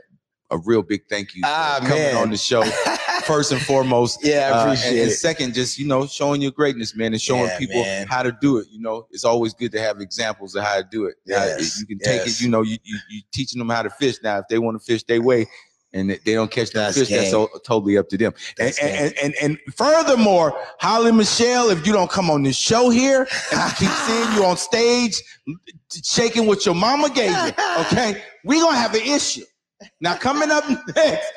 a 0.51 0.59
real 0.59 0.83
big 0.83 1.03
thank 1.09 1.35
you 1.35 1.43
Ah, 1.45 1.79
for 1.81 1.89
coming 1.89 2.03
man. 2.03 2.17
on 2.17 2.31
the 2.31 2.37
show. 2.37 2.63
First 3.25 3.53
and 3.53 3.61
foremost, 3.63 4.21
Yeah, 4.23 4.51
I 4.53 4.59
Uh, 4.59 4.63
appreciate 4.65 4.91
and, 4.91 4.99
and 5.01 5.13
second, 5.13 5.55
just 5.55 5.79
you 5.79 5.87
know, 5.87 6.07
showing 6.07 6.43
your 6.43 6.51
greatness, 6.51 6.95
man, 6.95 7.13
and 7.15 7.21
showing 7.23 7.47
Yeah, 7.47 7.59
people 7.59 7.83
man. 7.83 8.07
how 8.07 8.23
to 8.23 8.37
do 8.41 8.59
it. 8.59 8.67
You 8.71 8.81
know, 8.81 9.07
it's 9.11 9.25
always 9.25 9.55
good 9.55 9.73
to 9.73 9.81
have 9.81 10.01
examples 10.01 10.55
of 10.55 10.63
how 10.65 10.77
to 10.77 10.87
do 10.91 11.07
it. 11.07 11.15
Yes, 11.25 11.81
you 11.81 11.87
can 11.87 11.99
take 11.99 12.27
yes. 12.27 12.41
it. 12.41 12.45
You 12.45 12.51
know, 12.51 12.61
you, 12.63 12.77
you 12.85 12.99
you 13.11 13.23
teaching 13.33 13.59
them 13.59 13.71
how 13.71 13.83
to 13.83 13.89
fish. 13.91 14.17
Now, 14.23 14.39
if 14.39 14.45
they 14.51 14.59
want 14.59 14.79
to 14.79 14.85
fish 14.85 15.03
their 15.05 15.23
way, 15.23 15.47
and 15.95 16.11
they 16.11 16.35
don't 16.35 16.51
catch 16.51 16.71
that 16.73 16.93
That's 16.95 16.99
fish, 16.99 17.09
that's 17.09 17.31
game. 17.31 17.41
o- 17.41 17.59
totally 17.65 17.97
up 17.97 18.09
to 18.11 18.19
them. 18.19 18.35
And, 18.59 18.67
That's 18.69 18.79
game. 18.79 18.95
and, 18.95 19.15
and 19.23 19.35
and 19.41 19.59
furthermore, 19.75 20.53
Holly 20.81 21.13
Michelle, 21.13 21.71
if 21.71 21.87
you 21.87 21.93
don't 21.95 22.11
come 22.11 22.31
on 22.31 22.43
this 22.43 22.57
show 22.57 22.91
here, 22.91 23.21
and 23.53 23.61
I 23.61 23.71
keep 23.79 23.89
seeing 24.07 24.33
you 24.35 24.45
on 24.45 24.59
stage 24.59 25.15
shaking 26.03 26.47
what 26.47 26.67
your 26.67 26.75
mama 26.75 27.09
gave 27.11 27.31
you, 27.31 27.53
okay, 27.79 28.23
we're 28.45 28.61
gonna 28.63 28.77
have 28.77 28.95
an 28.95 29.03
issue. 29.03 29.45
Now 30.01 30.17
coming 30.17 30.51
up 30.51 30.65
next, 30.97 31.33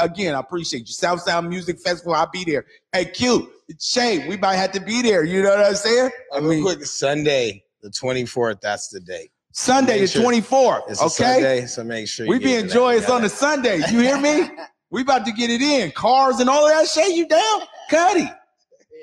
again, 0.00 0.34
I 0.34 0.40
appreciate 0.40 0.80
you. 0.80 0.92
Southside 0.92 1.44
Music 1.44 1.78
Festival, 1.80 2.14
I'll 2.14 2.30
be 2.30 2.44
there. 2.44 2.64
Hey, 2.92 3.06
Q, 3.06 3.50
Shay, 3.80 4.26
we 4.28 4.36
might 4.36 4.56
have 4.56 4.72
to 4.72 4.80
be 4.80 5.02
there. 5.02 5.24
You 5.24 5.42
know 5.42 5.50
what 5.50 5.66
I'm 5.66 5.74
saying? 5.74 6.10
I 6.34 6.38
real 6.38 6.50
mean, 6.50 6.62
quick, 6.62 6.84
Sunday, 6.84 7.64
the 7.82 7.90
24th. 7.90 8.60
That's 8.60 8.88
the 8.88 9.00
date. 9.00 9.30
Sunday 9.52 9.94
the 9.94 10.00
Make 10.00 10.10
sure- 10.10 10.22
24th. 10.22 10.90
It's 10.90 11.02
okay, 11.02 11.32
Sunday, 11.34 11.66
so 11.66 11.84
make 11.84 12.08
sure 12.08 12.26
we 12.26 12.38
be 12.38 12.54
enjoying 12.54 12.54
being 12.54 12.62
to 12.62 12.68
that 12.68 12.74
joyous 12.74 13.10
on 13.10 13.22
the 13.22 13.28
Sunday. 13.28 13.76
You 13.90 14.00
hear 14.00 14.18
me? 14.18 14.48
we 14.90 15.02
about 15.02 15.24
to 15.26 15.32
get 15.32 15.50
it 15.50 15.60
in. 15.60 15.90
Cars 15.92 16.40
and 16.40 16.48
all 16.48 16.66
that. 16.68 16.86
Shay, 16.88 17.08
you 17.14 17.26
down? 17.26 17.60
Cuddy. 17.90 18.30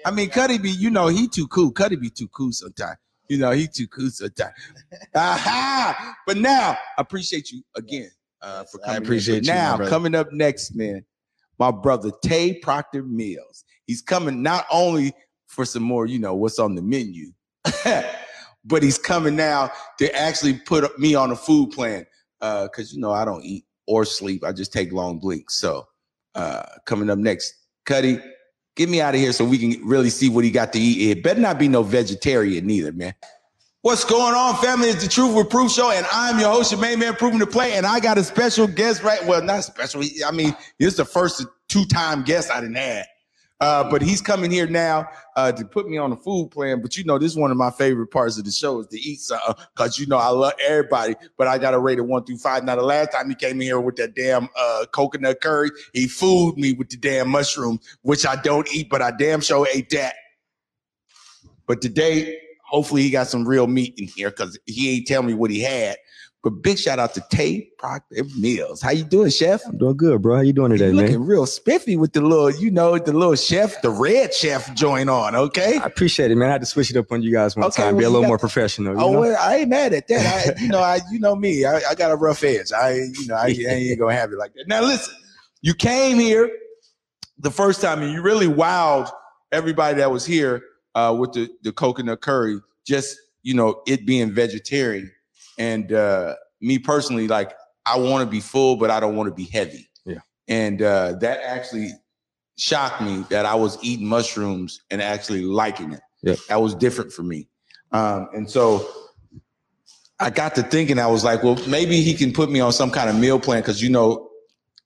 I 0.05 0.11
mean, 0.11 0.29
Cuddy 0.29 0.57
be, 0.57 0.71
you 0.71 0.89
know, 0.89 1.07
he 1.07 1.27
too 1.27 1.47
cool. 1.47 1.71
Cuddy 1.71 1.95
be 1.97 2.09
too 2.09 2.27
cool 2.29 2.51
sometimes. 2.51 2.97
You 3.27 3.37
know, 3.37 3.51
he 3.51 3.67
too 3.67 3.87
cool 3.87 4.09
sometimes. 4.09 4.53
Aha! 5.15 6.15
But 6.25 6.37
now, 6.37 6.71
I 6.97 7.01
appreciate 7.01 7.51
you 7.51 7.61
again 7.75 8.09
uh, 8.41 8.63
for 8.71 8.79
I 8.83 8.85
coming. 8.85 8.97
in. 8.97 9.03
appreciate 9.03 9.45
you, 9.45 9.51
Now, 9.53 9.77
coming 9.87 10.15
up 10.15 10.31
next, 10.31 10.75
man, 10.75 11.05
my 11.57 11.71
brother 11.71 12.11
Tay 12.23 12.53
Proctor 12.55 13.03
Mills. 13.03 13.63
He's 13.85 14.01
coming 14.01 14.41
not 14.43 14.65
only 14.71 15.13
for 15.47 15.65
some 15.65 15.83
more, 15.83 16.05
you 16.05 16.19
know, 16.19 16.35
what's 16.35 16.59
on 16.59 16.75
the 16.75 16.81
menu, 16.81 17.31
but 18.65 18.83
he's 18.83 18.97
coming 18.97 19.35
now 19.35 19.71
to 19.97 20.13
actually 20.15 20.53
put 20.53 20.97
me 20.99 21.15
on 21.15 21.31
a 21.31 21.35
food 21.35 21.71
plan. 21.71 22.05
Uh, 22.41 22.67
cause 22.69 22.93
you 22.93 23.01
know, 23.01 23.11
I 23.11 23.25
don't 23.25 23.43
eat 23.43 23.65
or 23.87 24.05
sleep. 24.05 24.43
I 24.45 24.51
just 24.51 24.71
take 24.71 24.93
long 24.93 25.19
blinks. 25.19 25.55
So 25.55 25.87
uh 26.35 26.63
coming 26.85 27.09
up 27.09 27.17
next, 27.17 27.53
Cuddy, 27.85 28.19
get 28.75 28.87
me 28.87 29.01
out 29.01 29.15
of 29.15 29.19
here 29.19 29.33
so 29.33 29.43
we 29.43 29.57
can 29.57 29.85
really 29.85 30.11
see 30.11 30.29
what 30.29 30.43
he 30.45 30.51
got 30.51 30.71
to 30.73 30.79
eat. 30.79 31.17
It 31.17 31.23
better 31.23 31.41
not 31.41 31.57
be 31.57 31.67
no 31.67 31.81
vegetarian 31.83 32.67
neither, 32.67 32.91
man. 32.93 33.15
What's 33.81 34.03
going 34.03 34.35
on, 34.35 34.57
family? 34.57 34.89
It's 34.89 35.01
the 35.01 35.09
Truth 35.09 35.35
with 35.35 35.49
Proof 35.49 35.71
Show, 35.71 35.89
and 35.89 36.05
I'm 36.11 36.37
your 36.37 36.49
host, 36.49 36.73
your 36.73 36.81
main 36.81 36.99
man, 36.99 37.15
Proven 37.15 37.39
to 37.39 37.47
Play, 37.47 37.75
and 37.75 37.85
I 37.85 38.01
got 38.01 38.17
a 38.17 38.25
special 38.25 38.67
guest, 38.67 39.03
right? 39.03 39.25
Well, 39.25 39.41
not 39.41 39.63
special. 39.63 40.03
I 40.27 40.31
mean, 40.31 40.53
this 40.77 40.89
is 40.89 40.95
the 40.97 41.05
first 41.05 41.45
two-time 41.69 42.23
guest 42.23 42.51
I 42.51 42.59
didn't 42.59 42.75
had. 42.75 43.05
Uh, 43.61 43.89
but 43.89 44.01
he's 44.01 44.19
coming 44.19 44.51
here 44.51 44.67
now 44.67 45.07
uh, 45.37 45.53
to 45.53 45.63
put 45.63 45.87
me 45.87 45.97
on 45.97 46.11
a 46.11 46.17
food 46.17 46.51
plan. 46.51 46.81
But 46.81 46.97
you 46.97 47.05
know, 47.05 47.17
this 47.17 47.31
is 47.31 47.37
one 47.37 47.51
of 47.51 47.57
my 47.57 47.71
favorite 47.71 48.07
parts 48.07 48.37
of 48.37 48.43
the 48.43 48.51
show 48.51 48.81
is 48.81 48.87
to 48.87 48.99
eat 48.99 49.21
something 49.21 49.55
because 49.73 49.97
you 49.97 50.07
know 50.07 50.17
I 50.17 50.27
love 50.27 50.53
everybody. 50.61 51.15
But 51.37 51.47
I 51.47 51.57
got 51.57 51.73
a 51.73 51.79
rate 51.79 51.99
it 51.99 52.05
one 52.05 52.25
through 52.25 52.39
five. 52.39 52.65
Now, 52.65 52.75
the 52.75 52.83
last 52.83 53.13
time 53.13 53.29
he 53.29 53.35
came 53.35 53.55
in 53.55 53.61
here 53.61 53.79
with 53.79 53.95
that 53.95 54.13
damn 54.13 54.49
uh, 54.57 54.87
coconut 54.91 55.39
curry, 55.39 55.69
he 55.93 56.09
fooled 56.09 56.57
me 56.57 56.73
with 56.73 56.89
the 56.89 56.97
damn 56.97 57.29
mushroom, 57.29 57.79
which 58.01 58.25
I 58.25 58.35
don't 58.35 58.69
eat, 58.73 58.89
but 58.89 59.01
I 59.01 59.11
damn 59.11 59.39
sure 59.39 59.65
ate 59.73 59.89
that. 59.91 60.15
But 61.65 61.81
today, 61.81 62.39
hopefully, 62.69 63.01
he 63.03 63.09
got 63.09 63.27
some 63.27 63.47
real 63.47 63.67
meat 63.67 63.95
in 63.97 64.07
here 64.07 64.29
because 64.29 64.57
he 64.65 64.95
ain't 64.97 65.07
tell 65.07 65.23
me 65.23 65.33
what 65.33 65.51
he 65.51 65.59
had. 65.61 65.97
But 66.41 66.51
big 66.61 66.79
shout 66.79 66.99
out 66.99 67.13
to 67.15 67.23
Tay 67.29 67.69
Proctor 67.77 68.23
Mills. 68.37 68.81
How 68.81 68.91
you 68.91 69.03
doing, 69.03 69.29
Chef? 69.29 69.61
I'm 69.65 69.77
doing 69.77 69.97
good, 69.97 70.21
bro. 70.21 70.35
How 70.35 70.41
you 70.41 70.53
doing 70.53 70.71
today, 70.71 70.87
You 70.87 70.93
man? 70.93 71.05
looking 71.07 71.25
real 71.25 71.45
spiffy 71.45 71.97
with 71.97 72.13
the 72.13 72.21
little, 72.21 72.49
you 72.49 72.71
know, 72.71 72.97
the 72.97 73.11
little 73.11 73.35
chef, 73.35 73.81
the 73.81 73.89
red 73.89 74.33
chef 74.33 74.73
joint 74.73 75.09
on. 75.09 75.35
Okay. 75.35 75.77
I 75.77 75.83
appreciate 75.85 76.31
it, 76.31 76.35
man. 76.37 76.47
I 76.47 76.53
had 76.53 76.61
to 76.61 76.65
switch 76.65 76.91
it 76.91 76.95
up 76.95 77.11
on 77.11 77.21
you 77.23 77.33
guys 77.33 77.57
one 77.57 77.65
Okay, 77.65 77.81
time, 77.83 77.95
well, 77.95 77.99
be 77.99 78.05
a 78.05 78.09
little 78.09 78.21
got- 78.21 78.27
more 78.29 78.37
professional. 78.37 78.93
You 78.93 79.01
Oh, 79.03 79.11
know? 79.11 79.19
well, 79.19 79.37
I 79.37 79.57
ain't 79.57 79.69
mad 79.69 79.91
at 79.91 80.07
that. 80.07 80.57
I, 80.57 80.61
you 80.61 80.69
know, 80.69 80.79
I, 80.79 81.01
you 81.11 81.19
know 81.19 81.35
me. 81.35 81.65
I, 81.65 81.81
I 81.89 81.93
got 81.95 82.09
a 82.09 82.15
rough 82.15 82.41
edge. 82.45 82.71
I, 82.71 82.93
you 82.93 83.27
know, 83.27 83.35
I, 83.35 83.47
I 83.47 83.47
ain't 83.73 83.99
gonna 83.99 84.13
have 84.13 84.31
it 84.31 84.37
like 84.37 84.53
that. 84.53 84.65
Now, 84.69 84.79
listen, 84.79 85.13
you 85.61 85.73
came 85.73 86.19
here 86.19 86.49
the 87.37 87.51
first 87.51 87.81
time, 87.81 88.01
and 88.01 88.13
you 88.13 88.21
really 88.21 88.47
wowed 88.47 89.11
everybody 89.51 89.97
that 89.97 90.09
was 90.09 90.25
here 90.25 90.63
uh, 90.99 91.13
with 91.13 91.33
the 91.33 91.49
the 91.63 91.71
coconut 91.71 92.21
curry. 92.21 92.59
Just 92.85 93.17
you 93.43 93.53
know, 93.53 93.81
it 93.87 94.05
being 94.05 94.33
vegetarian, 94.33 95.11
and 95.57 95.91
uh, 95.93 96.35
me 96.61 96.79
personally, 96.79 97.27
like 97.27 97.53
I 97.85 97.97
want 97.97 98.21
to 98.23 98.29
be 98.29 98.39
full, 98.39 98.75
but 98.75 98.89
I 98.89 98.99
don't 98.99 99.15
want 99.15 99.29
to 99.29 99.35
be 99.35 99.45
heavy. 99.45 99.89
Yeah. 100.05 100.19
and 100.47 100.81
uh, 100.81 101.13
that 101.19 101.41
actually 101.43 101.91
shocked 102.57 103.01
me 103.01 103.23
that 103.29 103.45
I 103.45 103.55
was 103.55 103.77
eating 103.83 104.07
mushrooms 104.07 104.81
and 104.89 105.01
actually 105.01 105.43
liking 105.43 105.93
it. 105.93 106.01
Yeah. 106.21 106.35
that 106.49 106.61
was 106.61 106.75
different 106.75 107.13
for 107.13 107.23
me. 107.23 107.47
Um, 107.91 108.29
and 108.33 108.49
so 108.49 108.87
I 110.19 110.29
got 110.29 110.55
to 110.55 110.63
thinking, 110.63 110.99
I 110.99 111.07
was 111.07 111.23
like, 111.23 111.43
well, 111.43 111.57
maybe 111.67 112.01
he 112.01 112.13
can 112.13 112.33
put 112.33 112.49
me 112.49 112.59
on 112.59 112.73
some 112.73 112.91
kind 112.91 113.09
of 113.09 113.15
meal 113.15 113.39
plan 113.39 113.61
because 113.61 113.81
you 113.81 113.89
know 113.89 114.29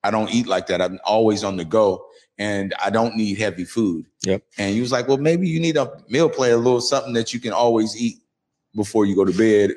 I 0.04 0.12
don't 0.12 0.30
eat 0.34 0.48
like 0.48 0.68
that. 0.68 0.82
I'm 0.82 1.00
always 1.06 1.44
on 1.44 1.58
the 1.58 1.66
go 1.66 2.06
and 2.38 2.74
I 2.84 2.90
don't 2.90 3.16
need 3.16 3.38
heavy 3.38 3.66
food. 3.66 4.06
Yep. 4.26 4.44
And 4.58 4.74
he 4.74 4.82
was 4.82 4.92
like, 4.92 5.08
well, 5.08 5.18
maybe 5.18 5.48
you 5.48 5.60
need 5.60 5.78
a 5.78 5.92
meal 6.10 6.30
plan, 6.30 6.54
a 6.54 6.58
little 6.58 6.82
something 6.82 7.14
that 7.14 7.34
you 7.34 7.40
can 7.40 7.54
always 7.54 7.96
eat 7.96 8.18
before 8.76 9.06
you 9.06 9.16
go 9.16 9.26
to 9.26 9.38
bed, 9.38 9.72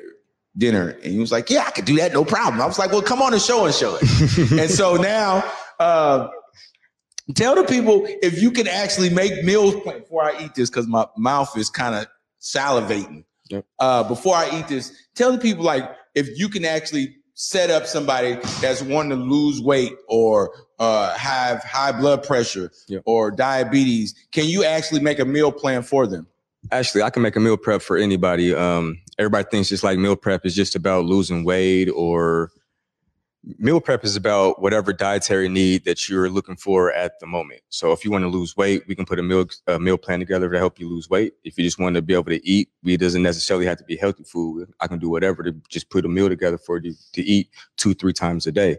dinner. 0.57 0.89
And 1.03 1.13
he 1.13 1.19
was 1.19 1.31
like, 1.31 1.49
yeah, 1.49 1.65
I 1.67 1.71
could 1.71 1.85
do 1.85 1.95
that, 1.97 2.13
no 2.13 2.25
problem. 2.25 2.61
I 2.61 2.65
was 2.65 2.79
like, 2.79 2.91
well, 2.91 3.01
come 3.01 3.21
on 3.21 3.31
the 3.31 3.39
show 3.39 3.65
and 3.65 3.73
show 3.73 3.97
it. 4.01 4.51
and 4.59 4.69
so 4.69 4.95
now, 4.95 5.43
uh, 5.79 6.27
tell 7.35 7.55
the 7.55 7.63
people 7.63 8.05
if 8.07 8.41
you 8.41 8.51
can 8.51 8.67
actually 8.67 9.09
make 9.09 9.43
meals 9.43 9.75
before 9.75 10.23
I 10.23 10.43
eat 10.43 10.55
this 10.55 10.69
because 10.69 10.87
my 10.87 11.05
mouth 11.17 11.55
is 11.57 11.69
kind 11.69 11.95
of 11.95 12.07
salivating. 12.41 13.23
Yep. 13.49 13.65
Uh, 13.79 14.03
before 14.03 14.35
I 14.35 14.59
eat 14.59 14.67
this, 14.67 14.91
tell 15.15 15.31
the 15.31 15.37
people 15.37 15.63
like 15.63 15.89
if 16.15 16.37
you 16.37 16.49
can 16.49 16.65
actually 16.65 17.15
set 17.35 17.69
up 17.69 17.85
somebody 17.85 18.33
that's 18.61 18.81
wanting 18.81 19.11
to 19.11 19.23
lose 19.23 19.61
weight 19.61 19.93
or 20.09 20.51
uh, 20.79 21.15
have 21.17 21.63
high 21.63 21.91
blood 21.91 22.23
pressure 22.23 22.71
Yep. 22.87 23.03
or 23.05 23.31
diabetes, 23.31 24.13
can 24.31 24.45
you 24.45 24.63
actually 24.63 25.01
make 25.01 25.19
a 25.19 25.25
meal 25.25 25.51
plan 25.51 25.81
for 25.83 26.05
them? 26.07 26.27
Actually, 26.71 27.03
I 27.03 27.09
can 27.09 27.21
make 27.21 27.35
a 27.35 27.39
meal 27.39 27.57
prep 27.57 27.81
for 27.81 27.97
anybody. 27.97 28.53
Um, 28.53 28.99
everybody 29.17 29.47
thinks 29.49 29.69
just 29.69 29.83
like 29.83 29.97
meal 29.97 30.15
prep 30.15 30.45
is 30.45 30.55
just 30.55 30.75
about 30.75 31.05
losing 31.05 31.43
weight 31.43 31.89
or 31.89 32.51
meal 33.57 33.79
prep 33.79 34.03
is 34.03 34.15
about 34.15 34.61
whatever 34.61 34.91
dietary 34.91 35.47
need 35.47 35.85
that 35.85 36.09
you're 36.09 36.29
looking 36.29 36.55
for 36.55 36.91
at 36.91 37.19
the 37.19 37.27
moment. 37.27 37.61
So 37.69 37.91
if 37.91 38.03
you 38.03 38.11
want 38.11 38.23
to 38.23 38.29
lose 38.29 38.57
weight, 38.57 38.83
we 38.87 38.95
can 38.95 39.05
put 39.05 39.19
a 39.19 39.23
meal 39.23 39.45
a 39.67 39.79
meal 39.79 39.97
plan 39.97 40.19
together 40.19 40.49
to 40.49 40.57
help 40.57 40.79
you 40.79 40.89
lose 40.89 41.09
weight. 41.09 41.33
If 41.43 41.57
you 41.57 41.63
just 41.63 41.79
want 41.79 41.95
to 41.95 42.01
be 42.01 42.13
able 42.13 42.25
to 42.25 42.45
eat, 42.47 42.69
it 42.85 42.99
doesn't 42.99 43.23
necessarily 43.23 43.65
have 43.65 43.77
to 43.77 43.83
be 43.83 43.95
healthy 43.95 44.23
food. 44.23 44.71
I 44.79 44.87
can 44.87 44.99
do 44.99 45.09
whatever 45.09 45.43
to 45.43 45.53
just 45.69 45.89
put 45.89 46.05
a 46.05 46.09
meal 46.09 46.29
together 46.29 46.57
for 46.57 46.79
you 46.79 46.93
to 47.13 47.21
eat 47.21 47.49
two, 47.77 47.93
three 47.93 48.13
times 48.13 48.47
a 48.47 48.51
day. 48.51 48.77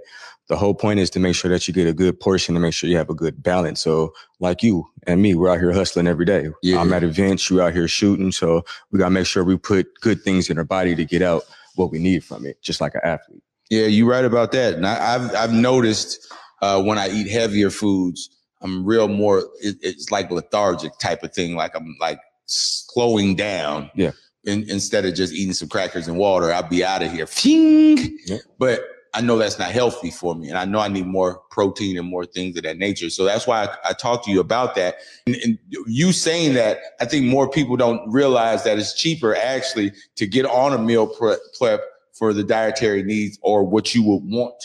The 0.49 0.57
whole 0.57 0.75
point 0.75 1.01
is 1.01 1.11
to 1.11 1.21
make 1.21 1.35
sure 1.35 1.51
that 1.51 1.69
you 1.69 1.75
get 1.75 1.87
a 1.87 1.93
good 1.93 2.19
portion 2.19 2.55
to 2.55 2.61
make 2.61 2.75
sure 2.75 2.89
you 2.89 2.97
have 2.97 3.11
a 3.11 3.15
good 3.15 3.43
balance. 3.43 3.81
So 3.81 4.15
like 4.41 4.63
you 4.63 4.87
and 5.07 5.21
me, 5.21 5.35
we're 5.35 5.51
out 5.51 5.59
here 5.59 5.73
hustling 5.73 6.07
every 6.07 6.25
day. 6.25 6.49
Yeah. 6.63 6.81
I'm 6.81 6.93
at 6.93 7.05
events, 7.05 7.49
You're 7.51 7.63
out 7.63 7.75
here 7.75 7.89
shooting. 7.89 8.33
So 8.33 8.65
we 8.91 8.99
gotta 8.99 9.11
make 9.11 9.27
sure 9.27 9.45
we 9.45 9.57
put 9.57 10.01
good 10.01 10.23
things 10.23 10.49
in 10.51 10.59
our 10.59 10.65
body 10.65 10.95
to 10.95 11.05
get 11.05 11.23
out 11.23 11.43
what 11.75 11.91
we 11.91 11.99
need 11.99 12.25
from 12.25 12.45
it, 12.47 12.61
just 12.63 12.81
like 12.81 12.95
an 12.95 13.03
athlete. 13.05 13.43
Yeah, 13.71 13.87
you're 13.87 14.09
right 14.09 14.25
about 14.25 14.53
that. 14.53 14.75
And 14.75 14.87
I, 14.87 15.15
I've 15.15 15.35
I've 15.35 15.53
noticed 15.53 16.33
uh, 16.63 16.83
when 16.83 16.99
I 16.99 17.09
eat 17.09 17.29
heavier 17.29 17.71
foods, 17.71 18.31
I'm 18.63 18.85
real 18.85 19.09
more. 19.09 19.41
It, 19.61 19.77
it's 19.83 20.11
like 20.11 20.31
lethargic 20.31 20.99
type 20.99 21.23
of 21.23 21.33
thing. 21.35 21.55
Like 21.55 21.75
I'm 21.77 21.97
like 22.01 22.21
slowing 22.47 23.37
down. 23.37 23.91
Yeah. 23.95 24.13
In, 24.45 24.69
instead 24.71 25.05
of 25.05 25.15
just 25.15 25.35
eating 25.35 25.53
some 25.53 25.69
crackers 25.69 26.09
and 26.09 26.17
water, 26.17 26.53
I'll 26.53 26.67
be 26.67 26.83
out 26.83 27.03
of 27.03 27.13
here. 27.13 27.27
Yeah. 27.45 28.39
But 28.59 28.81
I 29.13 29.21
know 29.21 29.37
that's 29.37 29.59
not 29.59 29.73
healthy 29.73 30.11
for 30.11 30.35
me, 30.35 30.49
and 30.49 30.57
I 30.57 30.65
know 30.65 30.79
I 30.79 30.89
need 30.89 31.07
more 31.07 31.41
protein 31.51 31.99
and 31.99 32.07
more 32.07 32.25
things 32.25 32.57
of 32.57 32.63
that 32.63 32.79
nature. 32.79 33.11
So 33.11 33.25
that's 33.25 33.47
why 33.47 33.65
I, 33.65 33.91
I 33.91 33.93
talked 33.93 34.25
to 34.27 34.31
you 34.31 34.41
about 34.41 34.75
that. 34.77 34.97
And, 35.27 35.37
and 35.37 35.59
you 35.87 36.13
saying 36.13 36.55
that, 36.55 36.79
I 37.01 37.05
think 37.05 37.27
more 37.27 37.51
people 37.51 37.77
don't 37.77 38.11
realize 38.11 38.65
that 38.65 38.79
it's 38.79 38.95
cheaper 38.95 39.35
actually 39.35 39.93
to 40.17 40.27
get 40.27 40.47
on 40.47 40.73
a 40.73 40.79
meal 40.79 41.07
prep, 41.07 41.39
prep 41.59 41.81
for 42.19 42.33
the 42.33 42.45
dietary 42.45 43.03
needs 43.03 43.39
or 43.43 43.63
what 43.63 43.95
you 43.95 44.03
would 44.03 44.23
want. 44.25 44.63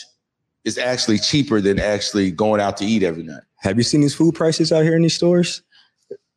is 0.64 0.78
actually 0.78 1.18
cheaper 1.18 1.60
than 1.60 1.78
actually 1.78 2.30
going 2.30 2.60
out 2.60 2.76
to 2.78 2.84
eat 2.84 3.02
every 3.02 3.22
night. 3.22 3.42
Have 3.56 3.76
you 3.76 3.82
seen 3.82 4.00
these 4.00 4.14
food 4.14 4.34
prices 4.34 4.72
out 4.72 4.82
here 4.82 4.96
in 4.96 5.02
these 5.02 5.14
stores? 5.14 5.62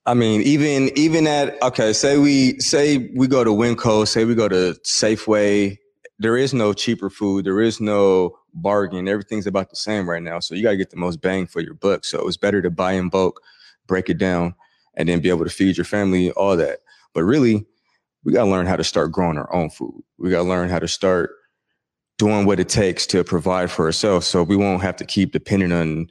I 0.06 0.14
mean, 0.14 0.42
even 0.42 0.90
even 0.98 1.28
at 1.28 1.62
okay, 1.62 1.92
say 1.92 2.18
we 2.18 2.60
say 2.60 3.10
we 3.16 3.28
go 3.28 3.44
to 3.44 3.50
WinCo, 3.50 4.08
say 4.08 4.24
we 4.26 4.36
go 4.36 4.48
to 4.48 4.78
Safeway. 4.86 5.78
There 6.20 6.38
is 6.38 6.54
no 6.54 6.74
cheaper 6.74 7.10
food. 7.10 7.46
There 7.46 7.62
is 7.62 7.82
no 7.82 8.38
bargain. 8.54 9.08
Everything's 9.08 9.48
about 9.48 9.70
the 9.70 9.76
same 9.76 10.10
right 10.10 10.24
now. 10.24 10.40
So 10.40 10.56
you 10.56 10.64
got 10.64 10.72
to 10.72 10.78
get 10.78 10.90
the 10.90 10.98
most 10.98 11.22
bang 11.22 11.46
for 11.46 11.62
your 11.62 11.74
buck. 11.74 12.06
So 12.06 12.28
it's 12.28 12.38
better 12.38 12.62
to 12.62 12.72
buy 12.72 12.94
in 12.94 13.10
bulk, 13.10 13.42
break 13.86 14.10
it 14.10 14.18
down, 14.18 14.56
and 14.96 15.08
then 15.08 15.20
be 15.20 15.30
able 15.30 15.44
to 15.44 15.52
feed 15.52 15.78
your 15.78 15.86
family 15.86 16.32
all 16.32 16.58
that. 16.58 16.80
But 17.14 17.24
really, 17.24 17.66
we 18.28 18.34
got 18.34 18.44
to 18.44 18.52
learn 18.52 18.66
how 18.66 18.76
to 18.76 18.84
start 18.84 19.14
growing 19.14 19.38
our 19.38 19.52
own 19.56 19.70
food. 19.70 20.04
We 20.18 20.30
got 20.30 20.44
to 20.44 20.50
learn 20.50 20.68
how 20.68 20.80
to 20.80 20.88
start 20.88 21.32
doing 22.18 22.46
what 22.46 22.60
it 22.60 22.68
takes 22.68 23.08
to 23.08 23.24
provide 23.24 23.72
for 23.72 23.86
ourselves 23.86 24.28
so 24.28 24.44
we 24.44 24.58
won't 24.58 24.82
have 24.82 24.98
to 24.98 25.06
keep 25.06 25.32
depending 25.32 25.72
on 25.72 26.08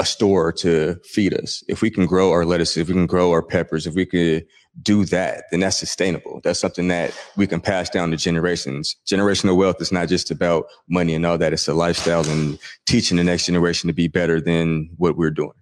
a 0.00 0.06
store 0.06 0.50
to 0.50 0.96
feed 1.04 1.34
us. 1.34 1.62
If 1.68 1.82
we 1.82 1.90
can 1.90 2.06
grow 2.06 2.32
our 2.32 2.46
lettuce, 2.46 2.78
if 2.78 2.88
we 2.88 2.94
can 2.94 3.04
grow 3.04 3.32
our 3.32 3.42
peppers, 3.42 3.86
if 3.86 3.94
we 3.94 4.06
could 4.06 4.46
do 4.80 5.04
that, 5.06 5.44
then 5.50 5.60
that's 5.60 5.76
sustainable. 5.76 6.40
That's 6.42 6.58
something 6.58 6.88
that 6.88 7.14
we 7.36 7.46
can 7.46 7.60
pass 7.60 7.90
down 7.90 8.12
to 8.12 8.16
generations. 8.16 8.96
Generational 9.06 9.54
wealth 9.54 9.82
is 9.82 9.92
not 9.92 10.08
just 10.08 10.30
about 10.30 10.64
money 10.88 11.14
and 11.14 11.26
all 11.26 11.36
that. 11.36 11.52
It's 11.52 11.68
a 11.68 11.74
lifestyle 11.74 12.26
and 12.30 12.58
teaching 12.86 13.18
the 13.18 13.24
next 13.24 13.44
generation 13.44 13.88
to 13.88 13.92
be 13.92 14.08
better 14.08 14.40
than 14.40 14.88
what 14.96 15.18
we're 15.18 15.30
doing. 15.30 15.52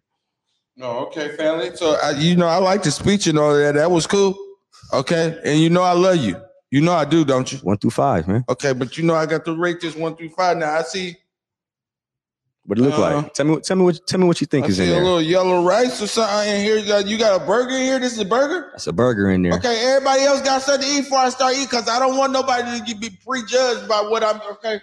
No, 0.76 0.86
okay, 1.06 1.34
family. 1.36 1.74
So 1.74 1.98
I, 2.00 2.12
you 2.12 2.36
know, 2.36 2.46
I 2.46 2.58
like 2.58 2.84
the 2.84 2.92
speech 2.92 3.26
and 3.26 3.40
all 3.40 3.54
that. 3.54 3.74
That 3.74 3.90
was 3.90 4.06
cool. 4.06 4.38
Okay, 4.92 5.38
and 5.44 5.60
you 5.60 5.70
know, 5.70 5.82
I 5.82 5.92
love 5.92 6.16
you. 6.16 6.40
You 6.70 6.80
know, 6.80 6.92
I 6.92 7.04
do, 7.04 7.24
don't 7.24 7.50
you? 7.52 7.58
One 7.58 7.78
through 7.78 7.90
five, 7.90 8.28
man. 8.28 8.44
Okay, 8.48 8.72
but 8.72 8.96
you 8.96 9.04
know, 9.04 9.14
I 9.14 9.26
got 9.26 9.44
to 9.44 9.56
rate 9.56 9.80
this 9.80 9.96
one 9.96 10.16
through 10.16 10.30
five. 10.30 10.56
Now 10.56 10.72
I 10.78 10.82
see, 10.82 11.16
What 12.66 12.78
it 12.78 12.82
look 12.82 12.94
Uh, 12.94 13.00
like? 13.16 13.34
Tell 13.34 13.46
me, 13.46 13.52
what- 13.52 13.64
tell 13.64 13.76
me 13.76 13.84
what, 13.84 14.06
tell 14.06 14.20
me 14.20 14.26
what 14.26 14.40
you 14.40 14.46
think 14.46 14.66
I 14.66 14.68
is 14.68 14.78
in 14.78 14.84
see 14.86 14.90
a 14.92 14.94
there. 14.94 15.02
little 15.02 15.22
yellow 15.22 15.64
rice 15.64 16.00
or 16.00 16.06
something 16.06 16.48
in 16.54 16.60
here. 16.62 16.76
You 16.76 16.86
got, 16.86 17.06
you 17.08 17.18
got 17.18 17.40
a 17.42 17.44
burger 17.44 17.74
in 17.74 17.82
here. 17.82 17.98
This 17.98 18.12
is 18.12 18.18
a 18.20 18.24
burger. 18.24 18.68
That's 18.72 18.86
a 18.86 18.92
burger 18.92 19.30
in 19.30 19.42
there. 19.42 19.54
Okay, 19.54 19.82
everybody 19.92 20.22
else 20.22 20.42
got 20.42 20.62
something 20.62 20.88
to 20.88 20.94
eat 20.94 21.00
before 21.02 21.18
I 21.18 21.30
start 21.30 21.54
eating 21.54 21.64
because 21.64 21.88
I 21.88 21.98
don't 21.98 22.16
want 22.16 22.32
nobody 22.32 22.78
to 22.92 22.96
be 22.98 23.10
prejudged 23.26 23.88
by 23.88 24.02
what 24.02 24.22
I'm. 24.22 24.40
Okay, 24.52 24.80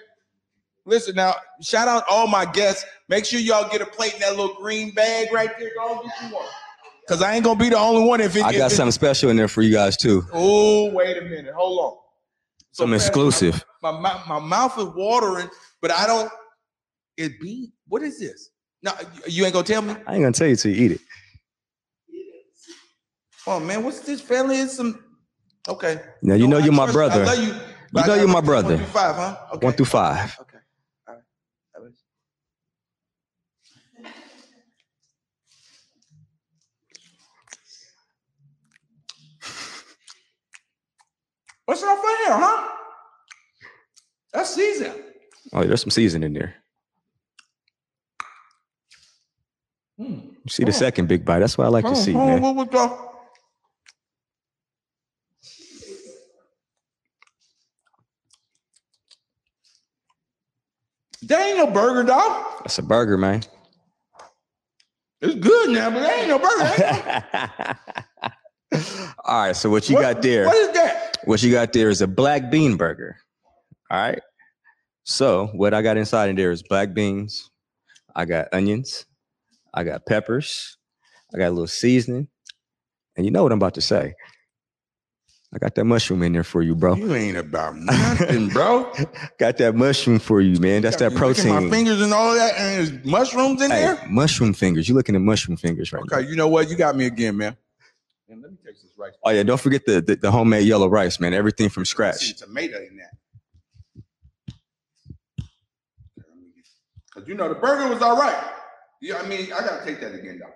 listen 0.86 1.16
now. 1.16 1.36
Shout 1.62 1.88
out 1.88 2.04
all 2.10 2.28
my 2.28 2.44
guests. 2.46 2.84
Make 3.08 3.24
sure 3.26 3.40
y'all 3.40 3.70
get 3.70 3.82
a 3.82 3.86
plate 3.86 4.16
in 4.16 4.20
that 4.22 4.32
little 4.36 4.56
green 4.56 4.92
bag 4.92 5.32
right 5.32 5.52
there. 5.58 5.70
Go 5.78 6.02
get 6.04 6.12
you 6.30 6.36
one. 6.36 6.46
Cause 7.08 7.22
I 7.22 7.36
ain't 7.36 7.44
gonna 7.46 7.58
be 7.58 7.70
the 7.70 7.78
only 7.78 8.06
one 8.06 8.20
if 8.20 8.36
it. 8.36 8.44
I 8.44 8.50
if 8.52 8.58
got 8.58 8.72
it- 8.72 8.76
something 8.76 8.92
special 8.92 9.30
in 9.30 9.38
there 9.38 9.48
for 9.48 9.62
you 9.62 9.72
guys 9.74 9.96
too. 9.96 10.26
Oh, 10.34 10.92
wait 10.92 11.18
a 11.18 11.22
minute. 11.22 11.54
Hold 11.56 11.80
on. 11.80 11.98
So, 12.74 12.84
Some 12.84 12.94
exclusive. 12.94 13.64
My, 13.82 13.92
my, 13.92 14.22
my 14.28 14.40
mouth 14.40 14.78
is 14.78 14.88
watering, 14.96 15.50
but 15.82 15.92
I 15.92 16.06
don't. 16.06 16.32
It 17.16 17.40
be 17.40 17.72
what 17.88 18.02
is 18.04 18.20
this? 18.20 18.50
No, 18.84 18.92
you 19.26 19.46
ain't 19.46 19.54
gonna 19.54 19.66
tell 19.66 19.82
me. 19.82 19.94
I 20.06 20.16
ain't 20.16 20.24
gonna 20.24 20.32
tell 20.34 20.48
you 20.48 20.56
till 20.56 20.72
you 20.72 20.86
eat 20.86 20.92
it. 20.92 21.02
Oh 23.48 23.60
man, 23.62 23.84
what's 23.84 24.02
this 24.02 24.20
family? 24.20 24.58
Is 24.58 24.74
some 24.74 25.04
okay. 25.70 26.02
Now 26.22 26.36
you 26.36 26.48
know 26.48 26.58
I 26.58 26.66
you're 26.66 26.74
my 26.74 26.92
brother. 26.92 27.24
I 27.24 27.26
love 27.26 27.38
you. 27.40 27.46
You 27.46 27.54
know 27.54 28.06
gotta 28.06 28.20
you're 28.20 28.28
my 28.28 28.42
brother. 28.42 28.76
One 28.76 28.78
through 28.78 28.94
five, 28.94 29.16
huh? 29.16 29.38
Okay. 29.54 29.66
One 29.66 29.74
through 29.74 29.86
five. 29.86 30.38
Okay. 30.42 30.58
All 31.08 31.14
right. 31.16 31.24
All 31.78 31.84
right. 31.84 31.94
What's 41.68 41.84
up 41.84 41.98
for 42.00 42.08
here, 42.08 42.38
huh? 42.40 42.70
That's 44.32 44.56
season. 44.56 44.94
Oh, 45.52 45.66
there's 45.66 45.82
some 45.82 45.90
season 45.92 46.24
in 46.24 46.32
there. 46.34 46.56
Hmm. 49.98 50.14
You 50.46 50.50
see 50.50 50.64
the 50.64 50.72
second 50.72 51.08
big 51.10 51.26
bite. 51.26 51.40
That's 51.40 51.58
what 51.58 51.66
I 51.66 51.68
like 51.68 51.84
to 51.84 51.94
see, 51.94 52.16
on, 52.16 52.26
man. 52.26 52.42
what 52.42 52.56
was 52.56 52.68
the- 52.70 53.08
That 61.24 61.42
ain't 61.48 61.58
no 61.58 61.68
burger, 61.68 62.04
dog. 62.04 62.46
That's 62.60 62.78
a 62.80 62.84
burger, 62.84 63.18
man. 63.18 63.42
It's 65.22 65.34
good 65.36 65.72
now, 65.72 65.90
but 65.90 66.00
that 66.02 66.20
ain't 66.20 66.28
no 66.28 66.38
burger. 68.72 69.10
All 69.26 69.46
right, 69.48 69.56
so 69.56 69.70
what 69.70 69.90
you 69.90 69.96
What- 69.96 70.02
got 70.02 70.22
there? 70.22 70.46
What 70.46 70.56
is 70.58 70.70
that? 70.74 70.97
What 71.28 71.44
you 71.44 71.52
got 71.52 71.74
there 71.74 71.90
is 71.90 72.02
a 72.02 72.08
black 72.08 72.50
bean 72.50 72.78
burger. 72.78 73.18
All 73.92 74.00
right. 74.00 74.22
So 75.04 75.48
what 75.48 75.74
I 75.74 75.82
got 75.82 75.98
inside 75.98 76.30
in 76.30 76.38
there 76.38 76.52
is 76.52 76.64
black 76.64 76.94
beans. 76.94 77.52
I 78.16 78.24
got 78.24 78.48
onions. 78.54 79.06
I 79.74 79.84
got 79.84 80.06
peppers. 80.06 80.78
I 81.36 81.38
got 81.38 81.50
a 81.50 81.52
little 81.52 81.68
seasoning. 81.68 82.30
And 83.18 83.26
you 83.26 83.32
know 83.32 83.44
what 83.44 83.52
I'm 83.52 83.60
about 83.60 83.74
to 83.74 83.82
say. 83.82 84.14
I 85.54 85.58
got 85.58 85.76
that 85.76 85.84
mushroom 85.84 86.24
in 86.24 86.32
there 86.32 86.46
for 86.46 86.62
you, 86.62 86.76
bro. 86.76 86.96
You 86.96 87.14
ain't 87.14 87.36
about 87.38 87.76
nothing, 87.76 88.48
bro. 88.50 88.92
Got 89.40 89.58
that 89.58 89.76
mushroom 89.76 90.20
for 90.20 90.42
you, 90.42 90.60
man. 90.60 90.82
That's 90.82 90.98
that 90.98 91.14
You 91.14 91.18
look 91.20 91.38
My 91.46 91.70
fingers 91.70 92.02
and 92.02 92.14
all 92.14 92.36
that, 92.36 92.54
and 92.58 92.90
there's 92.90 93.06
mushrooms 93.06 93.62
in 93.62 93.72
Hey, 93.72 93.84
there. 93.84 94.08
mushroom 94.10 94.54
fingers. 94.54 94.90
You 94.90 94.96
looking 94.96 95.16
at 95.16 95.22
mushroom 95.22 95.56
fingers 95.56 95.94
right 95.94 96.04
now. 96.12 96.18
Okay, 96.18 96.28
you 96.30 96.36
know 96.36 96.50
what? 96.50 96.70
You 96.70 96.76
got 96.76 96.98
me 96.98 97.06
again, 97.06 97.38
man. 97.38 97.56
Man, 98.98 99.06
let 99.06 99.14
me 99.14 99.14
taste 99.14 99.14
this 99.14 99.14
rice. 99.14 99.14
Oh 99.24 99.30
yeah, 99.32 99.44
don't 99.44 99.60
forget 99.62 99.86
the, 99.86 100.02
the 100.02 100.16
the 100.16 100.32
homemade 100.32 100.66
yellow 100.68 100.88
rice, 100.88 101.20
man. 101.20 101.34
Everything 101.34 101.70
from 101.70 101.86
See 101.86 101.92
scratch. 101.92 102.36
tomato 102.38 102.78
in 102.78 102.98
that. 102.98 103.12
Cause 107.14 107.28
you 107.28 107.34
know 107.36 107.50
the 107.50 107.56
burger 107.56 107.88
was 107.92 108.02
all 108.02 108.18
right. 108.18 108.38
Yeah, 109.02 109.18
I 109.18 109.28
mean, 109.28 109.46
I 109.54 109.60
gotta 109.60 109.86
take 109.86 110.00
that 110.02 110.14
again, 110.14 110.40
though. 110.40 110.54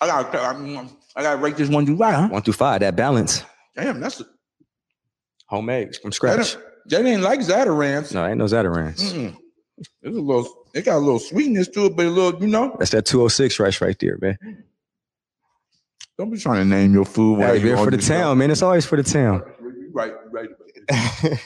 I 0.00 0.06
gotta, 0.06 0.40
I, 0.40 0.56
mean, 0.58 0.90
I 1.14 1.22
gotta 1.22 1.36
rate 1.40 1.56
this 1.56 1.68
one 1.68 1.86
through 1.86 1.96
five, 1.98 2.14
huh? 2.14 2.28
One 2.28 2.42
through 2.42 2.54
five, 2.54 2.80
that 2.80 2.96
balance. 2.96 3.44
Damn, 3.76 4.00
that's 4.00 4.20
a, 4.20 4.24
Homemade 5.46 5.94
from 5.96 6.10
that, 6.10 6.14
scratch. 6.14 6.54
ain't- 6.56 6.64
that 6.86 7.04
ain't 7.04 7.22
like 7.22 7.38
Zatarain's. 7.40 8.12
No, 8.12 8.26
ain't 8.26 8.38
no 8.38 8.46
Zatarain's. 8.46 9.12
Mm-mm. 9.12 9.36
It's 9.78 9.88
a 10.04 10.08
little, 10.20 10.48
it 10.74 10.84
got 10.84 10.96
a 10.96 10.98
little 10.98 11.20
sweetness 11.20 11.68
to 11.68 11.86
it, 11.86 11.96
but 11.96 12.06
a 12.06 12.10
little, 12.10 12.40
you 12.40 12.48
know, 12.48 12.74
That's 12.78 12.90
that 12.90 13.06
206 13.06 13.60
rice 13.60 13.80
right 13.80 13.96
there, 14.00 14.18
man. 14.20 14.36
Don't 16.22 16.30
be 16.30 16.38
trying 16.38 16.58
to 16.58 16.64
name 16.64 16.94
your 16.94 17.04
food. 17.04 17.40
Hey, 17.40 17.58
you 17.58 17.70
man, 17.70 17.78
on 17.78 17.84
for 17.84 17.90
the 17.90 17.96
town, 17.96 18.38
man. 18.38 18.52
It's 18.52 18.62
always 18.62 18.86
for 18.86 18.94
the 18.96 19.02
town. 19.02 19.42
Right, 19.92 20.12
right. 20.30 20.48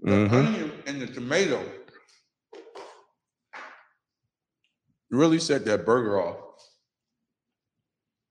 The 0.00 0.28
hmm 0.28 0.32
onion 0.32 0.72
and 0.86 1.02
the 1.02 1.08
tomato 1.08 1.60
You 5.10 5.18
really 5.18 5.40
set 5.40 5.64
that 5.64 5.84
burger 5.84 6.20
off. 6.20 6.36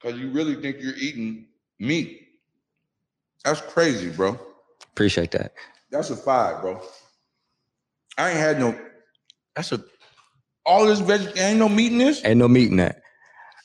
Because 0.01 0.17
you 0.17 0.29
really 0.31 0.55
think 0.55 0.77
you're 0.79 0.95
eating 0.95 1.47
meat. 1.77 2.21
That's 3.43 3.59
crazy, 3.59 4.09
bro. 4.09 4.39
Appreciate 4.93 5.31
that. 5.31 5.51
That's 5.91 6.09
a 6.09 6.15
five, 6.15 6.61
bro. 6.61 6.81
I 8.17 8.29
ain't 8.29 8.39
had 8.39 8.59
no. 8.59 8.79
That's 9.55 9.73
a. 9.73 9.83
All 10.67 10.85
this 10.85 10.99
veg. 10.99 11.37
Ain't 11.37 11.59
no 11.59 11.69
meat 11.69 11.93
in 11.93 11.97
this. 11.97 12.23
Ain't 12.25 12.37
no 12.37 12.47
meat 12.47 12.69
in 12.69 12.77
that. 12.77 13.01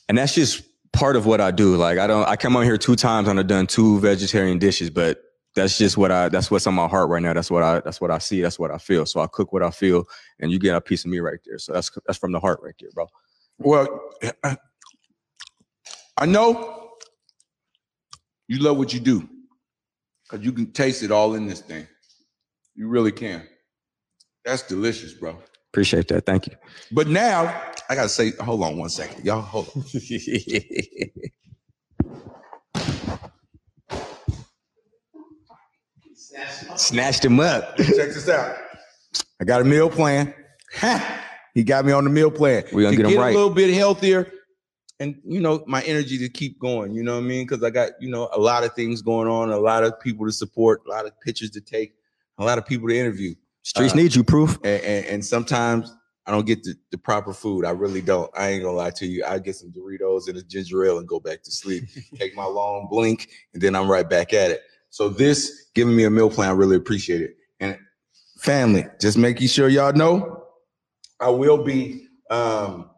And 0.07 0.17
that's 0.17 0.33
just 0.33 0.63
part 0.93 1.15
of 1.15 1.25
what 1.25 1.41
I 1.41 1.51
do. 1.51 1.75
Like 1.75 1.99
I 1.99 2.07
don't 2.07 2.27
I 2.27 2.35
come 2.37 2.55
on 2.55 2.63
here 2.63 2.77
two 2.77 2.95
times 2.95 3.27
and 3.27 3.39
I've 3.39 3.47
done 3.47 3.67
two 3.67 3.99
vegetarian 3.99 4.57
dishes, 4.57 4.89
but 4.89 5.21
that's 5.55 5.77
just 5.77 5.97
what 5.97 6.11
I 6.11 6.29
that's 6.29 6.49
what's 6.49 6.65
on 6.65 6.73
my 6.75 6.87
heart 6.87 7.09
right 7.09 7.21
now. 7.21 7.33
That's 7.33 7.51
what 7.51 7.61
I 7.63 7.81
that's 7.81 7.99
what 7.99 8.09
I 8.09 8.19
see. 8.19 8.41
That's 8.41 8.57
what 8.57 8.71
I 8.71 8.77
feel. 8.77 9.05
So 9.05 9.19
I 9.19 9.27
cook 9.27 9.51
what 9.51 9.63
I 9.63 9.71
feel 9.71 10.05
and 10.39 10.51
you 10.51 10.59
get 10.59 10.75
a 10.75 10.81
piece 10.81 11.03
of 11.03 11.11
me 11.11 11.19
right 11.19 11.39
there. 11.45 11.57
So 11.59 11.73
that's 11.73 11.91
that's 12.05 12.17
from 12.17 12.31
the 12.31 12.39
heart 12.39 12.61
right 12.63 12.75
there, 12.79 12.89
bro. 12.93 13.07
Well, 13.59 14.13
I 16.17 16.25
know 16.25 16.91
you 18.47 18.59
love 18.59 18.77
what 18.77 18.93
you 18.93 18.99
do 18.99 19.27
because 20.23 20.45
you 20.45 20.53
can 20.53 20.71
taste 20.71 21.03
it 21.03 21.11
all 21.11 21.35
in 21.35 21.47
this 21.47 21.61
thing. 21.61 21.87
You 22.75 22.87
really 22.87 23.11
can. 23.11 23.47
That's 24.45 24.63
delicious, 24.63 25.13
bro. 25.13 25.37
Appreciate 25.73 26.07
that. 26.09 26.27
Thank 26.27 26.45
you. 26.45 26.53
But 26.91 27.07
now 27.07 27.45
I 27.89 27.95
gotta 27.95 28.07
say, 28.07 28.29
hold 28.39 28.61
on 28.61 28.77
one 28.77 28.89
second, 28.89 29.25
y'all. 29.25 29.41
Hold 29.41 29.71
on. 29.75 29.83
Snatched 36.75 37.25
him 37.25 37.39
up. 37.39 37.75
Check 37.77 37.87
this 37.87 38.29
out. 38.29 38.55
I 39.41 39.45
got 39.45 39.61
a 39.61 39.63
meal 39.63 39.89
plan. 39.89 40.31
he 41.55 41.63
got 41.63 41.85
me 41.85 41.91
on 41.91 42.03
the 42.03 42.11
meal 42.11 42.29
plan. 42.29 42.65
We're 42.71 42.83
gonna 42.83 42.95
to 42.95 43.01
get 43.01 43.11
him 43.11 43.19
right. 43.19 43.33
a 43.33 43.35
little 43.35 43.49
bit 43.49 43.73
healthier, 43.73 44.31
and 44.99 45.19
you 45.25 45.41
know 45.41 45.63
my 45.65 45.81
energy 45.81 46.19
to 46.19 46.29
keep 46.29 46.59
going. 46.59 46.93
You 46.93 47.01
know 47.01 47.15
what 47.15 47.23
I 47.23 47.27
mean? 47.27 47.47
Because 47.47 47.63
I 47.63 47.71
got 47.71 47.99
you 47.99 48.11
know 48.11 48.29
a 48.31 48.39
lot 48.39 48.63
of 48.63 48.75
things 48.75 49.01
going 49.01 49.27
on, 49.27 49.49
a 49.49 49.57
lot 49.57 49.83
of 49.83 49.99
people 49.99 50.27
to 50.27 50.31
support, 50.31 50.83
a 50.85 50.89
lot 50.91 51.07
of 51.07 51.19
pictures 51.21 51.49
to 51.51 51.61
take, 51.61 51.93
a 52.37 52.45
lot 52.45 52.59
of 52.59 52.65
people 52.67 52.89
to 52.89 52.95
interview. 52.95 53.33
Streets 53.63 53.93
Uh, 53.93 53.97
need 53.97 54.15
you 54.15 54.23
proof. 54.23 54.57
and, 54.63 54.83
and, 54.83 55.05
and 55.07 55.25
sometimes 55.25 55.93
I 56.25 56.31
don't 56.31 56.45
get 56.45 56.63
the, 56.63 56.75
the 56.91 56.97
proper 56.97 57.33
food. 57.33 57.65
I 57.65 57.71
really 57.71 58.01
don't. 58.01 58.29
I 58.37 58.49
ain't 58.49 58.63
gonna 58.63 58.77
lie 58.77 58.91
to 58.91 59.05
you. 59.05 59.25
I 59.25 59.39
get 59.39 59.55
some 59.55 59.71
Doritos 59.71 60.27
and 60.29 60.37
a 60.37 60.43
ginger 60.43 60.85
ale 60.85 60.99
and 60.99 61.07
go 61.07 61.19
back 61.19 61.43
to 61.43 61.51
sleep. 61.51 61.83
Take 62.15 62.35
my 62.35 62.45
long 62.45 62.87
blink, 62.89 63.29
and 63.53 63.61
then 63.61 63.75
I'm 63.75 63.89
right 63.89 64.09
back 64.09 64.33
at 64.33 64.51
it. 64.51 64.61
So 64.89 65.09
this 65.09 65.69
giving 65.75 65.95
me 65.95 66.03
a 66.03 66.09
meal 66.09 66.29
plan, 66.29 66.49
I 66.49 66.53
really 66.53 66.75
appreciate 66.77 67.21
it. 67.21 67.35
And 67.59 67.77
family, 68.37 68.85
just 69.01 69.17
making 69.17 69.47
sure 69.47 69.67
y'all 69.67 69.91
know, 69.93 70.43
I 71.19 71.29
will 71.29 71.63
be 71.63 72.07
um, 72.29 72.89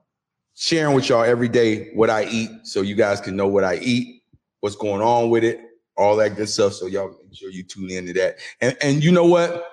sharing 0.55 0.93
with 0.95 1.09
y'all 1.09 1.23
every 1.23 1.49
day 1.49 1.91
what 1.93 2.09
I 2.09 2.25
eat, 2.25 2.49
so 2.63 2.81
you 2.81 2.95
guys 2.95 3.21
can 3.21 3.35
know 3.35 3.47
what 3.47 3.63
I 3.63 3.77
eat, 3.77 4.21
what's 4.59 4.75
going 4.75 5.01
on 5.01 5.29
with 5.29 5.43
it, 5.43 5.59
all 5.97 6.15
that 6.17 6.35
good 6.35 6.49
stuff. 6.49 6.73
So 6.73 6.85
y'all 6.87 7.15
make 7.23 7.35
sure 7.37 7.49
you 7.49 7.63
tune 7.63 7.89
into 7.89 8.13
that. 8.13 8.37
And 8.61 8.77
and 8.81 9.03
you 9.03 9.11
know 9.11 9.25
what? 9.25 9.65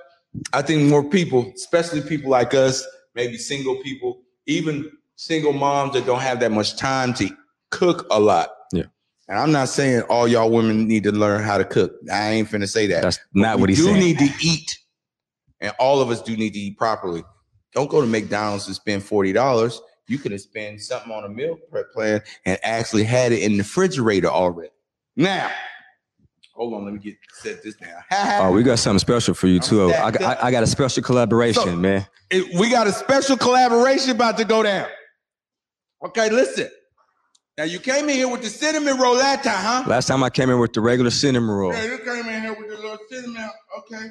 I 0.53 0.63
think 0.63 0.89
more 0.89 1.05
people, 1.05 1.53
especially 1.55 2.01
people 2.01 2.31
like 2.31 2.55
us, 2.55 2.87
maybe 3.15 3.37
single 3.37 3.77
people, 3.83 4.23
even 4.47 4.91
single 5.17 5.53
moms 5.53 5.93
that 5.95 6.07
don't 6.07 6.21
have 6.21 6.41
that 6.41 6.53
much 6.53 6.77
time 6.77 7.15
to 7.15 7.31
cook 7.71 8.07
a 8.11 8.19
lot. 8.19 8.51
Yeah. 8.73 8.85
And 9.29 9.39
I'm 9.39 9.53
not 9.53 9.69
saying 9.69 10.03
all 10.03 10.27
y'all 10.27 10.51
women 10.51 10.89
need 10.89 11.05
to 11.05 11.13
learn 11.13 11.43
how 11.43 11.59
to 11.59 11.65
cook. 11.65 11.95
I 12.11 12.31
ain't 12.31 12.49
finna 12.49 12.69
say 12.69 12.87
that. 12.89 13.03
That's 13.03 13.21
not 13.35 13.59
what 13.59 13.69
he's 13.69 13.79
do 13.79 13.85
saying. 13.85 14.01
need 14.01 14.19
to 14.19 14.29
eat, 14.43 14.79
and 15.61 15.73
all 15.79 16.01
of 16.01 16.11
us 16.11 16.21
do 16.23 16.37
need 16.37 16.55
to 16.55 16.59
eat 16.59 16.77
properly. 16.77 17.23
Don't 17.75 17.91
go 17.91 18.01
to 18.01 18.07
McDonald's 18.07 18.67
and 18.67 18.77
spend 18.77 19.03
forty 19.03 19.33
dollars. 19.33 19.81
You 20.09 20.19
could 20.19 20.33
have 20.33 20.41
spent 20.41 20.81
something 20.81 21.13
on 21.13 21.25
a 21.25 21.29
meal 21.29 21.57
prep 21.71 21.93
plan 21.93 22.21
and 22.45 22.59
actually 22.63 23.05
had 23.05 23.33
it 23.33 23.43
in 23.43 23.53
the 23.53 23.59
refrigerator 23.59 24.29
already. 24.29 24.71
Now, 25.17 25.51
hold 26.63 26.75
on, 26.75 26.85
let 26.85 26.95
me 26.95 27.01
get 27.01 27.17
set 27.35 27.61
this 27.65 27.75
down. 27.75 27.91
Oh, 28.41 28.53
we 28.53 28.63
got 28.63 28.79
something 28.79 29.01
special 29.01 29.35
for 29.35 29.49
you 29.49 29.59
too. 29.59 29.93
I, 29.93 30.11
got- 30.13 30.23
I, 30.43 30.47
I 30.47 30.51
got 30.53 30.63
a 30.63 30.67
special 30.67 31.03
collaboration, 31.03 31.63
So- 31.65 31.77
man. 31.77 32.07
It- 32.31 32.57
we 32.59 32.71
got 32.71 32.87
a 32.87 32.93
special 32.93 33.37
collaboration 33.37 34.13
about 34.13 34.37
to 34.39 34.45
go 34.45 34.63
down. 34.63 34.87
Okay, 36.07 36.31
listen. 36.31 36.69
Now 37.59 37.65
you 37.65 37.81
came 37.81 38.09
in 38.09 38.15
here 38.17 38.29
with 38.29 38.43
the 38.43 38.49
cinnamon 38.49 38.97
rollata, 38.97 39.53
huh? 39.53 39.85
Last 39.87 40.07
time 40.07 40.23
I 40.23 40.31
came 40.31 40.49
in 40.51 40.59
with 40.59 40.73
the 40.73 40.81
regular 40.81 41.11
cinnamon 41.11 41.51
roll. 41.51 41.73
Yeah, 41.73 41.85
you 41.85 41.99
came 41.99 42.27
in 42.29 42.43
here 42.43 42.55
with 42.55 42.69
the 42.71 42.77
little 42.77 42.99
cinnamon. 43.11 43.51
Okay. 43.79 44.07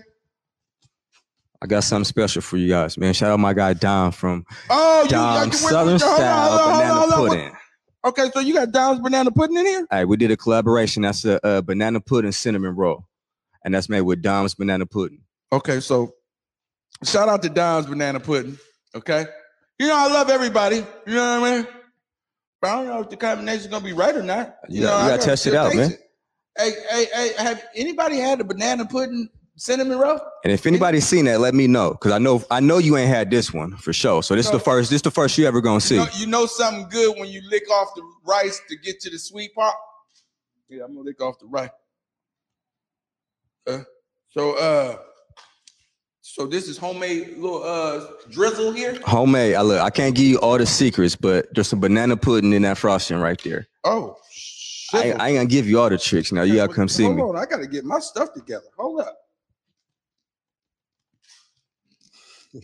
I 1.64 1.68
got 1.68 1.84
something 1.84 2.06
special 2.06 2.42
for 2.42 2.58
you 2.58 2.68
guys, 2.68 2.98
man. 2.98 3.14
Shout 3.14 3.32
out 3.32 3.40
my 3.40 3.54
guy 3.54 3.74
Dom 3.74 4.12
from 4.12 4.46
Oh, 4.70 5.04
you 5.04 5.10
Dom 5.10 5.48
you- 5.48 5.54
Southern 5.54 6.00
hold 6.00 6.02
on, 6.04 6.18
Style 6.18 6.50
hold 6.50 6.60
on, 6.60 6.88
hold 6.88 7.14
on, 7.14 7.20
Banana. 7.30 7.30
Pudding. 7.30 7.58
Okay, 8.04 8.30
so 8.34 8.40
you 8.40 8.54
got 8.54 8.72
Dom's 8.72 9.00
banana 9.00 9.30
pudding 9.32 9.58
in 9.58 9.66
here? 9.66 9.88
All 9.92 10.00
right, 10.00 10.06
we 10.06 10.18
did 10.18 10.32
a 10.32 10.38
collaboration. 10.38 11.04
That's 11.04 11.24
a, 11.26 11.40
a 11.44 11.62
banana 11.62 12.00
pudding 12.00 12.32
cinnamon 12.32 12.76
roll, 12.76 13.06
and 13.64 13.74
that's 13.74 13.90
made 13.90 14.02
with 14.02 14.22
Dom's 14.22 14.56
banana 14.56 14.86
pudding. 14.88 15.22
Okay, 15.52 15.80
so 15.80 16.14
shout 17.04 17.30
out 17.30 17.44
to 17.44 17.50
Dom's 17.50 17.86
banana 17.86 18.20
pudding. 18.20 18.58
Okay. 18.96 19.26
You 19.80 19.88
know, 19.88 19.96
I 19.98 20.08
love 20.08 20.30
everybody. 20.30 20.78
You 20.78 21.14
know 21.14 21.40
what 21.42 21.50
I 21.50 21.58
mean? 21.58 21.68
But 22.62 22.70
I 22.72 22.76
don't 22.76 22.88
know 22.88 23.02
if 23.02 23.10
the 23.10 23.18
combination's 23.18 23.68
gonna 23.68 23.84
be 23.84 23.94
right 23.94 24.16
or 24.16 24.24
not. 24.24 24.56
You 24.70 24.82
know, 24.82 24.88
gotta- 24.88 25.04
you 25.04 25.08
I 25.14 25.18
gotta 25.18 25.24
test 25.30 25.48
it 25.48 25.56
out, 25.56 25.76
man. 25.76 25.92
Hey, 26.58 26.72
hey, 26.90 27.06
hey, 27.14 27.34
have 27.38 27.64
anybody 27.76 28.18
had 28.18 28.42
a 28.42 28.44
banana 28.44 28.86
pudding 28.86 29.30
cinnamon 29.62 30.00
roll. 30.00 30.20
And 30.44 30.52
if 30.52 30.66
anybody's 30.66 31.06
seen 31.06 31.26
that, 31.26 31.40
let 31.40 31.54
me 31.54 31.68
know. 31.68 31.94
Cause 31.94 32.12
I 32.12 32.18
know 32.18 32.44
I 32.50 32.60
know 32.60 32.80
you 32.80 32.98
ain't 32.98 33.10
had 33.10 33.30
this 33.30 33.54
one 33.54 33.78
for 33.78 33.94
sure. 33.94 34.24
So 34.24 34.36
this 34.36 34.48
is 34.48 34.52
the 34.52 34.60
first, 34.60 34.90
this 34.90 35.02
the 35.04 35.12
first 35.12 35.38
you 35.38 35.46
ever 35.46 35.62
gonna 35.62 35.80
see. 35.80 35.96
You 35.96 36.02
know, 36.02 36.08
you 36.16 36.26
know 36.26 36.46
something 36.48 36.90
good 36.90 37.18
when 37.20 37.30
you 37.30 37.42
lick 37.50 37.70
off 37.70 37.94
the 37.96 38.04
rice 38.26 38.60
to 38.70 38.76
get 38.76 39.00
to 39.02 39.10
the 39.10 39.20
sweet 39.20 39.54
part. 39.54 39.76
Yeah, 40.68 40.84
I'm 40.84 40.96
gonna 40.96 41.06
lick 41.06 41.22
off 41.22 41.38
the 41.40 41.46
rice. 41.46 41.70
Uh, 43.68 43.80
so 44.30 44.58
uh, 44.58 44.98
so 46.22 46.48
this 46.48 46.68
is 46.68 46.78
homemade 46.78 47.38
little 47.38 47.64
uh 47.64 48.08
drizzle 48.32 48.72
here. 48.72 49.00
Homemade. 49.06 49.56
I 49.56 49.62
look, 49.62 49.80
I 49.80 49.92
can't 49.92 50.16
give 50.16 50.26
you 50.26 50.40
all 50.40 50.58
the 50.58 50.66
secrets, 50.66 51.16
but 51.16 51.54
there's 51.54 51.68
some 51.68 51.80
banana 51.80 52.18
pudding 52.18 52.54
in 52.54 52.64
that 52.64 52.80
frosting 52.80 53.18
right 53.18 53.40
there. 53.44 53.68
Oh, 53.84 54.18
I, 54.94 55.12
I 55.12 55.28
ain't 55.30 55.38
gonna 55.38 55.46
give 55.46 55.68
you 55.68 55.80
all 55.80 55.90
the 55.90 56.00
tricks 56.00 56.32
now. 56.32 56.42
You 56.42 56.56
gotta 56.56 56.74
come 56.74 56.88
see 56.88 57.04
Hold 57.04 57.16
me. 57.16 57.22
on, 57.22 57.36
I 57.36 57.46
gotta 57.46 57.68
get 57.68 57.86
my 57.86 58.00
stuff 58.00 58.34
together. 58.34 58.66
Hold 58.78 59.02
up. 59.02 59.21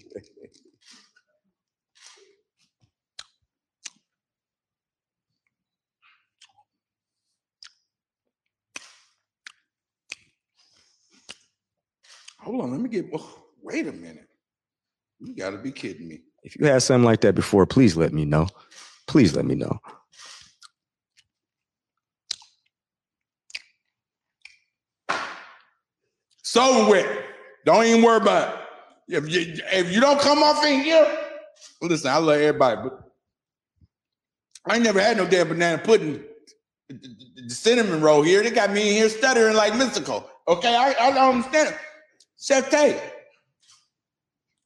Hold 12.39 12.61
on, 12.61 12.71
let 12.71 12.79
me 12.81 12.89
get. 12.89 13.07
Oh, 13.13 13.43
wait 13.61 13.87
a 13.87 13.91
minute. 13.91 14.27
You 15.19 15.35
gotta 15.35 15.57
be 15.57 15.71
kidding 15.71 16.07
me. 16.07 16.21
If 16.43 16.55
you 16.57 16.65
had 16.67 16.83
something 16.83 17.05
like 17.05 17.21
that 17.21 17.35
before, 17.35 17.65
please 17.65 17.97
let 17.97 18.13
me 18.13 18.25
know. 18.25 18.47
Please 19.07 19.35
let 19.35 19.45
me 19.45 19.55
know. 19.55 19.79
It's 26.39 26.55
over 26.55 26.89
with. 26.89 27.07
Don't 27.65 27.85
even 27.85 28.01
worry 28.01 28.17
about 28.17 28.53
it. 28.53 28.66
If 29.07 29.29
you, 29.29 29.61
if 29.71 29.91
you 29.93 30.01
don't 30.01 30.19
come 30.19 30.43
off 30.43 30.63
in 30.65 30.81
here, 30.81 31.07
listen, 31.81 32.11
I 32.11 32.17
love 32.17 32.37
everybody, 32.39 32.81
but 32.83 32.99
I 34.67 34.75
ain't 34.75 34.83
never 34.83 34.99
had 34.99 35.17
no 35.17 35.25
damn 35.27 35.47
banana 35.47 35.77
pudding. 35.81 36.23
The, 36.89 36.95
the- 36.95 37.27
the 37.47 37.53
cinnamon 37.53 38.01
roll 38.01 38.23
here, 38.23 38.43
they 38.43 38.49
got 38.51 38.71
me 38.71 38.89
in 38.89 38.95
here 38.95 39.09
stuttering 39.09 39.55
like 39.55 39.71
Mystikal. 39.73 40.25
Okay, 40.49 40.75
I, 40.75 40.95
I 40.99 41.11
don't 41.11 41.35
understand. 41.35 41.69
it. 41.69 41.77
Chef 42.39 42.69
Tay, 42.69 42.99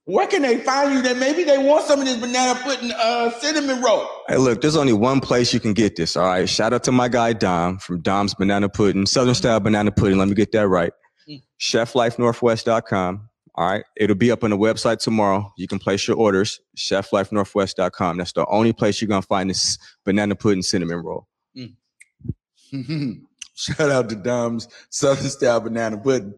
where 0.05 0.25
can 0.25 0.41
they 0.41 0.57
find 0.59 0.93
you 0.93 1.01
that 1.03 1.17
maybe 1.17 1.43
they 1.43 1.57
want 1.59 1.85
some 1.85 1.99
of 1.99 2.05
this 2.05 2.17
banana 2.17 2.59
pudding 2.63 2.91
uh, 2.91 3.29
cinnamon 3.39 3.81
roll? 3.83 4.07
Hey, 4.27 4.37
look, 4.37 4.61
there's 4.61 4.75
only 4.77 4.93
one 4.93 5.19
place 5.19 5.53
you 5.53 5.59
can 5.59 5.73
get 5.73 5.95
this. 5.95 6.15
All 6.17 6.25
right. 6.25 6.49
Shout 6.49 6.73
out 6.73 6.83
to 6.85 6.91
my 6.91 7.07
guy 7.07 7.33
Dom 7.33 7.77
from 7.77 8.01
Dom's 8.01 8.33
Banana 8.33 8.67
Pudding, 8.69 9.05
Southern 9.05 9.35
Style 9.35 9.59
Banana 9.59 9.91
Pudding. 9.91 10.17
Let 10.17 10.27
me 10.29 10.33
get 10.33 10.51
that 10.53 10.67
right. 10.67 10.93
Mm. 11.29 11.43
ChefLifeNorthwest.com. 11.59 13.29
All 13.61 13.69
right. 13.69 13.83
It'll 13.95 14.15
be 14.15 14.31
up 14.31 14.43
on 14.43 14.49
the 14.49 14.57
website 14.57 14.97
tomorrow. 15.01 15.53
You 15.55 15.67
can 15.67 15.77
place 15.77 16.07
your 16.07 16.17
orders. 16.17 16.59
ChefLifeNorthwest.com. 16.77 18.17
That's 18.17 18.31
the 18.31 18.43
only 18.47 18.73
place 18.73 18.99
you're 18.99 19.07
gonna 19.07 19.21
find 19.21 19.51
this 19.51 19.77
banana 20.03 20.35
pudding 20.35 20.63
cinnamon 20.63 20.97
roll. 20.97 21.27
Shout 23.53 23.91
out 23.91 24.09
to 24.09 24.15
Dom's 24.15 24.67
Southern 24.89 25.29
Style 25.29 25.59
Banana 25.59 25.99
Pudding. 25.99 26.33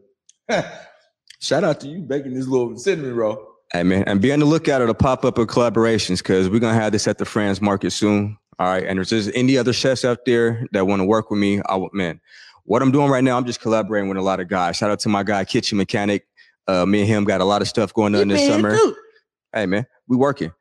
Shout 1.39 1.63
out 1.63 1.79
to 1.79 1.87
you 1.87 1.99
baking 1.99 2.33
this 2.33 2.45
little 2.45 2.75
cinnamon 2.75 3.15
roll. 3.15 3.41
Hey 3.71 3.83
man, 3.83 4.03
and 4.05 4.19
be 4.19 4.33
on 4.33 4.39
the 4.39 4.45
lookout 4.45 4.81
of 4.81 4.89
the 4.89 4.93
pop-up 4.93 5.37
of 5.37 5.47
collaborations 5.47 6.17
because 6.17 6.49
we're 6.49 6.59
gonna 6.59 6.73
have 6.73 6.91
this 6.91 7.07
at 7.07 7.19
the 7.19 7.25
Friends 7.25 7.61
Market 7.61 7.91
soon. 7.91 8.37
All 8.59 8.67
right, 8.67 8.85
and 8.85 8.99
if 8.99 9.07
there's 9.07 9.29
any 9.29 9.57
other 9.57 9.71
chefs 9.71 10.03
out 10.03 10.25
there 10.25 10.67
that 10.73 10.87
want 10.87 10.99
to 10.99 11.05
work 11.05 11.31
with 11.31 11.39
me, 11.39 11.61
I 11.67 11.77
would 11.77 11.93
man. 11.93 12.19
What 12.65 12.81
I'm 12.81 12.91
doing 12.91 13.09
right 13.09 13.23
now, 13.23 13.37
I'm 13.37 13.45
just 13.45 13.61
collaborating 13.61 14.09
with 14.09 14.17
a 14.17 14.21
lot 14.21 14.41
of 14.41 14.49
guys. 14.49 14.75
Shout 14.75 14.91
out 14.91 14.99
to 14.99 15.09
my 15.09 15.23
guy 15.23 15.45
Kitchen 15.45 15.77
Mechanic. 15.77 16.25
Uh, 16.67 16.85
me 16.85 17.01
and 17.01 17.07
him 17.07 17.23
got 17.23 17.41
a 17.41 17.45
lot 17.45 17.61
of 17.61 17.67
stuff 17.67 17.93
going 17.93 18.15
on 18.15 18.27
this 18.27 18.47
summer. 18.47 18.77
Hey 19.53 19.65
man, 19.65 19.85
we 20.07 20.17
working. 20.17 20.51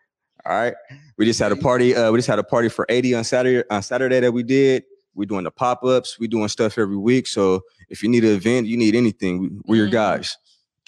All 0.44 0.52
right, 0.54 0.74
we 1.16 1.24
just 1.24 1.38
had 1.38 1.52
a 1.52 1.56
party. 1.56 1.94
Uh, 1.94 2.10
we 2.10 2.18
just 2.18 2.28
had 2.28 2.38
a 2.38 2.44
party 2.44 2.68
for 2.68 2.84
80 2.88 3.14
on 3.14 3.24
Saturday. 3.24 3.68
On 3.70 3.82
Saturday 3.82 4.20
that 4.20 4.32
we 4.32 4.42
did. 4.42 4.84
We're 5.14 5.26
doing 5.26 5.44
the 5.44 5.50
pop-ups. 5.50 6.18
we're 6.18 6.26
doing 6.26 6.48
stuff 6.48 6.78
every 6.78 6.96
week. 6.96 7.26
So 7.26 7.62
if 7.90 8.02
you 8.02 8.08
need 8.08 8.24
an 8.24 8.30
event, 8.34 8.66
you 8.66 8.78
need 8.78 8.94
anything, 8.94 9.40
we, 9.40 9.50
we're 9.66 9.76
your 9.76 9.88
guys. 9.88 10.38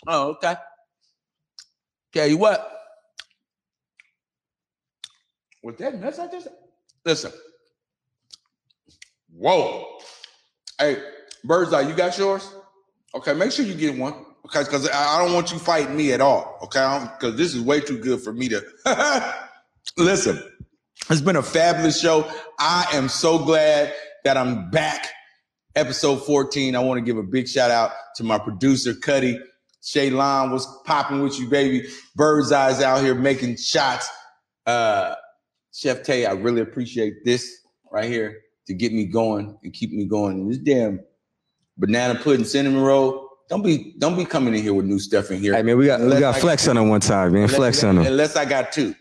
Oh, 0.07 0.31
okay. 0.31 0.57
Tell 2.13 2.27
you 2.27 2.39
what. 2.39 2.71
Was 5.63 5.77
that 5.77 6.01
nuts 6.01 6.19
I 6.19 6.27
just 6.29 6.49
listen? 7.05 7.33
Whoa. 9.31 9.99
Hey, 10.79 11.03
Birdseye, 11.43 11.83
you 11.83 11.95
got 11.95 12.17
yours? 12.17 12.55
Okay, 13.15 13.35
make 13.35 13.53
sure 13.53 13.65
you 13.65 13.75
get 13.75 13.97
one. 13.97 14.24
Okay, 14.47 14.63
because 14.63 14.89
I 14.91 15.25
don't 15.25 15.33
want 15.33 15.53
you 15.53 15.59
fighting 15.59 15.97
me 15.97 16.13
at 16.13 16.21
all. 16.21 16.59
Okay, 16.63 17.07
because 17.19 17.37
this 17.37 17.55
is 17.55 17.63
way 17.63 17.81
too 17.81 17.99
good 17.99 18.21
for 18.21 18.33
me 18.33 18.49
to 18.51 18.63
listen. 19.97 20.43
It's 21.11 21.21
been 21.21 21.37
a 21.37 21.43
fabulous 21.43 22.01
show. 22.01 22.31
I 22.59 22.87
am 22.93 23.09
so 23.09 23.39
glad 23.39 23.93
that 24.25 24.37
I'm 24.37 24.71
back. 24.71 25.09
Episode 25.77 26.25
14. 26.25 26.77
I 26.77 26.79
want 26.79 26.99
to 26.99 27.05
give 27.05 27.19
a 27.19 27.23
big 27.23 27.49
shout 27.49 27.71
out 27.71 27.93
to 28.17 28.25
my 28.25 28.39
producer, 28.39 28.95
Cuddy. 28.95 29.39
Shaylon 29.83 30.53
was 30.53 30.67
popping 30.85 31.21
with 31.21 31.39
you, 31.39 31.49
baby. 31.49 31.89
Bird's 32.15 32.53
eyes 32.53 32.81
out 32.81 33.03
here 33.03 33.15
making 33.15 33.57
shots. 33.57 34.09
Uh, 34.67 35.15
Chef 35.73 36.03
Tay, 36.03 36.27
I 36.27 36.33
really 36.33 36.61
appreciate 36.61 37.25
this 37.25 37.61
right 37.91 38.09
here 38.09 38.41
to 38.67 38.75
get 38.75 38.93
me 38.93 39.05
going 39.05 39.59
and 39.63 39.73
keep 39.73 39.91
me 39.91 40.07
going. 40.07 40.41
And 40.41 40.51
this 40.51 40.59
damn 40.59 41.01
banana 41.77 42.19
pudding 42.19 42.47
cinnamon 42.47 42.83
roll. 42.83 43.24
Don't 43.49 43.63
be 43.63 43.95
don't 43.99 44.17
be 44.17 44.25
coming 44.25 44.55
in 44.55 44.63
here 44.63 44.75
with 44.75 44.87
new 44.87 44.99
stuff 44.99 45.31
in 45.31 45.39
here. 45.39 45.55
Hey 45.55 45.63
man, 45.63 45.77
we 45.77 45.87
got 45.87 46.01
we 46.01 46.19
got 46.19 46.37
I- 46.37 46.41
flex 46.41 46.67
on 46.69 46.77
him 46.77 46.89
one 46.89 47.01
time, 47.01 47.33
man. 47.33 47.43
Unless- 47.45 47.57
Flex 47.57 47.85
on 47.85 47.99
him. 47.99 48.07
Unless 48.07 48.37
I 48.37 48.45
got 48.45 48.73
two. 48.73 48.95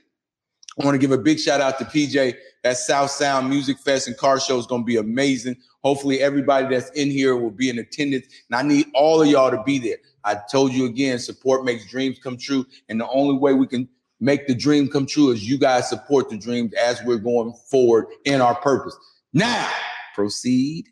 I 0.79 0.85
want 0.85 0.95
to 0.95 0.99
give 0.99 1.11
a 1.11 1.17
big 1.17 1.39
shout 1.39 1.61
out 1.61 1.77
to 1.79 1.85
PJ. 1.85 2.35
That 2.63 2.77
South 2.77 3.11
Sound 3.11 3.49
Music 3.49 3.77
Fest 3.77 4.07
and 4.07 4.17
car 4.17 4.39
show 4.39 4.57
is 4.57 4.65
going 4.65 4.81
to 4.81 4.85
be 4.85 4.97
amazing. 4.97 5.57
Hopefully, 5.83 6.21
everybody 6.21 6.73
that's 6.73 6.89
in 6.91 7.11
here 7.11 7.35
will 7.35 7.51
be 7.51 7.69
in 7.69 7.77
attendance. 7.77 8.25
And 8.49 8.55
I 8.57 8.63
need 8.63 8.87
all 8.95 9.21
of 9.21 9.27
y'all 9.27 9.51
to 9.51 9.61
be 9.63 9.79
there. 9.79 9.97
I 10.23 10.37
told 10.49 10.71
you 10.71 10.85
again, 10.85 11.19
support 11.19 11.65
makes 11.65 11.85
dreams 11.89 12.19
come 12.19 12.37
true. 12.37 12.65
And 12.89 12.99
the 12.99 13.07
only 13.09 13.37
way 13.37 13.53
we 13.53 13.67
can 13.67 13.87
make 14.21 14.47
the 14.47 14.55
dream 14.55 14.87
come 14.87 15.05
true 15.05 15.31
is 15.31 15.47
you 15.47 15.57
guys 15.57 15.89
support 15.89 16.29
the 16.29 16.37
dreams 16.37 16.73
as 16.73 17.03
we're 17.03 17.17
going 17.17 17.53
forward 17.69 18.05
in 18.23 18.39
our 18.39 18.55
purpose. 18.55 18.97
Now, 19.33 19.69
proceed 20.15 20.85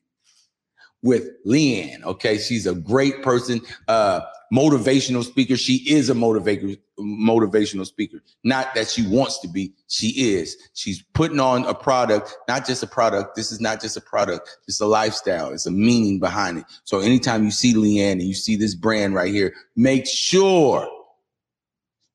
with 1.03 1.29
Leanne. 1.45 2.03
Okay, 2.03 2.37
she's 2.37 2.67
a 2.67 2.75
great 2.75 3.23
person, 3.23 3.61
uh, 3.87 4.21
motivational 4.53 5.23
speaker. 5.23 5.57
She 5.57 5.77
is 5.89 6.09
a 6.09 6.13
motivator, 6.13 6.77
motivational 6.99 7.85
speaker. 7.85 8.21
Not 8.43 8.75
that 8.75 8.87
she 8.87 9.07
wants 9.07 9.39
to 9.39 9.47
be, 9.47 9.73
she 9.87 10.09
is. 10.33 10.57
She's 10.73 11.01
putting 11.13 11.39
on 11.39 11.65
a 11.65 11.73
product, 11.73 12.37
not 12.47 12.67
just 12.67 12.83
a 12.83 12.87
product. 12.87 13.35
This 13.35 13.51
is 13.51 13.59
not 13.59 13.81
just 13.81 13.97
a 13.97 14.01
product. 14.01 14.57
It's 14.67 14.79
a 14.81 14.85
lifestyle. 14.85 15.51
It's 15.51 15.65
a 15.65 15.71
meaning 15.71 16.19
behind 16.19 16.59
it. 16.59 16.65
So 16.83 16.99
anytime 16.99 17.43
you 17.43 17.51
see 17.51 17.73
Leanne 17.73 18.13
and 18.13 18.23
you 18.23 18.33
see 18.33 18.55
this 18.55 18.75
brand 18.75 19.15
right 19.15 19.33
here, 19.33 19.53
make 19.75 20.05
sure 20.05 20.87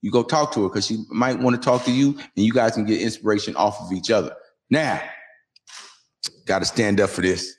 you 0.03 0.13
go 0.13 0.23
talk 0.23 0.53
to 0.53 0.63
her 0.63 0.69
because 0.69 0.87
she 0.87 1.03
might 1.11 1.41
want 1.41 1.57
to 1.57 1.63
talk 1.63 1.85
to 1.85 1.91
you, 1.91 2.11
and 2.11 2.45
you 2.45 2.53
guys 2.53 2.75
can 2.75 2.85
get 2.85 3.01
inspiration 3.01 3.57
off 3.57 3.81
of 3.81 3.93
each 3.93 4.11
other. 4.11 4.37
Now, 4.71 5.03
got 6.47 6.61
to 6.61 6.65
stand 6.65 7.01
up 7.01 7.11
for 7.11 7.23
this. 7.23 7.56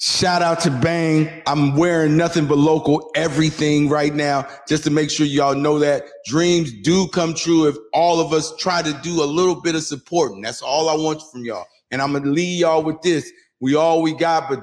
Shout 0.00 0.42
out 0.42 0.60
to 0.60 0.70
Bang. 0.70 1.42
I'm 1.48 1.74
wearing 1.74 2.16
nothing 2.16 2.46
but 2.46 2.56
local 2.56 3.10
everything 3.16 3.88
right 3.88 4.14
now, 4.14 4.46
just 4.68 4.84
to 4.84 4.90
make 4.90 5.10
sure 5.10 5.26
y'all 5.26 5.56
know 5.56 5.80
that 5.80 6.04
dreams 6.24 6.72
do 6.82 7.08
come 7.08 7.34
true 7.34 7.66
if 7.66 7.74
all 7.92 8.20
of 8.20 8.32
us 8.32 8.54
try 8.58 8.80
to 8.80 8.92
do 9.02 9.24
a 9.24 9.26
little 9.26 9.60
bit 9.60 9.74
of 9.74 9.82
supporting. 9.82 10.40
That's 10.40 10.62
all 10.62 10.88
I 10.88 10.94
want 10.94 11.20
from 11.32 11.44
y'all. 11.44 11.66
And 11.90 12.00
I'm 12.00 12.12
gonna 12.12 12.30
leave 12.30 12.60
y'all 12.60 12.84
with 12.84 13.02
this. 13.02 13.32
We 13.58 13.74
all 13.74 14.00
we 14.00 14.14
got, 14.14 14.48
but 14.48 14.62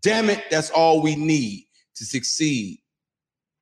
damn 0.00 0.30
it, 0.30 0.44
that's 0.50 0.70
all 0.70 1.02
we 1.02 1.14
need 1.14 1.66
to 1.96 2.06
succeed. 2.06 2.78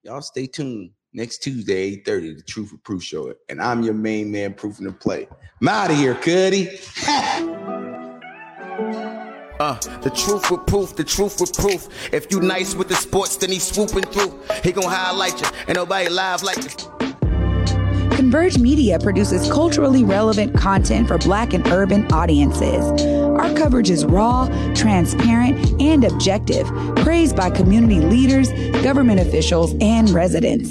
Y'all 0.04 0.22
stay 0.22 0.46
tuned. 0.46 0.92
Next 1.12 1.38
Tuesday, 1.38 1.96
8:30, 1.96 2.36
the 2.36 2.42
Truth 2.42 2.74
or 2.74 2.78
Proof 2.84 3.02
Show. 3.02 3.34
And 3.48 3.60
I'm 3.60 3.82
your 3.82 3.94
main 3.94 4.30
man, 4.30 4.54
Proof 4.54 4.78
in 4.78 4.84
the 4.84 4.92
Play. 4.92 5.26
I'm 5.60 5.66
out 5.66 5.90
of 5.90 5.96
here, 5.96 6.14
Cuddy. 6.14 6.78
Uh, 9.60 9.74
the 10.02 10.10
truth 10.10 10.50
with 10.50 10.64
proof, 10.66 10.94
the 10.94 11.02
truth 11.02 11.40
with 11.40 11.52
proof. 11.52 11.88
If 12.12 12.30
you 12.30 12.40
nice 12.40 12.76
with 12.76 12.88
the 12.88 12.94
sports, 12.94 13.36
then 13.36 13.50
he 13.50 13.58
swooping 13.58 14.04
through. 14.04 14.38
He 14.62 14.70
gon' 14.70 14.84
highlight 14.84 15.40
you, 15.40 15.48
and 15.66 15.76
nobody 15.76 16.08
live 16.08 16.44
like 16.44 16.56
this. 16.56 16.88
Converge 18.16 18.58
Media 18.58 18.98
produces 18.98 19.50
culturally 19.50 20.04
relevant 20.04 20.56
content 20.56 21.08
for 21.08 21.18
black 21.18 21.54
and 21.54 21.66
urban 21.68 22.10
audiences. 22.12 22.84
Our 23.14 23.52
coverage 23.54 23.90
is 23.90 24.04
raw, 24.04 24.46
transparent, 24.74 25.80
and 25.80 26.04
objective, 26.04 26.66
praised 26.96 27.36
by 27.36 27.50
community 27.50 28.00
leaders, 28.00 28.52
government 28.82 29.20
officials, 29.20 29.74
and 29.80 30.10
residents. 30.10 30.70